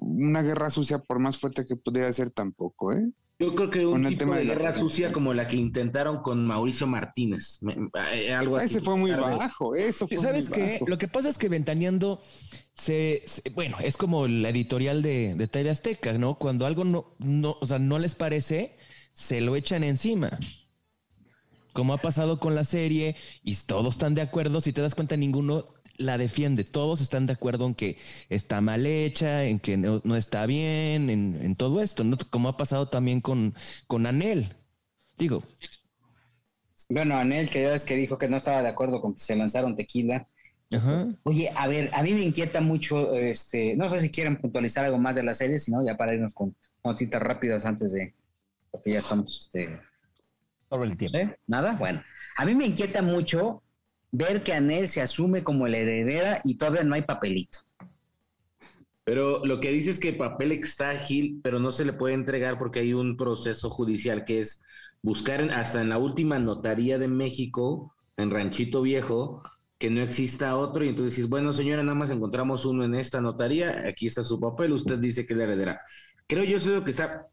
[0.00, 3.12] una guerra sucia, por más fuerte que pudiera ser, tampoco, ¿eh?
[3.38, 6.88] Yo creo que un tipo tema de guerra sucia como la que intentaron con Mauricio
[6.88, 7.60] Martínez.
[8.12, 8.74] eh, algo así.
[8.76, 9.36] Ese fue muy Tarde.
[9.36, 10.72] bajo, eso fue ¿Sabes muy qué?
[10.74, 10.88] bajo.
[10.88, 12.20] Lo que pasa es que Ventaneando
[12.74, 16.36] se, se- bueno, es como la editorial de, de TV Azteca, ¿no?
[16.38, 18.76] Cuando algo no, no, o sea, no les parece,
[19.12, 20.38] se lo echan encima.
[21.72, 25.16] Como ha pasado con la serie y todos están de acuerdo, si te das cuenta,
[25.16, 26.64] ninguno la defiende.
[26.64, 27.96] Todos están de acuerdo en que
[28.28, 32.16] está mal hecha, en que no, no está bien, en, en todo esto, ¿no?
[32.30, 33.54] Como ha pasado también con,
[33.86, 34.54] con Anel.
[35.16, 35.42] Digo,
[36.88, 39.36] bueno, Anel, que ya ves que dijo que no estaba de acuerdo con que se
[39.36, 40.28] lanzaron tequila.
[40.72, 41.08] ajá.
[41.24, 44.98] Oye, a ver, a mí me inquieta mucho, este, no sé si quieren puntualizar algo
[44.98, 48.14] más de la serie, sino ya para irnos con notitas rápidas antes de,
[48.72, 49.80] porque ya estamos, este,
[50.68, 51.18] Sobre el tiempo.
[51.18, 51.38] ¿eh?
[51.46, 51.72] ¿Nada?
[51.72, 52.02] Bueno,
[52.36, 53.62] a mí me inquieta mucho
[54.10, 57.60] ver que Anel se asume como la heredera y todavía no hay papelito.
[59.04, 62.58] Pero lo que dice es que papel está ágil, pero no se le puede entregar
[62.58, 64.62] porque hay un proceso judicial que es
[65.02, 69.42] buscar en- hasta en la última notaría de México, en Ranchito Viejo,
[69.78, 70.84] que no exista otro.
[70.84, 74.38] Y entonces dices, bueno, señora, nada más encontramos uno en esta notaría, aquí está su
[74.38, 75.80] papel, usted dice que es la heredera.
[76.28, 77.26] Creo yo eso es lo que está,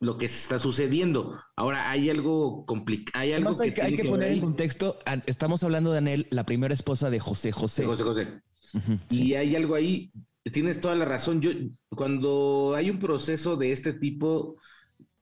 [0.00, 1.40] lo que está sucediendo.
[1.56, 5.62] Ahora, hay algo complicado, hay algo Además, hay, que hay que poner en contexto, estamos
[5.64, 7.84] hablando de Anel, la primera esposa de José José.
[7.84, 8.42] José José.
[9.10, 10.12] Y hay algo ahí,
[10.52, 11.40] tienes toda la razón.
[11.40, 11.50] Yo,
[11.90, 14.56] cuando hay un proceso de este tipo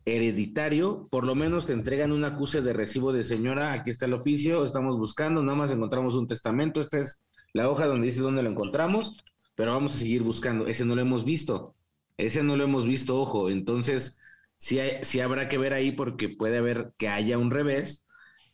[0.04, 4.14] hereditario, por lo menos te entregan un acuse de recibo de señora, aquí está el
[4.14, 8.42] oficio, estamos buscando, nada más encontramos un testamento, esta es la hoja donde dice dónde
[8.42, 9.16] lo encontramos,
[9.54, 10.66] pero vamos a seguir buscando.
[10.66, 11.74] Ese no lo hemos visto.
[12.18, 13.50] Ese no lo hemos visto, ojo.
[13.50, 14.18] Entonces,
[14.58, 18.04] sí, hay- sí habrá que ver ahí porque puede haber que haya un revés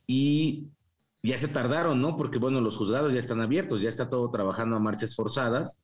[0.07, 0.69] y
[1.23, 2.17] ya se tardaron, ¿no?
[2.17, 5.83] Porque, bueno, los juzgados ya están abiertos, ya está todo trabajando a marchas forzadas.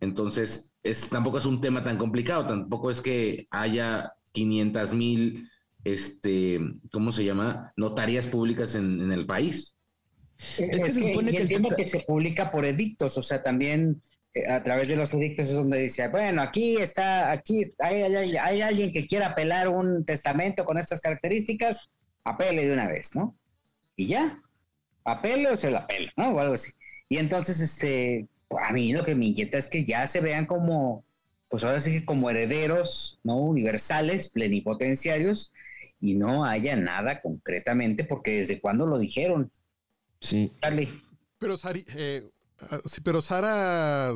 [0.00, 5.48] Entonces, es, tampoco es un tema tan complicado, tampoco es que haya 500 mil,
[5.84, 6.60] este,
[6.92, 7.72] ¿cómo se llama?
[7.76, 9.76] Notarias públicas en, en el país.
[10.38, 14.00] Es, que se supone y que el que se publica por edictos, o sea, también
[14.46, 18.36] a través de los edictos es donde dice, bueno, aquí está, aquí está- hay, hay-
[18.36, 21.88] hay alguien que quiera apelar un testamento con estas características,
[22.24, 23.36] apele de una vez, ¿no?
[23.96, 24.40] Y ya,
[25.04, 26.30] apele o se la apela, ¿no?
[26.30, 26.70] O algo así.
[27.08, 28.28] Y entonces, este,
[28.66, 31.04] a mí lo que me inquieta es que ya se vean como,
[31.48, 33.36] pues ahora sí que como herederos, ¿no?
[33.38, 35.52] Universales, plenipotenciarios,
[36.00, 39.50] y no haya nada concretamente, porque desde cuándo lo dijeron,
[40.20, 40.52] Sí.
[40.60, 40.88] Charlie.
[41.38, 42.22] Pero, Sari, eh,
[42.86, 44.12] sí, pero Sara,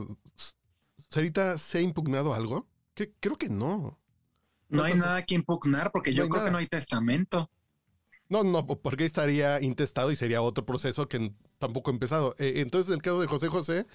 [1.08, 2.68] Sarita, ¿se ha impugnado algo?
[2.94, 3.98] Que- creo que no.
[4.68, 6.44] No hay nada que impugnar porque No yo creo nada.
[6.46, 7.50] que no hay testamento.
[8.28, 12.34] No, no, porque estaría intestado y sería otro proceso que tampoco ha empezado.
[12.38, 13.86] Eh, entonces, en el caso de José José,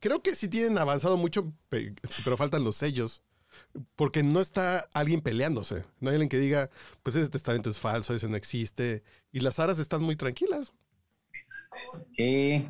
[0.00, 3.22] creo que sí tienen avanzado mucho, pero faltan los sellos.
[3.94, 5.86] Porque no está alguien peleándose.
[6.00, 6.68] No hay alguien que diga,
[7.02, 9.02] pues ese testamento es falso, ese no existe.
[9.32, 10.74] Y las aras están muy tranquilas.
[12.16, 12.68] Sí.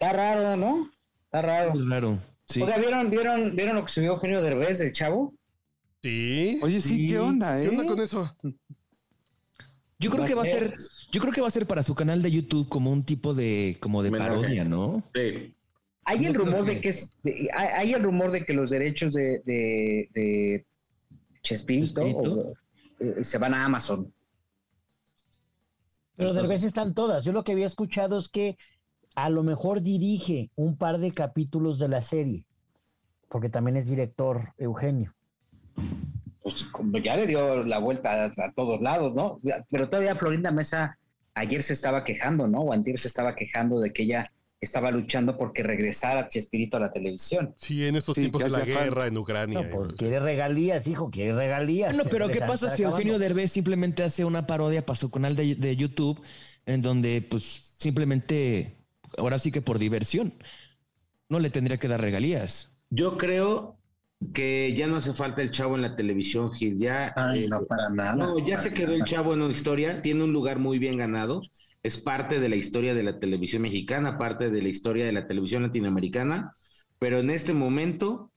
[0.00, 0.90] Está raro, ¿no?
[1.24, 1.72] Está raro.
[1.72, 2.18] Claro.
[2.46, 2.62] Sí.
[2.62, 5.32] Oiga, ¿vieron, vieron, ¿vieron lo que subió Eugenio Derbez del chavo?
[6.02, 6.58] Sí.
[6.62, 7.68] Oye, sí, ¿qué onda, eh?
[7.68, 8.36] ¿Qué onda con eso?
[9.98, 10.72] Yo creo que va a ser,
[11.10, 13.76] yo creo que va a ser para su canal de YouTube como un tipo de,
[13.80, 15.02] como de parodia, ¿no?
[15.14, 15.54] Sí.
[16.04, 19.12] Hay el rumor de que es, de- hay, hay el rumor de que los derechos
[19.12, 20.66] de, de, de
[21.42, 22.32] Chespirito, ¿Chespirito?
[22.32, 22.54] o-
[23.00, 24.10] eh, se van a Amazon.
[26.16, 27.24] Pero Entonces- Derbez están todas.
[27.24, 28.56] Yo lo que había escuchado es que
[29.24, 32.44] a lo mejor dirige un par de capítulos de la serie,
[33.28, 35.14] porque también es director Eugenio.
[36.42, 39.40] Pues como ya le dio la vuelta a, a todos lados, ¿no?
[39.70, 40.98] Pero todavía Florinda Mesa
[41.34, 42.60] ayer se estaba quejando, ¿no?
[42.60, 46.90] O antier se estaba quejando de que ella estaba luchando porque regresara Chespirito a la
[46.90, 47.54] televisión.
[47.58, 49.06] Sí, en estos Sí, tiempos de la guerra falta.
[49.06, 49.62] en Ucrania.
[49.62, 51.94] No, pues quiere regalías, hijo, quiere regalías.
[51.94, 53.18] Bueno, pero ¿qué pasa si Eugenio.
[53.18, 56.20] Derbez simplemente hace una parodia para su canal de, de YouTube
[56.66, 58.74] en donde pues simplemente,
[59.18, 60.34] ahora sí que por diversión,
[61.28, 62.70] no le tendría que dar regalías?
[62.90, 63.78] Yo creo
[64.34, 66.78] que ya no hace falta el chavo en la televisión, Gil.
[66.78, 68.16] Ya, Ay, eh, no, para nada.
[68.16, 71.42] no, ya se quedó el chavo en una historia, tiene un lugar muy bien ganado,
[71.82, 75.26] es parte de la historia de la televisión mexicana, parte de la historia de la
[75.26, 76.52] televisión latinoamericana,
[76.98, 78.32] pero en este momento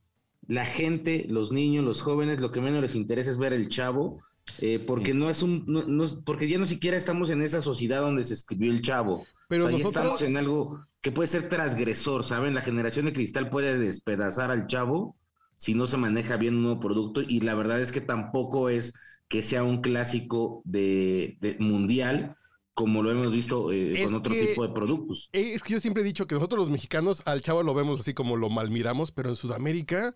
[0.47, 4.19] la gente, los niños, los jóvenes, lo que menos les interesa es ver el chavo,
[4.59, 7.61] eh, porque no es un, no- no es- porque ya no siquiera estamos en esa
[7.61, 9.25] sociedad donde se escribió el chavo.
[9.51, 12.53] Pero O sea, ya nosotros- estamos en algo que puede ser transgresor, ¿saben?
[12.53, 15.17] La generación de cristal puede despedazar al chavo
[15.57, 18.93] si no se maneja bien un nuevo producto y la verdad es que tampoco es
[19.27, 22.37] que sea un clásico de, de mundial
[22.73, 25.29] como lo hemos visto eh, con otro que- tipo de productos.
[25.33, 28.13] Es que yo siempre he dicho que nosotros los mexicanos al chavo lo vemos así
[28.13, 30.15] como lo malmiramos, pero en Sudamérica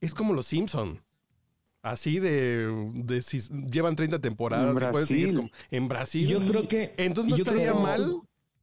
[0.00, 1.02] es como los Simpson.
[1.82, 3.40] Así de, de si
[3.70, 5.36] llevan 30 temporadas En y pueden seguir Brasil.
[5.36, 6.26] como- en Brasil.
[6.28, 8.16] Yo creo que Entonces no yo estaría creo- mal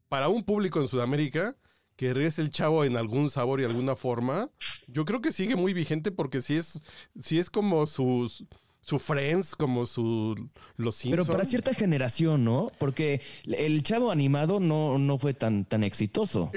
[0.09, 1.55] para un público en Sudamérica
[1.95, 4.49] que regrese el chavo en algún sabor y alguna forma.
[4.87, 6.81] Yo creo que sigue muy vigente porque si es,
[7.19, 8.45] si es como sus
[8.87, 10.33] su Friends, como su
[10.77, 11.27] los Pero Simpsons.
[11.27, 12.71] para cierta generación, ¿no?
[12.79, 16.51] Porque el chavo animado no, no fue tan, tan exitoso.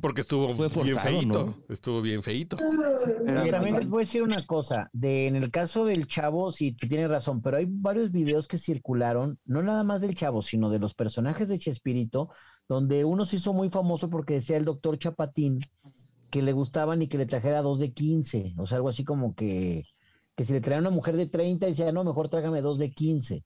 [0.00, 1.44] Porque estuvo Fue bien forzado, feito.
[1.46, 1.58] ¿no?
[1.68, 2.56] Estuvo bien feito.
[3.26, 6.86] También les voy a decir una cosa, de en el caso del chavo, sí, tú
[6.86, 10.78] tienes razón, pero hay varios videos que circularon, no nada más del chavo, sino de
[10.78, 12.30] los personajes de Chespirito,
[12.68, 15.60] donde uno se hizo muy famoso porque decía el doctor Chapatín
[16.30, 19.34] que le gustaban y que le trajera dos de 15, o sea, algo así como
[19.34, 19.84] que,
[20.36, 23.44] que si le traía una mujer de 30, decía, no, mejor trágame dos de 15.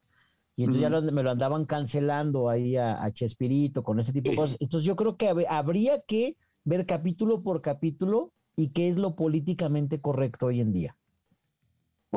[0.56, 4.30] Y entonces ya lo- me lo andaban cancelando ahí a, a Chespirito con ese tipo
[4.30, 4.56] de cosas.
[4.60, 9.16] Entonces yo creo que hab- habría que ver capítulo por capítulo y qué es lo
[9.16, 10.96] políticamente correcto hoy en día.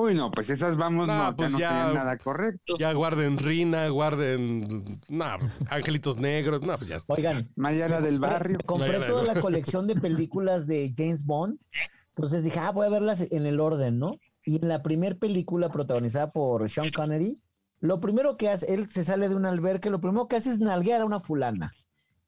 [0.02, 2.78] Uy, no, pues esas vamos, No, no, ya pues no ya- sería nada correcto.
[2.80, 4.86] Ya guarden Rina, guarden.
[5.10, 5.26] No,
[5.70, 6.62] Angelitos Negros.
[6.62, 7.14] No, pues ya está.
[7.14, 8.60] Oigan, Mayara del barrio.
[8.66, 9.34] compré toda ¿no?
[9.34, 11.60] la colección de películas de James Bond,
[12.10, 14.16] entonces dije, ah, voy a verlas en el orden, ¿no?
[14.46, 17.42] Y en la primera película protagonizada por Sean Connery,
[17.82, 20.60] lo primero que hace, él se sale de un albergue, lo primero que hace es
[20.60, 21.74] nalguear a una fulana.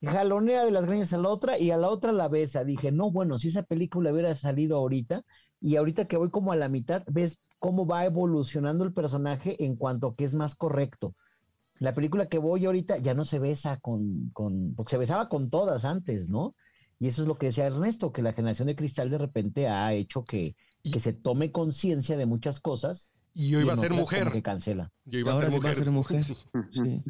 [0.04, 2.64] Jalonea de las greñas a la otra y a la otra la besa.
[2.64, 5.24] Dije, no, bueno, si esa película hubiera salido ahorita,
[5.60, 9.76] y ahorita que voy como a la mitad, ves cómo va evolucionando el personaje en
[9.76, 11.16] cuanto a que es más correcto.
[11.78, 15.52] La película que voy ahorita ya no se besa con, con, porque se besaba con
[15.52, 16.56] todas antes, ¿no?
[17.00, 19.94] Y eso es lo que decía Ernesto, que la generación de cristal de repente ha
[19.94, 23.12] hecho que, que se tome conciencia de muchas cosas.
[23.36, 24.32] Y hoy va a ser mujer.
[24.32, 24.92] que cancela.
[25.06, 25.84] Y hoy va a Ahora ser va a mujer.
[25.84, 26.26] ser mujer.
[26.72, 27.04] Sí.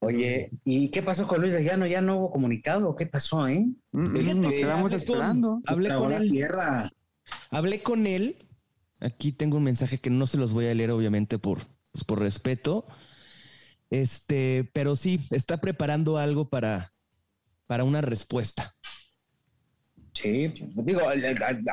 [0.00, 1.84] Oye, ¿y qué pasó con Luis de Llano?
[1.86, 2.94] ¿Ya no hubo comunicado?
[2.94, 3.66] ¿Qué pasó, eh?
[3.92, 5.60] Mm, mm, Fíjate, Nos quedamos hablé con- esperando.
[5.66, 6.30] Hablé con él.
[6.30, 6.90] tierra.
[7.50, 8.47] Hablé con él.
[9.00, 11.60] Aquí tengo un mensaje que no se los voy a leer, obviamente, por,
[11.92, 12.86] pues, por respeto.
[13.90, 16.92] Este, pero sí, está preparando algo para,
[17.66, 18.74] para una respuesta.
[20.12, 21.12] Sí, digo, a,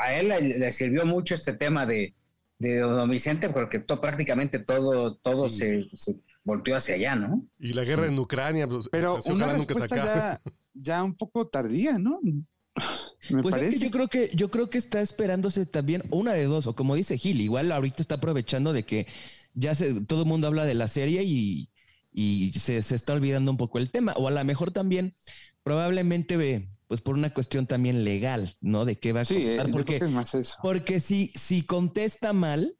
[0.02, 2.14] a él le, le sirvió mucho este tema de,
[2.60, 7.48] de don Vicente porque to- prácticamente todo, todo se, se volteó hacia allá, ¿no?
[7.58, 10.42] Y la guerra en Ucrania, pues, Pero una ojalá nunca ya,
[10.74, 12.20] ya un poco tardía, ¿no?
[13.30, 13.80] Me Pues es parece.
[13.80, 16.96] que yo creo que yo creo que está esperándose también una de dos, o como
[16.96, 19.08] dice Gil, igual ahorita está aprovechando de que
[19.54, 21.72] ya se, todo el mundo habla de la serie y,
[22.12, 24.14] y se, se está olvidando un poco el tema.
[24.18, 25.16] O a lo mejor también,
[25.64, 28.86] probablemente, ve, pues por una cuestión también legal, ¿no?
[28.86, 29.72] De qué va a Sí, eh, contestar.
[29.72, 30.56] porque, que es más eso.
[30.62, 32.78] porque si, si contesta mal,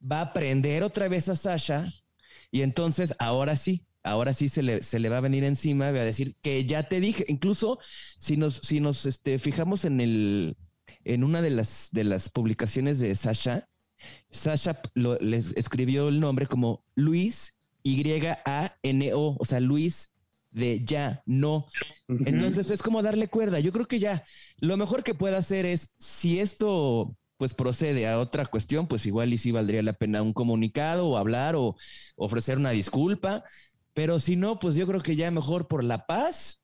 [0.00, 1.84] va a prender otra vez a Sasha
[2.50, 6.00] y entonces ahora sí, ahora sí se le, se le va a venir encima, va
[6.00, 7.78] a decir que ya te dije, incluso
[8.18, 10.56] si nos, si nos este, fijamos en el,
[11.04, 13.68] en una de las, de las publicaciones de Sasha,
[14.30, 20.12] Sasha lo- les escribió el nombre como Luis Y-A-N-O, o sea, Luis
[20.50, 21.66] de ya, no.
[22.08, 23.58] Entonces es como darle cuerda.
[23.60, 24.24] Yo creo que ya
[24.58, 29.32] lo mejor que puede hacer es, si esto pues procede a otra cuestión, pues igual
[29.32, 31.74] y sí valdría la pena un comunicado o hablar o
[32.16, 33.42] ofrecer una disculpa.
[33.94, 36.62] Pero si no, pues yo creo que ya mejor por la paz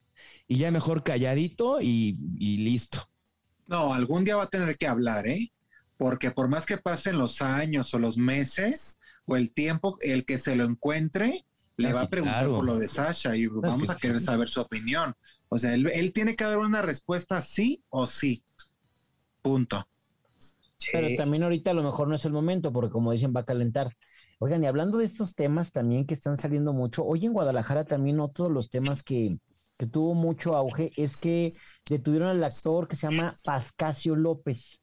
[0.48, 3.08] y ya mejor calladito y, y listo.
[3.66, 5.52] No, algún día va a tener que hablar, ¿eh?
[5.96, 10.38] Porque por más que pasen los años o los meses o el tiempo, el que
[10.38, 11.46] se lo encuentre
[11.76, 12.54] le Ah, va a preguntar claro.
[12.54, 14.24] por lo de Sasha y vamos que a querer sí.
[14.24, 15.14] saber su opinión.
[15.48, 18.44] O sea, él, él tiene que dar una respuesta sí o sí.
[19.42, 19.86] Punto.
[20.90, 21.16] Pero Sí.
[21.16, 23.96] también ahorita a lo mejor no es el momento, porque como dicen, va a calentar.
[24.42, 28.20] Oigan, y hablando de estos temas también que están saliendo mucho, hoy en Guadalajara también
[28.20, 29.38] otro de los temas que,
[29.76, 31.52] que tuvo mucho auge es que
[31.90, 34.80] detuvieron al actor que se llama Pascasio López.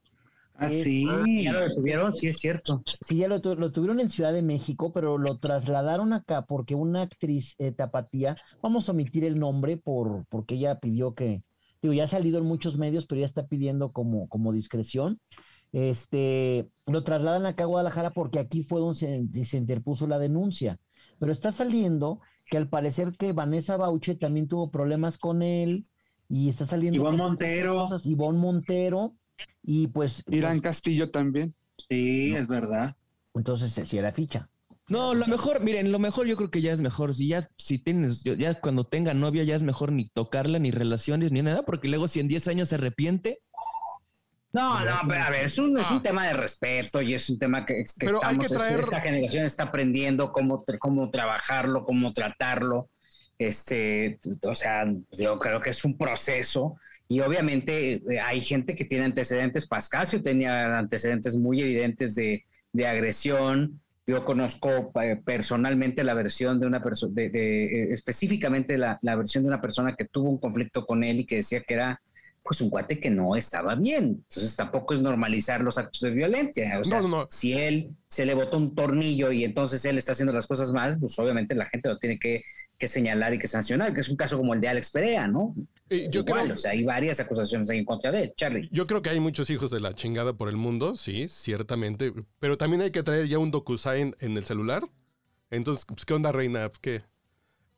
[0.53, 1.05] Ah, sí.
[1.43, 2.13] ¿Ya lo detuvieron?
[2.13, 2.83] Sí, es cierto.
[3.01, 7.01] Sí, ya lo, lo tuvieron en Ciudad de México, pero lo trasladaron acá porque una
[7.01, 11.41] actriz eh, tapatía, vamos a omitir el nombre por, porque ella pidió que,
[11.81, 15.19] digo, ya ha salido en muchos medios, pero ya está pidiendo como, como discreción.
[15.71, 20.79] Este, lo trasladan acá a Guadalajara porque aquí fue donde se, se interpuso la denuncia.
[21.19, 25.85] Pero está saliendo que al parecer que Vanessa Bauche también tuvo problemas con él
[26.29, 26.97] y está saliendo.
[26.97, 27.75] Ivonne Montero.
[27.75, 29.15] cosas, Ivonne Montero.
[29.61, 30.23] Y pues.
[30.27, 31.53] Irán Castillo también.
[31.89, 32.95] Sí, es verdad.
[33.33, 34.49] Entonces, si era ficha.
[34.89, 37.13] No, lo mejor, miren, lo mejor yo creo que ya es mejor.
[37.13, 41.31] Si ya, si tienes, ya cuando tenga novia, ya es mejor ni tocarla, ni relaciones,
[41.31, 43.41] ni nada, porque luego si en 10 años se arrepiente,
[44.53, 47.37] No, no, pero a ver, es un, es un tema de respeto y es un
[47.37, 51.83] tema que, que Pero hay estamos, que traer- esta generación está aprendiendo cómo, cómo trabajarlo,
[51.85, 52.89] cómo tratarlo.
[53.37, 56.75] Este, o sea, yo creo que es un proceso
[57.07, 59.67] y obviamente eh, hay gente que tiene antecedentes.
[59.67, 63.79] Pascasio tenía antecedentes muy evidentes de, de agresión.
[64.07, 69.15] Yo conozco eh, personalmente la versión de una persona, de, de, eh, específicamente la, la
[69.15, 72.01] versión de una persona que tuvo un conflicto con él y que decía que era
[72.47, 74.23] pues un cuate que no estaba bien.
[74.29, 76.79] Entonces tampoco es normalizar los actos de violencia.
[76.79, 77.27] O sea, No, no, no.
[77.29, 80.97] si él se le botó un tornillo y entonces él está haciendo las cosas mal,
[80.99, 82.43] pues obviamente la gente lo tiene que,
[82.77, 85.55] que señalar y que sancionar, que es un caso como el de Alex Perea, ¿no?
[85.89, 88.69] Eh, yo, igual, creo, o sea, hay varias acusaciones ahí en contra de él, Charlie.
[88.71, 92.13] yo creo que hay muchos hijos de la chingada por el mundo, sí, ciertamente.
[92.39, 94.83] Pero también hay que traer ya un DocuSign en el celular.
[95.49, 96.67] Entonces, pues, ¿qué onda, reina?
[96.69, 97.01] Pues, ¿qué?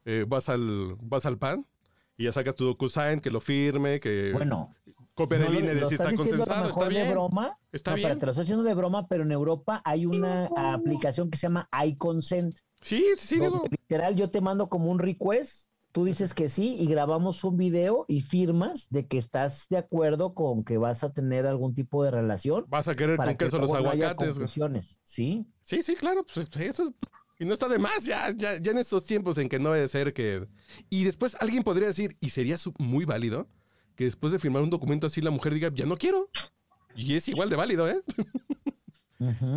[0.06, 1.66] Eh, vas, al, vas al PAN
[2.20, 4.76] y ya sacas tu DocuSign, que lo firme, que Bueno,
[5.14, 6.42] copia de No, línea de lo si está consensado.
[6.52, 7.12] Está mejor de bien.
[7.12, 7.58] broma.
[7.72, 8.08] Está no, bien.
[8.08, 11.70] espérate, lo estoy haciendo de broma, pero en Europa hay una aplicación que se llama
[11.86, 12.60] iConsent.
[12.82, 13.64] Sí, sí, digo.
[13.72, 18.04] literal, yo te mando como un request, tú dices que sí y grabamos un video
[18.10, 22.12] y firmas de que estás de acuerdo con que vas a tener algún tipo de
[22.12, 22.66] relación.
[22.68, 24.60] Vas a querer para con que queso los no haya aguacates.
[25.04, 25.46] ¿sí?
[25.64, 26.92] Sí, sí, claro, pues eso es-
[27.40, 29.88] y no está de más ya, ya, ya en estos tiempos en que no debe
[29.88, 30.46] ser que...
[30.90, 33.48] Y después alguien podría decir, y sería muy válido,
[33.96, 36.30] que después de firmar un documento así la mujer diga, ya no quiero.
[36.96, 38.02] Y es igual de válido, ¿eh?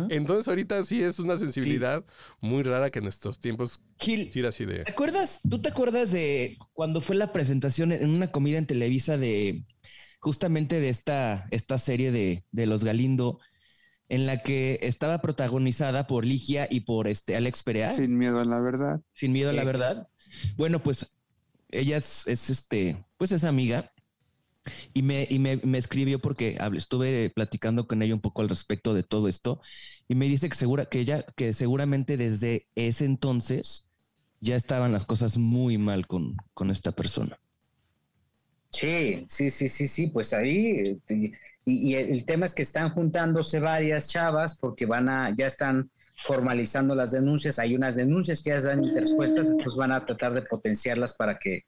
[0.09, 2.03] Entonces ahorita sí es una sensibilidad
[2.41, 4.83] muy rara que en estos tiempos Gil, sí era así de...
[4.83, 5.39] ¿te acuerdas?
[5.49, 9.65] ¿Tú te acuerdas de cuando fue la presentación en una comida en Televisa de
[10.19, 13.39] justamente de esta, esta serie de, de los Galindo,
[14.13, 17.93] en la que estaba protagonizada por Ligia y por este Alex Perea?
[17.95, 19.01] Sin miedo a la verdad.
[19.13, 19.63] sin miedo a la Sí.
[19.63, 20.07] verdad.
[20.57, 21.05] Bueno, pues
[21.71, 23.91] ella es, es, este, pues es amiga
[24.93, 28.93] Y me, y me, me escribió porque estuve platicando con ella un poco al respecto
[28.93, 29.59] de todo esto
[30.07, 33.87] y me dice que, segura, que ella, que seguramente desde ese entonces
[34.41, 37.39] ya estaban las cosas muy mal con, con esta persona.
[38.71, 41.31] Sí, sí, sí, sí, sí, pues ahí, eh,
[41.65, 45.47] y, y el, el tema es que están juntándose varias chavas porque van a, ya
[45.47, 50.33] están formalizando las denuncias, hay unas denuncias que ya están interpuestas, entonces van a tratar
[50.33, 51.63] de potenciarlas para que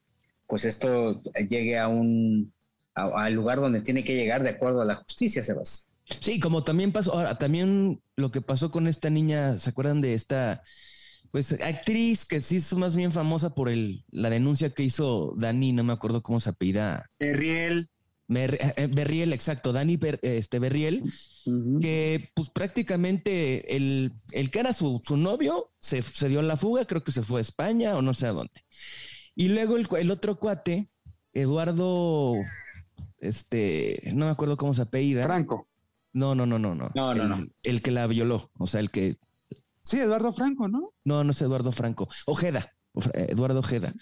[0.47, 2.53] pues esto llegue a un,
[2.93, 5.91] al lugar donde tiene que llegar de acuerdo a la justicia, Sebas.
[6.19, 10.13] Sí, como también pasó, ahora también lo que pasó con esta niña, ¿se acuerdan de
[10.13, 10.61] esta
[11.31, 15.73] pues actriz que sí es más bien famosa por el, la denuncia que hizo Dani,
[15.73, 17.09] no me acuerdo cómo se apellida.
[17.19, 17.89] Berriel.
[18.27, 21.03] Mer- eh, Berriel, exacto, Dani Ber- este, Berriel,
[21.81, 26.85] que pues prácticamente el, el que era su, su novio se, se dio la fuga,
[26.85, 28.65] creo que se fue a España o no sé a dónde.
[29.35, 30.89] Y luego el, el otro cuate,
[31.33, 32.35] Eduardo,
[33.19, 35.25] este, no me acuerdo cómo se apellida.
[35.25, 35.67] Franco.
[36.13, 36.89] No, no, no, no, no.
[36.95, 37.47] No, no, el, no.
[37.63, 39.17] El que la violó, o sea, el que...
[39.83, 40.93] Sí, Eduardo Franco, ¿no?
[41.03, 42.07] No, no es Eduardo Franco.
[42.25, 42.73] Ojeda,
[43.13, 43.93] eh, Eduardo Ojeda.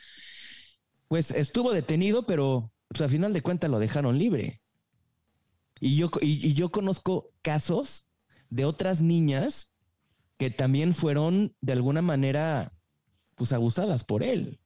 [1.09, 4.61] Pues estuvo detenido, pero pues, a final de cuentas lo dejaron libre.
[5.79, 8.05] Y yo, y, yo conozco casos
[8.49, 9.69] de otras niñas
[10.37, 12.73] que también fueron de alguna manera
[13.35, 14.59] pues abusadas por él.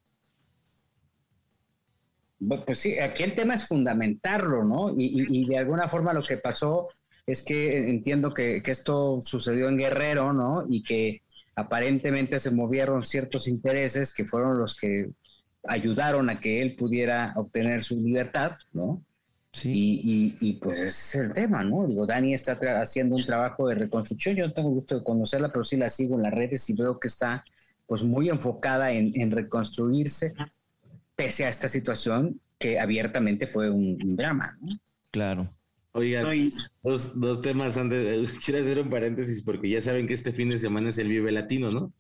[2.66, 4.92] Pues sí, aquí el tema es fundamentarlo, ¿no?
[4.92, 6.88] Y, y- y de alguna forma lo que pasó
[7.26, 10.66] es que entiendo que, que esto sucedió en Guerrero, ¿no?
[10.70, 11.24] Y que
[11.56, 15.10] aparentemente se movieron ciertos intereses que fueron los que
[15.68, 19.04] ayudaron a que él pudiera obtener su libertad, ¿no?
[19.52, 19.72] Sí.
[19.72, 21.88] Y, y- y, pues ese es el tema, ¿no?
[21.88, 25.64] Digo, Dani está haciendo un trabajo de reconstrucción, yo no tengo gusto de conocerla, pero
[25.64, 27.44] sí la sigo en las redes y veo que está
[27.88, 30.34] pues muy enfocada en, en reconstruirse
[31.16, 34.68] pese a esta situación que abiertamente fue un, un drama, ¿no?
[35.12, 35.50] Claro.
[35.94, 36.54] Oiga, No, y-
[36.84, 38.30] dos, dos temas antes.
[38.46, 41.32] Quiero hacer un paréntesis porque ya saben que este fin de semana es el Vive
[41.32, 41.94] Latino, ¿no?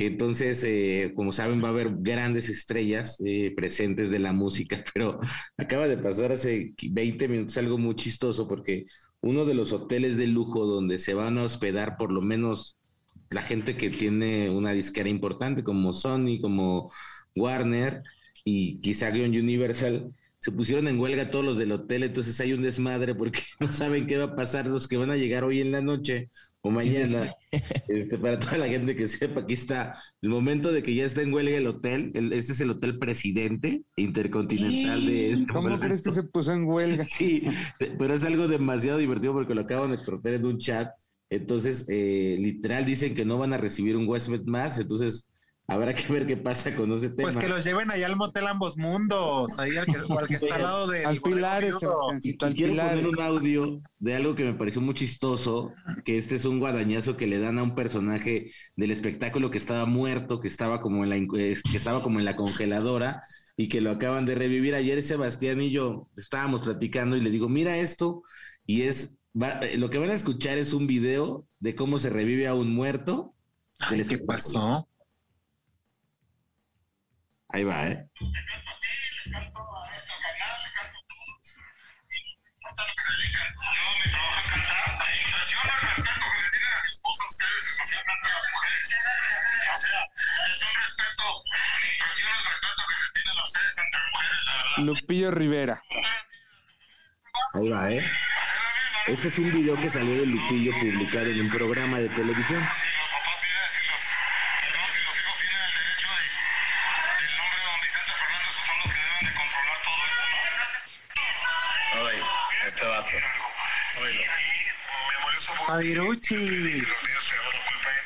[0.00, 5.18] Entonces, eh, como saben, va a haber grandes estrellas eh, presentes de la música, pero
[5.56, 8.86] acaba de pasar hace 20 minutos algo muy chistoso porque
[9.20, 12.78] uno de los hoteles de lujo donde se van a hospedar por lo menos
[13.30, 16.92] la gente que tiene una disquera importante como Sony, como
[17.34, 18.04] Warner
[18.44, 23.16] y quizá Universal, se pusieron en huelga todos los del hotel, entonces hay un desmadre
[23.16, 25.80] porque no saben qué va a pasar los que van a llegar hoy en la
[25.80, 26.30] noche
[26.68, 27.34] o mañana.
[27.88, 31.22] Este, para toda la gente que sepa, aquí está el momento de que ya está
[31.22, 32.12] en huelga el hotel.
[32.14, 36.64] El- este es el hotel presidente intercontinental de este ¿Cómo crees que se puso en
[36.64, 37.04] huelga?
[37.08, 37.42] Sí,
[37.98, 40.90] pero es algo demasiado divertido porque lo acaban de cortar en un chat.
[41.30, 44.78] Entonces, eh, literal dicen que no van a recibir un huésped más.
[44.78, 45.27] Entonces,
[45.68, 47.30] habrá que ver qué pasa con ese tema.
[47.30, 50.54] Pues que los lleven allá al motel ambos mundos, ahí al que, al que está
[50.56, 51.74] al lado de Al Pilares,
[52.42, 53.04] al Quiero Pilares.
[53.04, 55.72] poner un audio de algo que me pareció muy chistoso,
[56.04, 59.84] que este es un guadañazo que le dan a un personaje del espectáculo que estaba
[59.86, 63.22] muerto, que estaba como en la, que estaba como en la congeladora
[63.56, 64.74] y que lo acaban de revivir.
[64.74, 68.22] Ayer Sebastián y yo estábamos platicando y le digo, mira esto,
[68.64, 72.08] y es, va- eh, lo que van a escuchar es un video de cómo se
[72.08, 73.34] revive a un muerto.
[73.80, 74.88] Ay, ¿qué pasó?
[77.50, 78.06] Ahí va, ¿eh?
[78.18, 78.26] Yo,
[84.04, 84.98] mi trabajo es cantar.
[84.98, 88.86] Me impresiona el respeto que le tienen a mi esposa ustedes, especialmente a las mujeres.
[89.72, 90.00] O sea,
[90.50, 91.24] es un respeto,
[91.80, 94.78] me impresiona el respeto que se tienen ustedes entre mujeres, la verdad.
[94.78, 95.82] Lupillo Rivera.
[97.54, 98.04] Ahí va, ¿eh?
[99.06, 102.62] Este es un video que salió de Lupillo publicado en un programa de televisión.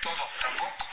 [0.01, 0.86] Todo, tampoco.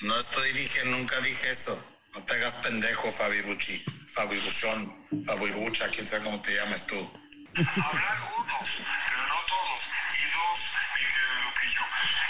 [0.00, 1.78] No estoy dije, nunca dije eso.
[2.12, 3.84] No te hagas pendejo, Fabiruchi.
[4.12, 6.98] Fabiruchón, Fabirucha, quién sabe cómo te llames tú.
[7.56, 9.82] Habrá algunos, pero no todos.
[10.18, 10.58] Y dos,
[10.94, 11.84] mi querido Lupillo,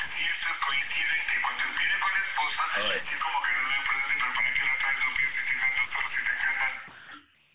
[0.08, 2.62] si esto coincide en que cuando viene con la esposa,
[3.00, 5.72] sí como que no me prende, pero para que la traes Lupillo si se ven
[5.92, 6.93] solos si te encantan.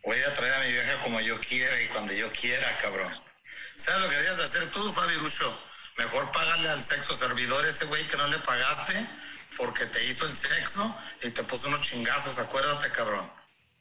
[0.03, 3.13] Voy a traer a mi vieja como yo quiera y cuando yo quiera, cabrón.
[3.75, 5.63] ¿Sabes lo que deberías de hacer tú, Fabirucho?
[5.97, 9.05] Mejor págale al sexo servidor ese güey que no le pagaste
[9.57, 12.39] porque te hizo el sexo y te puso unos chingazos.
[12.39, 13.29] Acuérdate, cabrón.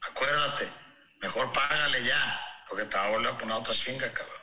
[0.00, 0.68] Acuérdate.
[1.20, 4.42] Mejor págale ya porque te va a volver a poner otra chinga, cabrón.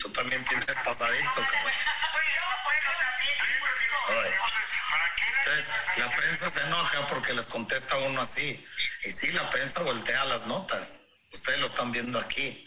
[0.00, 1.72] Tú también tienes pasadito, cabrón.
[4.08, 4.36] Oye.
[5.46, 8.66] Entonces, la prensa se enoja porque les contesta uno así.
[9.04, 11.03] Y sí, la prensa voltea las notas.
[11.34, 12.66] Ustedes lo están viendo aquí.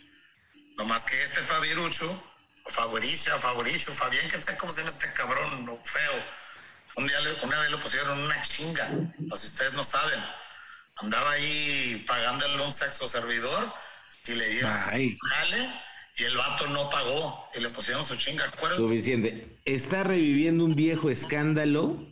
[0.77, 2.07] Nomás que este Fabirucho,
[2.67, 6.23] Favoricia, Favoricho, Fabián, que sé cómo se llama este cabrón feo.
[6.97, 8.89] Un día, una vez lo pusieron una chinga,
[9.35, 10.19] si ustedes no saben.
[10.97, 13.71] Andaba ahí pagándole un sexo servidor
[14.27, 15.69] y le dieron jale
[16.17, 18.45] y el vato no pagó y le pusieron su chinga.
[18.45, 18.77] ¿Acuerdas?
[18.77, 19.59] Suficiente.
[19.65, 22.03] Está reviviendo un viejo escándalo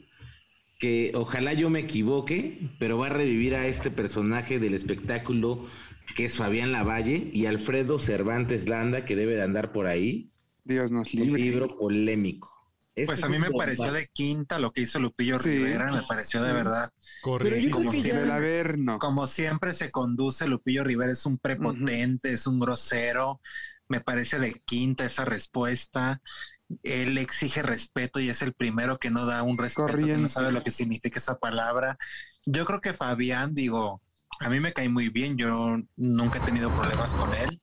[0.79, 5.67] que ojalá yo me equivoque, pero va a revivir a este personaje del espectáculo
[6.15, 10.31] que es Fabián Lavalle y Alfredo Cervantes Landa, que debe de andar por ahí.
[10.63, 11.41] Dios nos Un libre.
[11.43, 12.49] libro polémico.
[12.95, 13.65] Ese Pues es a mí un me bomba.
[13.65, 15.49] pareció de quinta lo que hizo Lupillo Sí.
[15.49, 16.91] Rivera, me pareció de verdad.
[17.23, 22.31] Pero yo creo Como ya- siempre, como siempre se conduce, Lupillo Rivera es un prepotente,
[22.31, 23.41] es un grosero.
[23.89, 26.21] Me parece de quinta esa respuesta.
[26.83, 30.53] Él exige respeto y es el primero que no da un respeto, que no sabe
[30.53, 31.97] lo que significa esa palabra.
[32.45, 34.01] Yo creo que Fabián, digo,
[34.39, 37.61] a mí me cae muy bien, yo nunca he tenido problemas con él,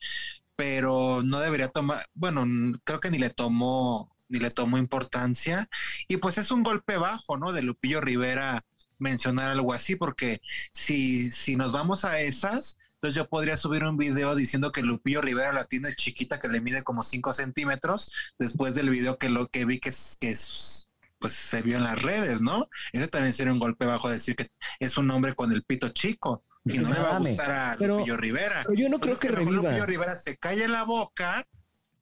[0.57, 2.45] pero no debería tomar, bueno,
[2.85, 5.69] creo que ni le tomó ni le tomó importancia
[6.09, 7.53] y pues es un golpe bajo, ¿no?
[7.53, 8.65] De Lupillo Rivera
[8.99, 10.41] mencionar algo así porque
[10.73, 15.21] si si nos vamos a esas, entonces yo podría subir un video diciendo que Lupillo
[15.21, 19.49] Rivera la tiene chiquita que le mide como 5 centímetros después del video que lo
[19.49, 20.89] que vi que es que es
[21.19, 22.69] pues se vio en las redes, ¿no?
[22.93, 24.49] Ese también sería un golpe bajo decir que
[24.81, 27.97] es un hombre con el pito chico y no le va a gustar a Pero-
[27.99, 28.63] Lupillo Rivera.
[28.67, 29.63] pero yo no creo Entonces, que mejor reviva.
[29.71, 31.47] Lupillo Rivera se calle la boca,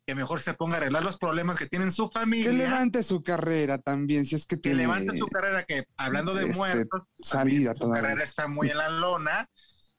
[0.07, 2.51] que mejor se ponga a arreglar los problemas que tiene en su Que familia.
[2.53, 6.45] levante su carrera también, si es que que tiene levante su carrera, que hablando de
[6.45, 8.03] este, muertos, salida su todavía.
[8.03, 9.49] carrera está muy en la lona.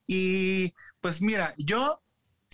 [0.07, 2.01] Y pues mira, yo,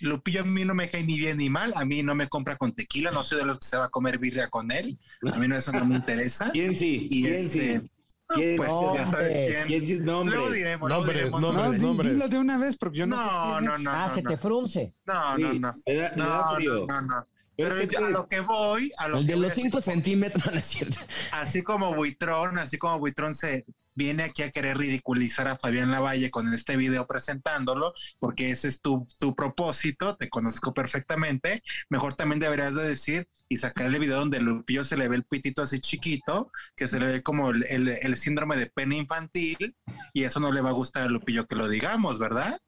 [0.01, 2.55] Lupillo a mí no me cae ni bien ni mal, a mí no me compra
[2.55, 4.99] con tequila, no soy de los que se va a comer birria con él,
[5.33, 6.51] a mí no eso no me interesa.
[6.51, 7.07] ¿Quién sí?
[7.09, 7.91] Y ¿Quién este, sí?
[8.29, 8.57] ¿Quién?
[8.57, 9.83] Pues ya sabes quién.
[9.85, 10.05] ¿Quién?
[10.05, 10.35] Nombre.
[10.35, 12.11] Luego diremos, luego Nombres, diremos No, nombres, nombres.
[12.13, 13.81] dilo de una vez, porque yo no, No, sé quién no, es.
[13.83, 13.91] no.
[13.91, 14.93] ah, se te frunce.
[15.05, 15.73] No, no, Sí, no.
[15.85, 17.27] da- No, no, no, no.
[17.55, 19.61] Pero es yo a lo que voy, a lo El que de voy, los así
[19.61, 20.97] 5 como- centímetros, no es cierto.
[21.31, 23.65] así como Buitrón, así como Buitrón se
[23.97, 28.79] viene aquí a querer ridiculizar a Fabián Lavalle con este video presentándolo, porque ese es
[28.79, 34.19] tu, tu propósito, te conozco perfectamente, mejor también deberías de decir y sacar el video
[34.19, 38.15] donde Lupillo se le ve el pitito así chiquito, que se le ve como el,
[38.15, 39.75] síndrome de pena infantil,
[40.13, 42.59] y eso no le va a gustar a Lupillo que lo digamos, ¿verdad?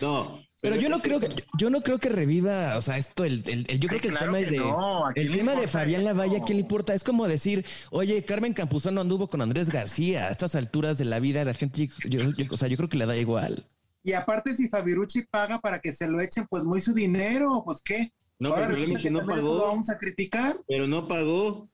[0.00, 0.40] No.
[0.64, 1.28] Pero yo no creo que
[1.58, 4.08] yo no creo que reviva, o sea, esto el, el- el- yo creo Ay, que
[4.08, 6.10] el claro tema que es de no, ¿a quién el tema de Fabián eso?
[6.10, 6.94] Lavalle, ¿a quién le importa?
[6.94, 10.26] Es como decir, oye, Carmen Campuzano anduvo con Andrés García.
[10.26, 12.96] A estas alturas de la vida, la gente, yo, yo- o sea, yo creo que
[12.96, 13.66] le da igual.
[14.02, 17.82] Y aparte, si Fabirucci paga para que se lo echen, pues muy su dinero, pues
[17.82, 18.12] qué.
[18.38, 19.54] No, Ahora pero el problema resulta es que no pagó.
[19.58, 20.56] lo vamos a criticar.
[20.66, 21.68] Pero no pagó.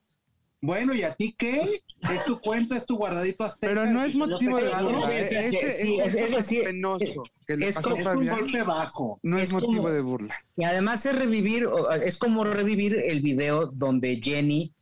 [0.63, 1.81] Bueno, ¿y a ti qué?
[2.13, 3.73] Es tu cuenta, es tu guardadito azteca.
[3.73, 5.11] Pero no es motivo de burla.
[5.17, 9.19] es- penoso que le es pasó como- a Es un Fabián golpe bajo.
[9.23, 10.35] no es, es motivo como- de burla.
[10.57, 14.73] Y además es revivir, o- es como revivir el video donde Jenny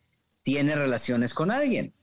[0.44, 1.94] tiene relaciones con alguien.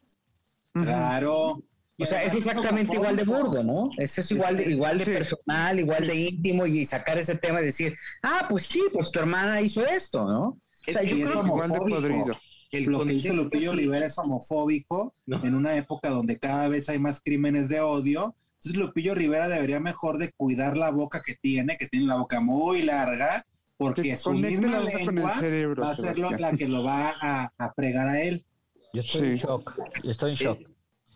[0.73, 1.63] Claro.
[1.99, 3.89] Y O sea, es exactamente igual de burdo, ¿no?
[3.97, 5.11] Eso es igual de, igual de Sí.
[5.13, 9.19] personal, igual de íntimo y sacar ese tema y decir, ah, pues sí, pues tu
[9.19, 10.49] hermana hizo esto, ¿no?
[10.89, 12.39] O sea, Es yo creo Igual de podrido.
[12.71, 15.43] El Lo que hizo Lupillo es- Rivera es homofóbico No.
[15.43, 18.35] en una época donde cada vez hay más crímenes de odio.
[18.67, 22.41] Entonces Lupillo Rivera debería mejor de cuidar la boca que tiene, que tiene la boca
[22.41, 26.83] muy larga, porque Que su misma lengua cerebro, va a ser lo- la que lo
[26.83, 28.45] va a, a fregar a él.
[28.93, 29.79] Yo estoy en shock.
[30.03, 30.59] Yo estoy en shock.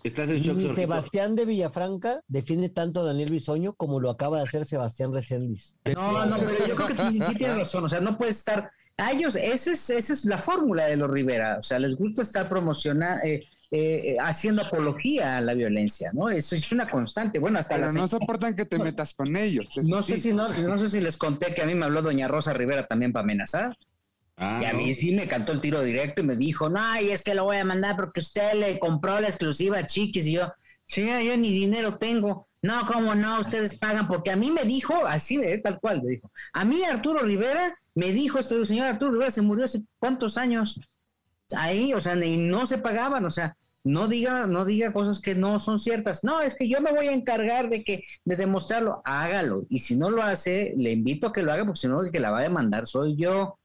[0.04, 0.74] Estás en shock, Ni.
[0.76, 5.74] Sebastián de Villafranca defiende tanto a Daniel Bisoño como lo acaba de hacer Sebastián Reséndiz.
[5.92, 7.84] No, no, pero yo creo que sí, sí tienes razón.
[7.84, 8.70] O sea, no puede estar.
[8.96, 11.56] A ellos, esa es, esa es la fórmula de los Rivera.
[11.58, 16.28] O sea, les gusta estar promocionando, eh, eh, haciendo apología a la violencia, ¿no?
[16.28, 17.38] Eso es una constante.
[17.38, 19.76] Bueno, hasta Pero la no soportan que te metas con ellos.
[19.84, 20.14] no sí.
[20.14, 22.52] sé si no, no sé si les conté que a mí me habló doña Rosa
[22.52, 23.76] Rivera también para amenazar.
[24.36, 27.10] Ah, y a mí sí me cantó el tiro directo y me dijo, no, y
[27.10, 30.26] es que lo voy a mandar porque usted le compró la exclusiva a Chiquis.
[30.26, 30.52] Y yo,
[30.86, 32.48] señora, yo ni dinero tengo.
[32.62, 36.10] No, cómo no, ustedes pagan, porque a mí me dijo, así, eh, tal cual, me
[36.10, 36.30] dijo.
[36.52, 40.80] A mí Arturo Rivera me dijo, esto, señor Arturo Rivera se murió hace cuántos años.
[41.56, 45.34] Ahí, o sea, y no se pagaban, o sea, no diga, no diga cosas que
[45.34, 46.22] no son ciertas.
[46.22, 49.64] No, es que yo me voy a encargar de que, de demostrarlo, hágalo.
[49.70, 52.12] Y si no lo hace, le invito a que lo haga, porque si no, el
[52.12, 53.58] que la va a demandar soy yo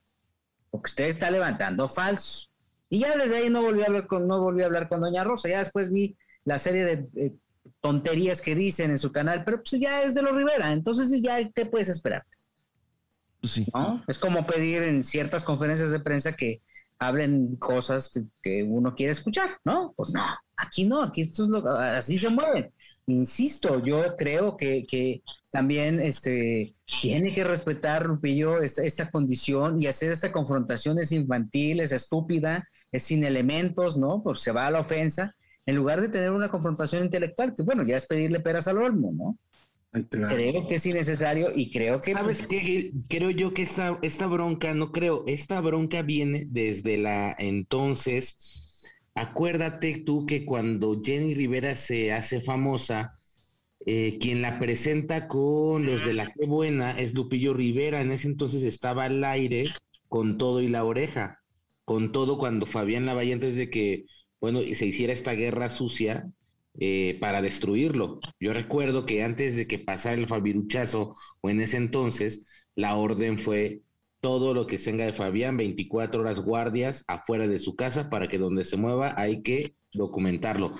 [0.75, 2.51] porque usted está levantando falsos.
[2.89, 5.23] Y ya desde ahí no volví a hablar con, no volví a hablar con Doña
[5.23, 5.49] Rosa.
[5.49, 7.33] Ya después vi la serie de eh,
[7.81, 10.73] tonterías que dicen en su canal, pero pues ya es de los Rivera.
[10.73, 12.23] Entonces ya, ¿qué puedes esperar?
[13.41, 13.65] Sí.
[13.73, 14.03] ¿no?
[14.07, 16.61] Es como pedir en ciertas conferencias de prensa que
[16.99, 18.11] hablen cosas
[18.41, 19.93] que, uno quiere escuchar, ¿no?
[19.95, 20.21] Pues no,
[20.57, 22.71] aquí no, aquí esto es lo- así se mueven.
[23.07, 29.87] Insisto, yo creo que, que también este, tiene que respetar, Lupillo, esta, esta condición y
[29.87, 34.23] hacer esta confrontación es infantil, es estúpida, es sin elementos, ¿no?
[34.23, 35.35] Pues se va a la ofensa,
[35.65, 39.11] en lugar de tener una confrontación intelectual, que bueno, ya es pedirle peras al olmo,
[39.13, 39.37] ¿no?
[40.09, 42.13] Creo que es innecesario y creo que...
[42.13, 42.91] ¿Sabes qué?
[43.07, 48.83] Creo yo que esta, esta bronca, no creo, esta bronca viene desde la entonces.
[49.13, 53.13] Acuérdate tú que cuando Jenny Rivera se hace famosa,
[53.85, 58.01] eh, quien la presenta con los de la Qué Buena es Lupillo Rivera.
[58.01, 59.69] En ese entonces estaba al aire
[60.07, 61.39] con todo y la oreja,
[61.85, 64.05] con todo cuando Fabián Lavalle, antes de que,
[64.41, 66.29] bueno, se hiciera esta guerra sucia,
[66.79, 68.19] eh, para destruirlo.
[68.39, 73.39] Yo recuerdo que antes de que pasara el Fabiruchazo, o en ese entonces, la orden
[73.39, 73.81] fue
[74.21, 78.39] todo lo que tenga de Fabián, 24 horas guardias afuera de su casa para que
[78.39, 80.71] donde se mueva hay que documentarlo.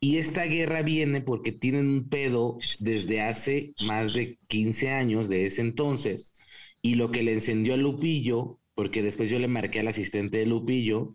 [0.00, 5.46] Y esta guerra viene porque tienen un pedo desde hace más de 15 años de
[5.46, 6.34] ese entonces.
[6.82, 10.46] Y lo que le encendió a Lupillo, porque después yo le marqué al asistente de
[10.46, 11.12] Lupillo,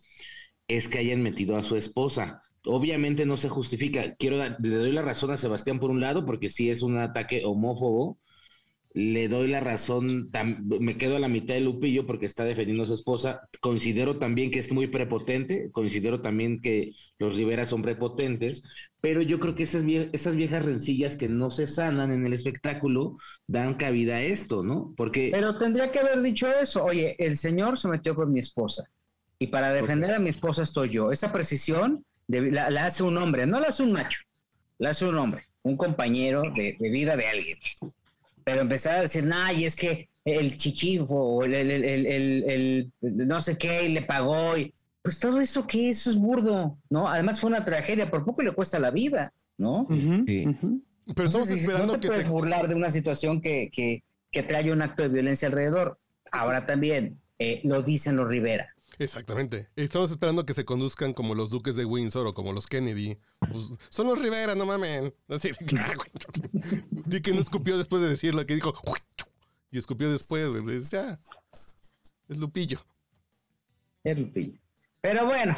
[0.68, 2.42] es que hayan metido a su esposa.
[2.70, 4.16] Obviamente no se justifica.
[4.16, 6.98] Quiero dar, le doy la razón a Sebastián por un lado, porque sí es un
[6.98, 8.20] ataque homófobo.
[8.94, 12.84] Le doy la razón, tam- me quedo a la mitad de Lupillo porque está defendiendo
[12.84, 13.42] a su esposa.
[13.62, 18.64] Considero también que es muy prepotente, considero también que los Rivera son prepotentes,
[19.00, 22.34] pero yo creo que esas, vie- esas viejas rencillas que no se sanan en el
[22.34, 23.16] espectáculo
[23.48, 24.94] dan cabida a esto, ¿no?
[24.98, 25.30] Porque...
[25.32, 26.84] Pero tendría que haber dicho eso.
[26.84, 28.86] Oye, el señor se metió con mi esposa.
[29.38, 31.12] Y para defender a mi esposa estoy yo.
[31.12, 34.20] Esa precisión de- la, la hace un hombre, no la hace un macho.
[34.78, 37.58] La hace un hombre, un compañero de, de vida de alguien.
[38.46, 42.06] Pero empezar a decir, nah, y es que el chichifo, o el, el- el- el-
[42.08, 44.58] el- el no sé qué, y le pagó.
[44.58, 47.10] Y, pues todo eso que eso es burdo, ¿no?
[47.10, 49.86] Además fue una tragedia, por poco le cuesta la vida, ¿no?
[49.90, 52.30] Pero estamos Entonces, esperando no te que puedes se...
[52.30, 55.98] burlar de una situación que, que, que trae un acto de violencia alrededor.
[56.32, 58.74] Ahora también, eh, lo dicen los Rivera.
[59.00, 59.70] Exactamente.
[59.76, 63.18] Estamos esperando que se conduzcan como los duques de Windsor o como los Kennedy.
[63.40, 65.14] Pues, son los Rivera, no mamen.
[65.30, 65.52] Así,
[66.92, 68.74] Di que no escupió después de decirlo, que dijo...
[69.72, 70.62] Y escupió después.
[70.62, 70.78] güey.
[70.78, 71.20] Es- Ya.
[72.28, 72.80] Es Lupillo.
[74.04, 74.60] Es Lupillo.
[75.02, 75.56] Pero bueno,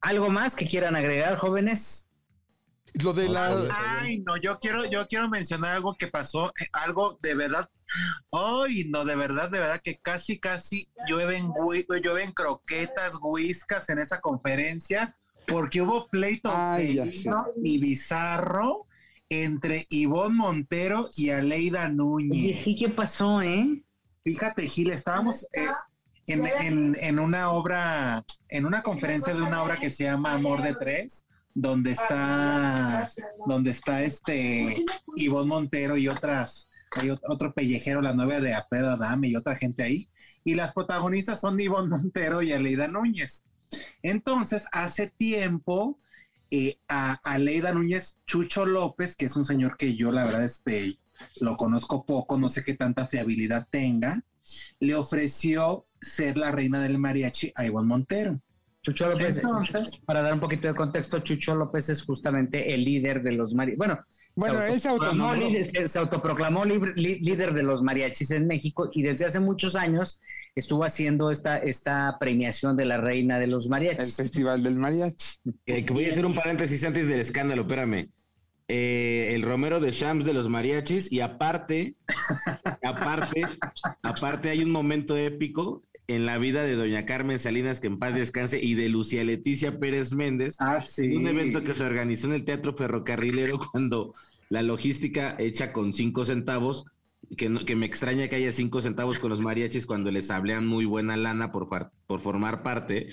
[0.00, 2.05] ¿algo más que quieran agregar, jóvenes?
[3.02, 3.68] Lo de la...
[4.00, 7.68] Ay, no, yo quiero, yo quiero mencionar algo que pasó, eh, algo de verdad.
[8.32, 11.52] Ay, no, de verdad, de verdad que casi, casi llueven,
[12.02, 15.16] llueven croquetas, whiskas en esa conferencia,
[15.46, 16.98] porque hubo pleito Ay,
[17.62, 18.86] y bizarro
[19.28, 22.44] entre Ivonne Montero y Aleida Núñez.
[22.56, 23.82] Oye, sí, ¿qué pasó, eh?
[24.24, 25.68] Fíjate, Gil, estábamos eh,
[26.26, 30.62] en, en- en una obra, en una conferencia de una obra que se llama Amor
[30.62, 31.22] de Tres,
[31.58, 33.10] donde está,
[33.46, 34.84] donde está este
[35.16, 39.56] Ivonne Montero y otras, hay ot- otro pellejero, la novia de Alfredo Adame y otra
[39.56, 40.10] gente ahí.
[40.44, 43.42] Y las protagonistas son Ivonne Montero y Aleida Núñez.
[44.02, 45.98] Entonces, hace tiempo,
[46.50, 50.98] eh, a Aleida Núñez, Chucho López, que es un señor que yo la verdad este,
[51.40, 54.22] lo conozco poco, no sé qué tanta fiabilidad tenga,
[54.78, 58.40] le ofreció ser la reina del mariachi a Ivonne Montero.
[58.86, 63.20] Chucho López, Entonces- para dar un poquito de contexto, Chucho López es justamente el líder
[63.22, 63.78] de los mariachis.
[63.78, 63.98] Bueno,
[64.36, 68.88] Bueno, se autoproclamó líder- se- se autoproclamó libre- li- líder de los mariachis en México
[68.92, 70.20] y desde hace muchos años
[70.54, 74.14] estuvo haciendo esta, esta premiación de la reina de los El mariachis.
[74.14, 75.26] Festival del Mariachi.
[75.66, 78.08] Eh, que voy a hacer un paréntesis antes del escándalo, espérame.
[78.68, 81.94] Eh, el Romero de Shams de los mariachis y aparte,
[82.82, 83.42] aparte,
[84.02, 88.14] aparte hay un momento épico en la vida de doña Carmen Salinas, que en paz
[88.14, 91.16] descanse, y de Lucia Leticia Pérez Méndez, Ah, sí.
[91.16, 94.14] un evento que se organizó en el Teatro Ferrocarrilero cuando
[94.48, 96.84] la logística hecha con cinco centavos,
[97.36, 100.66] que, no- que me extraña que haya cinco centavos con los mariachis cuando les hablean
[100.66, 101.68] muy buena lana por,
[102.06, 103.08] por formar parte.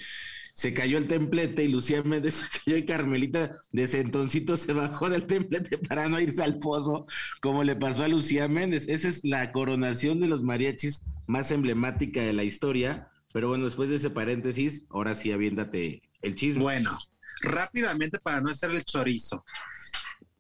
[0.54, 5.10] Se cayó el templete y Lucía Méndez se cayó y Carmelita de sentoncito se bajó
[5.10, 7.08] del templete para no irse al pozo,
[7.42, 8.88] como le pasó a Lucía Méndez.
[8.88, 13.10] Esa es la coronación de los mariachis más emblemática de la historia.
[13.34, 16.62] Pero bueno, después de ese paréntesis, ahora sí aviéntate el chisme.
[16.62, 16.98] Bueno,
[17.42, 19.44] rápidamente para no hacer el chorizo.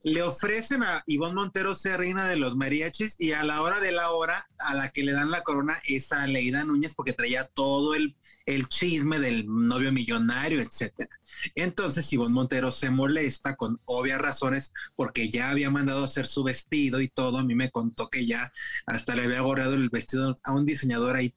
[0.04, 3.94] Le ofrecen a Ivonne Montero ser reina de los mariachis y a la hora de
[3.94, 7.46] la hora a la que le dan la corona es a Leida Núñez porque traía
[7.46, 8.16] todo el,
[8.46, 11.10] el chisme del novio millonario, etcétera.
[11.56, 17.02] Entonces Ivonne Montero se molesta con obvias razones porque ya había mandado hacer su vestido
[17.02, 17.38] y todo.
[17.38, 18.52] A mí me contó que ya
[18.86, 21.34] hasta le había gorreado el vestido a un diseñador ahí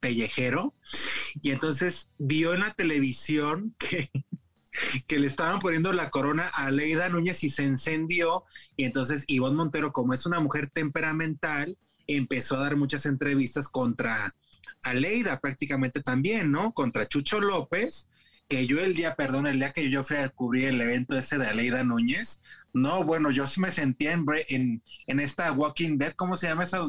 [0.00, 0.74] pellejero.
[1.42, 4.10] Y entonces vio en la televisión que,
[5.06, 8.44] que le estaban poniendo la corona a Leida Núñez y se encendió.
[8.76, 11.76] Y entonces Ivonne Montero, como es una mujer temperamental,
[12.06, 14.34] empezó a dar muchas entrevistas contra
[14.84, 16.72] Aleida prácticamente también, ¿no?
[16.72, 18.08] Contra Chucho López,
[18.48, 21.38] que yo el día, perdón, el día que yo fui a cubrir el evento ese
[21.38, 22.40] de Aleida Núñez,
[22.72, 26.80] no, bueno, yo me sentía en, en, en esta Walking Dead, ¿cómo se llama esa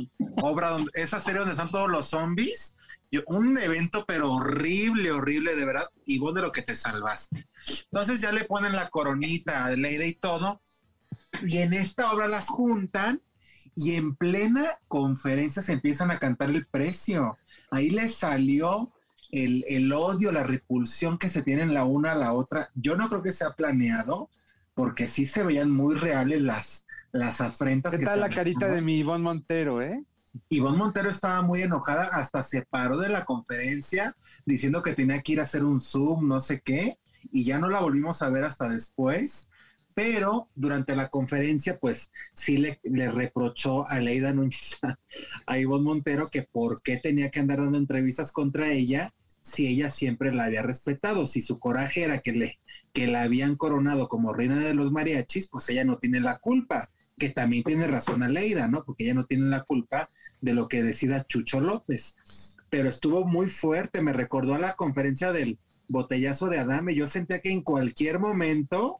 [0.41, 2.75] obra, donde, esa serie donde están todos los zombies?
[3.11, 7.47] Yo- un evento, pero horrible, horrible, de verdad, y vos de lo que te salvaste.
[7.91, 10.61] Entonces ya le ponen la coronita a Aleida y todo,
[11.45, 13.21] y en esta obra las juntan,
[13.75, 17.37] y en plena conferencia se empiezan a cantar el precio.
[17.71, 18.91] Ahí les salió
[19.31, 22.69] el, el odio, la repulsión que se tienen la una a la otra.
[22.73, 24.29] Yo no creo que sea planeado,
[24.73, 27.91] porque sí se veían muy reales las, las afrentas.
[27.91, 30.03] ¿Qué que tal la carita de mi Ivonne Montero, eh?
[30.49, 34.15] Ivonne Montero estaba muy enojada, hasta se paró de la conferencia
[34.45, 36.97] diciendo que tenía que ir a hacer un Zoom, no sé qué,
[37.31, 39.47] y ya no la volvimos a ver hasta después.
[39.95, 42.79] Pero durante la conferencia, pues sí le,
[43.11, 44.99] reprochó a Leida Núñez, a,
[45.47, 49.11] a Ivonne Montero, que por qué tenía que andar dando entrevistas contra ella
[49.45, 52.59] si ella siempre la había respetado, si su coraje era que, le,
[52.93, 56.89] que la habían coronado como reina de los mariachis, pues ella no tiene la culpa,
[57.15, 58.83] que también tiene razón a Leida, ¿no?
[58.83, 60.09] Porque ella no tiene la culpa
[60.41, 62.15] de lo que decida Chucho López.
[62.71, 66.95] Pero estuvo muy fuerte, me recordó a la conferencia del botellazo de Adame.
[66.95, 68.99] Yo sentía que en cualquier momento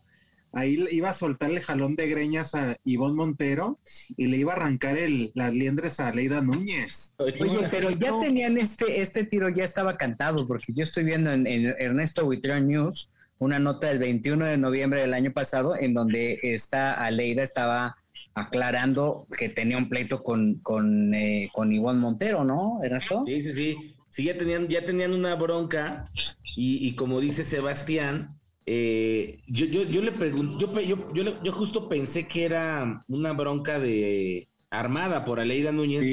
[0.56, 3.80] ahí le iba a soltar el jalón de greñas a Ivonne Montero
[4.18, 7.14] y le iba a arrancar el, las liendres a Leida Núñez.
[7.18, 11.46] Oye, pero ya tenían este, este tiro, ya estaba cantado, porque yo estoy viendo en,
[11.46, 16.40] en Ernesto Huitrón News una nota del 21 de noviembre del año pasado en donde
[16.42, 17.98] esta Aleida estaba
[18.34, 23.24] aclarando que tenía un pleito con, con, eh, con Ivonne Montero, ¿no, Ernesto?
[23.28, 23.96] Sí, sí, sí.
[24.08, 26.10] Sí, ya tenían, ya tenían una bronca
[26.56, 31.52] y, y como dice Sebastián, eh, yo, yo, yo le pregunto, yo, yo, yo, yo
[31.52, 36.10] justo pensé que era una bronca de armada por Aleida Núñez,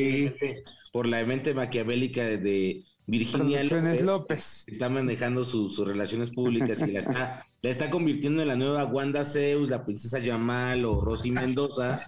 [0.93, 4.65] por la mente maquiavélica de, de Virginia López, López.
[4.69, 8.85] está manejando su- sus relaciones públicas y la está, la está convirtiendo en la nueva
[8.85, 12.01] Wanda Zeus, la princesa Yamal o Rosy Mendoza,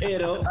[0.00, 0.42] pero,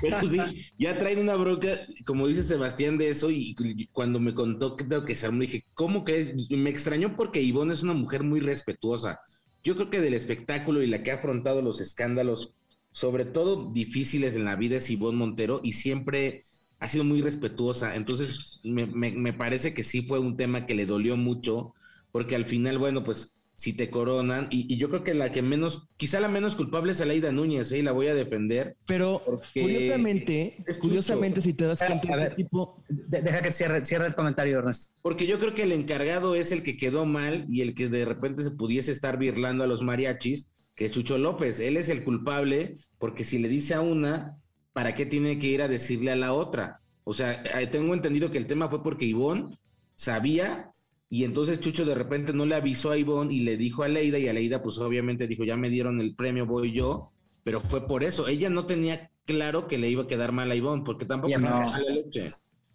[0.00, 0.38] pero sí,
[0.78, 1.68] ya traen una bronca,
[2.06, 5.40] como dice Sebastián de eso, y y cuando me contó que tengo que se armó,
[5.42, 6.34] dije, ¿cómo crees?
[6.50, 9.20] Me extrañó porque Ivonne es una mujer muy respetuosa.
[9.62, 12.54] Yo creo que del espectáculo y la que ha afrontado los escándalos,
[12.92, 16.42] sobre todo difíciles en la vida, es Ivonne Montero y siempre
[16.80, 17.94] ha sido muy respetuosa.
[17.96, 21.74] Entonces, me, me- me parece que sí fue un tema que le dolió mucho,
[22.12, 25.42] porque al final, bueno, pues si te coronan, y, y yo creo que la que
[25.42, 27.78] menos, quizá la menos culpable es Aleida Núñez, ¿eh?
[27.78, 28.74] y la voy a defender.
[28.86, 29.20] Pero
[29.52, 34.14] curiosamente, curiosamente, si te das cuenta, A este tipo, De- deja que cierre, cierre el
[34.14, 34.94] comentario, Ernesto.
[35.02, 38.06] Porque yo creo que el encargado es el que quedó mal y el que de
[38.06, 41.60] repente se pudiese estar birlando a los mariachis, que es Chucho López.
[41.60, 44.38] Él es el culpable porque si le dice a una,
[44.72, 46.80] ¿para qué tiene que ir a decirle a la otra?
[47.04, 49.58] O sea, eh, tengo entendido que el tema fue porque Ivonne
[49.94, 50.72] sabía
[51.08, 54.18] y entonces Chucho de repente no le avisó a Ivonne y le dijo a Leida
[54.18, 57.86] y a Leida pues obviamente dijo, ya me dieron el premio, voy yo, pero fue
[57.86, 58.28] por eso.
[58.28, 61.72] Ella no tenía claro que le iba a quedar mal a Ivonne porque tampoco no.
[61.88, 62.30] leche.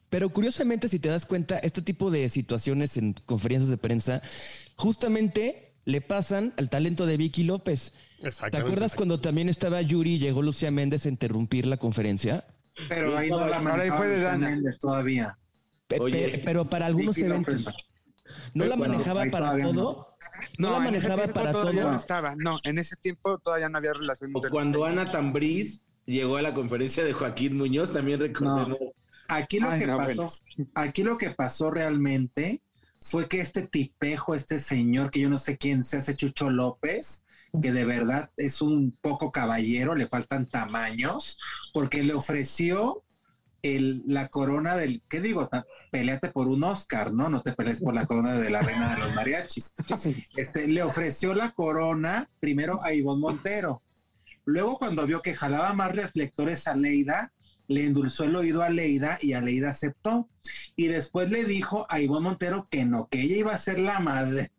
[0.10, 4.22] Pero curiosamente, si te das cuenta, este tipo de situaciones en conferencias de prensa
[4.76, 7.94] justamente le pasan al talento de Vicky López.
[8.52, 12.46] ¿Te acuerdas cuando también estaba Yuri y llegó Lucía Méndez a interrumpir la conferencia?
[12.90, 14.50] Pero ahí no la Ahora ahí fue de manejaba Dana.
[14.50, 15.38] Méndez todavía.
[15.88, 17.66] Pe- Oye, pe- pero para algunos eventos.
[18.54, 20.18] ¿No la manejaba para todo?
[20.58, 21.92] ¿No, la en ese manejaba para todavía todo?
[21.92, 22.36] no estaba.
[22.38, 26.54] No, en ese tiempo todavía no había relación O cuando Ana Tambriz llegó a la
[26.54, 28.78] conferencia de Joaquín Muñoz, también recordemos.
[29.28, 30.16] Aquí lo Ay, que no, pasó,
[30.58, 30.72] bueno.
[30.76, 32.62] aquí lo que pasó realmente
[33.02, 37.24] fue que este tipejo, este señor que yo no sé quién se hace Chucho López,
[37.62, 41.40] que de verdad es un poco caballero, le faltan tamaños,
[41.74, 43.04] porque le ofreció
[43.62, 45.50] el, la corona del, ¿qué digo?
[45.92, 47.30] Peleate por un Oscar, ¿no?
[47.30, 49.74] No te pelees por la corona de la reina de los mariachis.
[50.36, 53.82] Este, le ofreció la corona primero a Ivonne Montero.
[54.46, 57.34] Luego, cuando vio que jalaba más reflectores a Leida,
[57.68, 60.30] le endulzó el oído a Leida y a Leida aceptó.
[60.76, 64.00] Y después le dijo a Ivonne Montero que no, que ella iba a ser la
[64.00, 64.52] madre,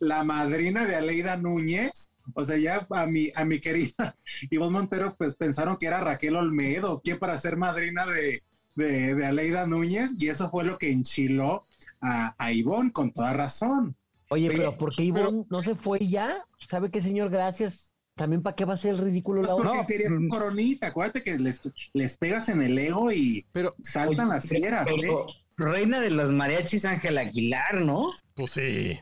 [0.00, 2.10] la madrina de Aleida Núñez.
[2.32, 4.16] O sea, ya a mi, a mi querida
[4.50, 8.42] Ivonne Montero, pues pensaron que era Raquel Olmedo, ¿quién para ser madrina de,
[8.74, 10.12] de, de Aleida Núñez?
[10.18, 11.66] Y eso fue lo que enchiló
[12.00, 13.96] a, a Ivonne, con toda razón.
[14.30, 16.44] Oye, Pero- pero ¿por qué Ivonne no se fue ya?
[16.68, 17.30] ¿Sabe qué, señor?
[17.30, 17.90] Gracias.
[18.16, 19.86] También para qué va a ser el ridículo la Porque otra.
[19.86, 20.86] querías un coronita.
[20.86, 21.60] Acuérdate que les,
[21.92, 24.86] les pegas en el ego y Pero, saltan las fieras.
[24.86, 24.92] ¿eh?
[25.00, 25.26] Pero,
[25.56, 28.02] reina de los mariachis Ángel Aguilar, ¿no?
[28.34, 28.98] pues sí.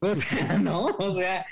[0.00, 0.86] O sea, ¿no?
[0.86, 1.44] O sea,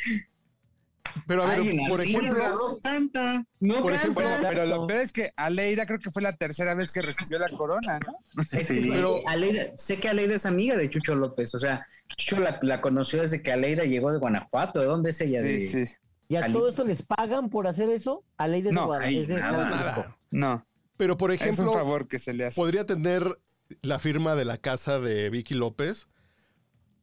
[1.26, 3.44] Pero a ver, Ay, por ejemplo, Las dos canta.
[3.58, 3.96] no Por canta.
[3.96, 7.02] ejemplo, Bueno, pero lo peor es que Aleida creo que fue la tercera vez que
[7.02, 8.44] recibió la corona, ¿no?
[8.50, 8.86] Que, Sí.
[8.90, 12.80] Pero- Aleida- sé que Aleida es amiga de Chucho López, o sea, Chucho la, la
[12.80, 15.42] conoció desde que Aleida llegó de Guanajuato, ¿de dónde es ella?
[15.42, 15.92] Sí, De- sí.
[16.28, 18.22] ¿Y a todo esto les pagan por hacer eso?
[18.36, 19.26] A ley de No, de nada, de
[19.74, 19.96] nada.
[19.96, 20.16] México.
[20.30, 20.64] No,
[20.96, 22.54] pero por es un ejemplo, favor que se le hace.
[22.54, 23.36] podría tener
[23.82, 26.06] la firma de la casa de Vicky López.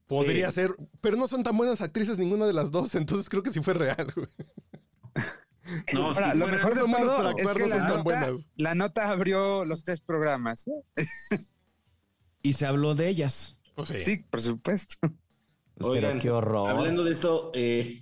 [0.08, 3.52] Podría ser, pero no son tan buenas actrices ninguna de las dos, entonces creo que
[3.52, 4.12] sí fue real.
[4.16, 4.28] güey.
[5.94, 8.02] No, Ahora, sí lo mejor de todo para es que no la son tan nota,
[8.04, 8.30] buenas.
[8.56, 10.66] la nota abrió los tres programas.
[10.70, 11.38] ¿eh?
[12.42, 13.60] Y se habló de ellas.
[13.76, 14.00] Pues sí.
[14.00, 14.96] Sí, por supuesto.
[15.02, 16.70] Pero Oigan, qué horror.
[16.70, 18.02] Hablando de esto, eh,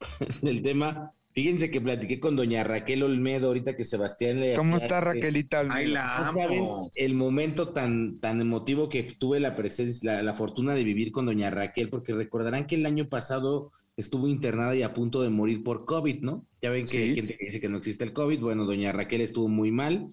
[0.42, 4.98] del tema, fíjense que platiqué con doña Raquel Olmedo ahorita que Sebastián le ¿Cómo está
[4.98, 5.60] eh, Raquelita?
[5.60, 5.74] Olmedo?
[5.76, 6.90] Ay, la No saben amo.
[6.94, 11.26] el momento tan, tan emotivo que tuve la presencia, la, la fortuna de vivir con
[11.26, 15.62] doña Raquel, porque recordarán que el año pasado estuvo internada y a punto de morir
[15.64, 16.46] por COVID, ¿no?
[16.62, 17.16] Ya ven que hay Sí.
[17.16, 18.40] gente que dice que no existe el COVID.
[18.40, 20.12] Bueno, doña Raquel estuvo muy mal.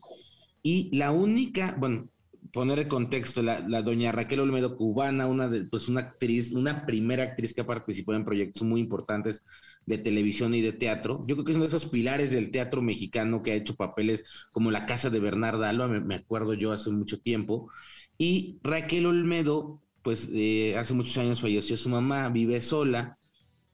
[0.64, 2.10] Y la única, bueno,
[2.54, 6.86] poner el contexto, la, la doña Raquel Olmedo, cubana, una de, pues una actriz, una
[6.86, 9.44] primera actriz que ha participado en proyectos muy importantes
[9.86, 11.16] de televisión y de teatro.
[11.28, 14.24] Yo creo que es uno de esos pilares del teatro mexicano que ha hecho papeles
[14.52, 17.70] como La Casa de Bernarda Alba, me, me acuerdo yo hace mucho tiempo.
[18.18, 23.18] Y Raquel Olmedo, pues eh, hace muchos años falleció su mamá, vive sola,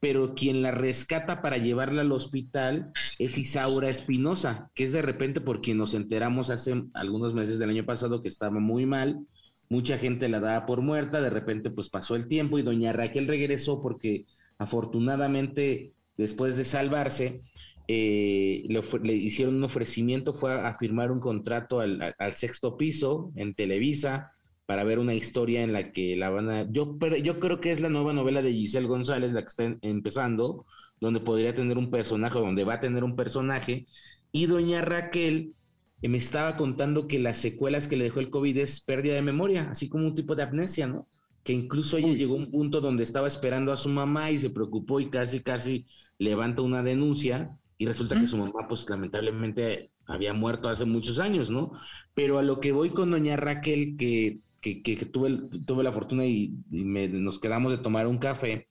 [0.00, 5.40] pero quien la rescata para llevarla al hospital es Isaura Espinosa, que es de repente
[5.40, 9.26] por quien nos enteramos hace algunos meses del año pasado que estaba muy mal.
[9.68, 13.26] Mucha gente la daba por muerta, de repente pues pasó el tiempo y doña Raquel
[13.26, 14.24] regresó porque
[14.56, 17.40] afortunadamente después de salvarse
[17.88, 23.54] eh, le, hicieron un ofrecimiento, fue a, a firmar un contrato al, sexto piso en
[23.54, 24.32] Televisa
[24.66, 26.70] para ver una historia en la que la van a...
[26.70, 29.64] Yo, pero yo creo que es la nueva novela de Giselle González, la que está
[29.64, 30.66] en- empezando,
[31.00, 33.86] donde podría tener un personaje, donde va a tener un personaje.
[34.30, 35.54] Y doña Raquel
[36.02, 39.22] eh, me estaba contando que las secuelas que le dejó el COVID es pérdida de
[39.22, 41.08] memoria, así como un tipo de amnesia, ¿no?
[41.42, 44.50] Que incluso ella llegó a un punto donde estaba esperando a su mamá y se
[44.50, 45.86] preocupó y casi, casi
[46.18, 51.50] levanta una denuncia y resulta que su mamá, pues lamentablemente había muerto hace muchos años,
[51.50, 51.72] ¿no?
[52.14, 55.92] Pero a lo que voy con doña Raquel, que, que, que- que tuve, tuve la
[55.92, 58.68] fortuna y, y me- nos quedamos de tomar un café,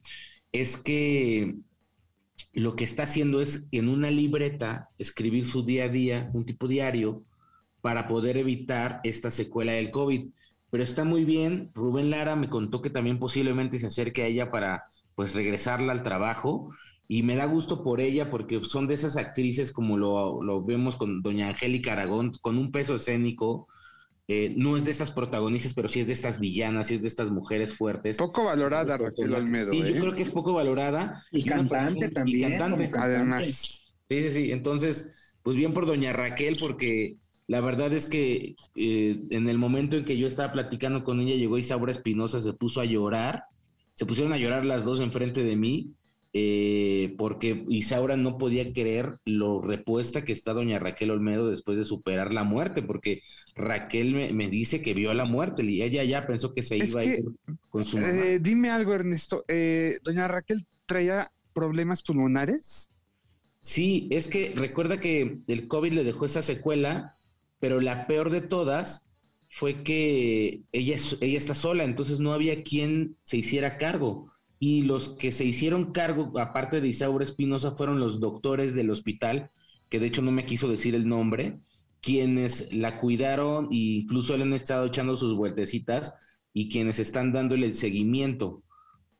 [0.52, 1.56] es que
[2.54, 6.68] lo que está haciendo es en una libreta escribir su día a día, un tipo
[6.68, 7.24] diario,
[7.82, 10.30] para poder evitar esta secuela del COVID.
[10.70, 11.72] Pero está muy bien.
[11.74, 16.04] Rubén Lara me contó que también posiblemente se acerque a ella para pues regresarla al
[16.04, 16.72] trabajo.
[17.10, 20.98] Y me da gusto por ella porque son de esas actrices como lo, lo vemos
[20.98, 23.68] con doña Angélica Aragón, con un peso escénico.
[24.30, 27.08] Eh, no es de estas protagonistas, pero sí es de estas villanas, sí es de
[27.08, 28.18] estas mujeres fuertes.
[28.18, 29.72] Poco valorada Raquel Olmedo.
[29.72, 29.94] Sí, ¿eh?
[29.94, 31.24] yo creo que es poco valorada.
[31.32, 32.78] Y cantante persona- también, Y cantante.
[32.78, 33.16] como cantante.
[33.16, 33.46] Además.
[34.10, 34.52] Sí, sí, sí.
[34.52, 35.12] Entonces,
[35.44, 37.16] pues bien por doña Raquel, porque
[37.48, 41.36] la verdad es que eh, en el momento en que yo estaba platicando con ella,
[41.36, 43.44] llegó Isaura Espinosa, se puso a llorar.
[43.94, 45.94] Se pusieron a llorar las dos enfrente de mí,
[46.34, 51.86] eh, porque Isaura no podía creer lo repuesta que está doña Raquel Olmedo después de
[51.86, 53.22] superar la muerte, porque
[53.56, 56.90] Raquel me, me dice que vio la muerte y ella ya pensó que se Es
[56.90, 57.26] iba que, a ir
[57.70, 58.10] con su mamá.
[58.10, 59.44] Eh, dime algo, Ernesto.
[59.48, 62.90] Eh, Doña Raquel traía problemas pulmonares.
[63.62, 67.18] Sí, es que recuerda que el COVID le dejó esa secuela,
[67.60, 69.06] pero la peor de todas
[69.50, 74.32] fue que ella, ella está sola, entonces no había quien se hiciera cargo.
[74.60, 79.52] Y los que se hicieron cargo, aparte de Isaura Espinosa, fueron los doctores del hospital,
[79.90, 81.60] que de hecho no me quiso decir el nombre,
[82.02, 86.14] quienes la cuidaron e incluso le han estado echando sus vueltecitas
[86.54, 88.64] y quienes están dándole el seguimiento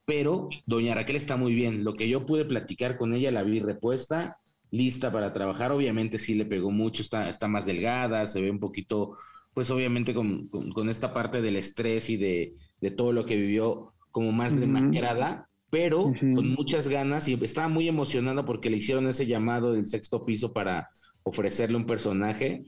[0.04, 1.84] pero doña Raquel está muy bien.
[1.84, 4.38] Lo que yo pude platicar con ella, la vi repuesta,
[4.70, 5.72] lista para trabajar.
[5.72, 9.16] Obviamente sí le pegó mucho, está, está más delgada, se ve un poquito,
[9.54, 13.36] pues obviamente con, con- con esta parte del estrés y de, de todo lo que
[13.36, 19.06] vivió como más demacrada, pero con muchas ganas y estaba muy emocionada porque le hicieron
[19.08, 20.88] ese llamado del sexto piso para
[21.22, 22.64] ofrecerle un personaje.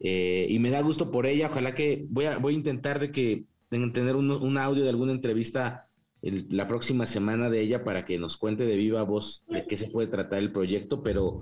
[0.00, 1.48] eh, y me da gusto por ella.
[1.50, 4.90] Ojalá que voy a, voy a intentar de que de tener un, un audio de
[4.90, 5.84] alguna entrevista
[6.22, 9.76] el- la próxima semana de ella para que nos cuente de viva voz de qué
[9.76, 11.40] se puede tratar el proyecto, pero,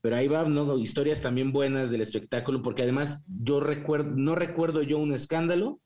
[0.00, 0.76] pero ahí va, ¿no?
[0.78, 5.80] Historias también buenas del espectáculo, porque además yo recuerdo, no recuerdo yo un escándalo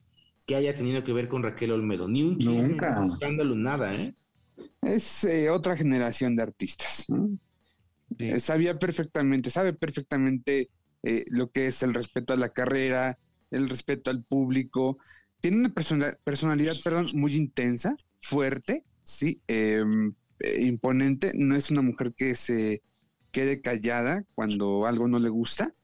[0.48, 2.98] que haya tenido que ver con Raquel Olmedo, ni un chisme, Nunca.
[3.02, 4.14] ni un escándalo, nada, ¿eh?
[4.80, 7.04] Es eh, otra generación de artistas.
[7.08, 7.28] ¿no?
[8.18, 10.70] Eh, sabía perfectamente, sabe perfectamente
[11.02, 13.18] eh, lo que es el respeto a la carrera,
[13.50, 14.96] el respeto al público.
[15.42, 21.32] Tiene una persona- personalidad, perdón, muy intensa, fuerte, sí, em, eh, imponente.
[21.34, 22.80] No es una mujer que se
[23.32, 25.74] quede callada cuando algo no le gusta,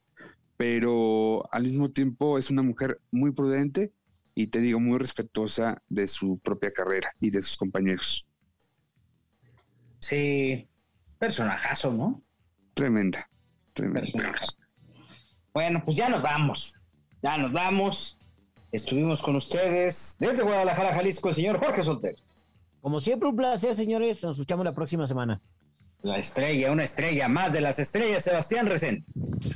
[0.56, 3.92] pero al mismo tiempo es una mujer muy prudente
[4.34, 8.26] y te digo, muy respetuosa de su propia carrera y de sus compañeros.
[10.00, 10.68] Sí,
[11.18, 12.22] personajazo, ¿no?
[12.74, 13.28] Tremenda,
[13.72, 14.00] tremenda.
[14.00, 14.56] Personajazo.
[15.52, 16.74] Bueno, pues ya nos vamos.
[17.22, 18.18] Ya nos vamos.
[18.72, 22.16] Estuvimos con ustedes desde Guadalajara, Jalisco, el señor Jorge Soltero.
[22.80, 24.22] Como siempre, un placer, señores.
[24.22, 25.40] Nos escuchamos la próxima semana.
[26.02, 29.06] La estrella, una estrella más de las estrellas, Sebastián Recén.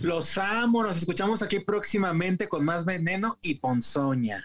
[0.00, 4.42] Los amo, nos escuchamos aquí próximamente con más veneno y ponzoña.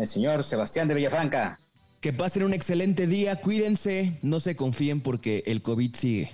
[0.00, 1.60] El señor Sebastián de Villafranca.
[2.00, 6.30] Que pasen un excelente día, cuídense, no se confíen porque el COVID sigue.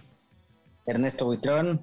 [0.86, 1.80] Ernesto Buitrón.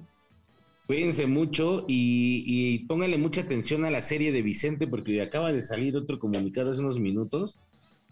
[0.86, 5.62] Cuídense mucho y, y pónganle mucha atención a la serie de Vicente porque acaba de
[5.62, 7.58] salir otro comunicado hace unos minutos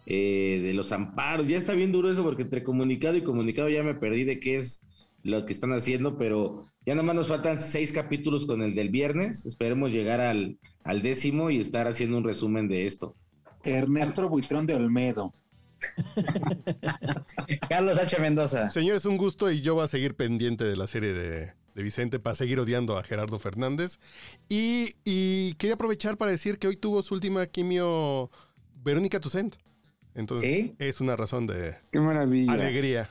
[0.05, 1.49] eh, de los amparos.
[1.49, 4.57] Ya está bien duro eso porque entre comunicado y comunicado ya me perdí de qué
[4.57, 4.82] es
[5.23, 9.47] lo que están haciendo, pero ya nomás nos faltan seis capítulos con el del viernes.
[9.47, 13.16] Esperemos llegar al, al décimo y estar haciendo un resumen de esto.
[13.65, 15.33] Ernesto Buitrón de Olmedo.
[17.69, 18.21] Carlos H.
[18.21, 18.71] Mendoza.
[18.71, 21.83] Señor, es un gusto y yo voy a seguir pendiente de la serie de, de
[21.83, 23.99] Vicente para seguir odiando a Gerardo Fernández.
[24.49, 28.31] Y, y quería aprovechar para decir que hoy tuvo su última quimio
[28.85, 29.57] Verónica Tucent.
[30.15, 30.75] Entonces, ¿Sí?
[30.79, 32.53] es una razón de Qué maravilla.
[32.53, 33.11] alegría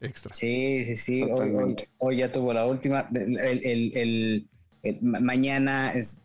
[0.00, 0.34] extra.
[0.34, 1.22] Sí, sí, sí.
[1.22, 1.88] Hoy, hoy- Totalmente.
[1.98, 3.08] hoy ya tuvo la última.
[3.14, 4.48] El, el- el-
[4.82, 6.22] el- ma- mañana es,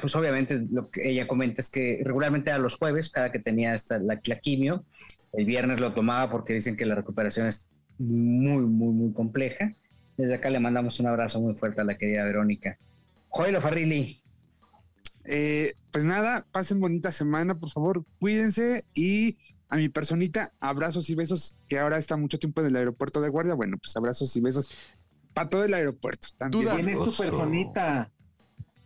[0.00, 3.74] pues obviamente lo que ella comenta es que regularmente a los jueves, cada que tenía
[3.74, 4.84] esta, la, la quimio,
[5.32, 7.68] el viernes lo tomaba porque dicen que la recuperación es
[7.98, 9.74] muy, muy, muy compleja.
[10.16, 12.78] Desde acá le mandamos un abrazo muy fuerte a la querida Verónica.
[13.28, 14.22] Joel Farrilli.
[15.24, 21.14] Eh, pues nada, pasen bonita semana, por favor, cuídense y a mi personita, abrazos y
[21.14, 23.54] besos, que ahora está mucho tiempo en el aeropuerto de guardia.
[23.54, 24.68] Bueno, pues abrazos y besos
[25.32, 26.28] para todo el aeropuerto.
[26.36, 26.64] También.
[26.64, 26.74] Duda.
[26.74, 28.10] ¿Quién es tu personita?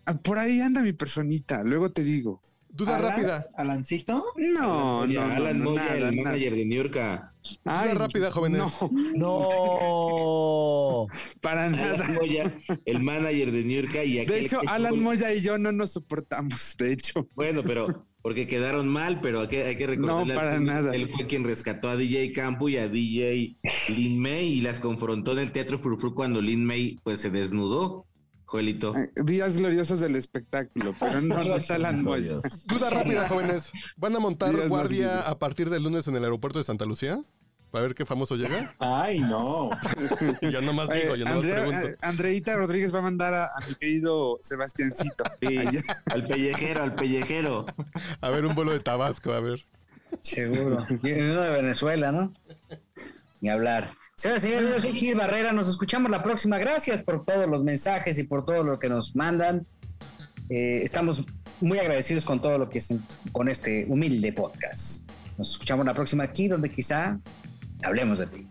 [0.06, 2.42] Ah, Por ahí anda mi personita, luego te digo.
[2.68, 3.10] Duda ¿Alan?
[3.12, 3.46] rápida.
[3.56, 4.24] ¿Alancito?
[4.36, 6.22] No, no, no, Alan no, Moya, nada, el nada.
[6.30, 7.30] manager de New York.
[7.64, 8.58] Ay, rápida, jóvenes.
[8.58, 11.06] No, No.
[11.40, 11.94] para nada.
[11.94, 12.52] Alan Moya,
[12.84, 13.94] el manager de New York.
[14.04, 17.28] Y De aquel hecho, que- Alan Moya y yo no nos soportamos, de hecho.
[17.34, 20.26] Bueno, pero porque quedaron mal, pero hay que, hay que recordar.
[20.26, 20.94] No, para nada.
[20.94, 23.56] Él fue quien rescató a DJ Campo y a DJ
[23.88, 28.06] Lin May y las confrontó en el Teatro Frufru cuando Lin May pues se desnudó,
[28.46, 28.94] Joelito.
[28.96, 32.38] Eh, Días gloriosos del espectáculo, pero no, no es Alan Moya.
[32.66, 33.72] Duda rápida, jóvenes.
[33.96, 35.30] ¿Van a montar Días guardia gloriosos.
[35.30, 37.20] a partir del lunes en el aeropuerto de Santa Lucía?
[37.70, 38.76] Para ver qué famoso llega.
[38.78, 39.70] Ay, no.
[40.42, 41.88] Yo nomás digo, Eh, yo nomás Andrea- pregunto.
[41.88, 45.24] eh, Andreita Rodríguez va a mandar a, a mi querido Sebastiancito.
[45.40, 45.58] Sí,
[46.06, 47.66] al pellejero, al pellejero.
[48.20, 49.64] A ver, un vuelo de Tabasco, a ver.
[50.22, 50.86] Seguro.
[51.02, 52.32] Y uno de Venezuela, ¿no?
[53.40, 53.90] Ni hablar.
[54.16, 55.52] Señoras y señores, yo soy Gil Barrera.
[55.52, 56.56] Nos escuchamos la próxima.
[56.58, 59.66] Gracias por todos los mensajes y por todo lo que nos mandan.
[60.48, 61.24] Eh, estamos
[61.60, 62.94] muy agradecidos con todo lo que es
[63.32, 65.08] con este humilde podcast.
[65.36, 67.18] Nos escuchamos la próxima aquí, donde quizá
[67.82, 68.46] hablemos de ti.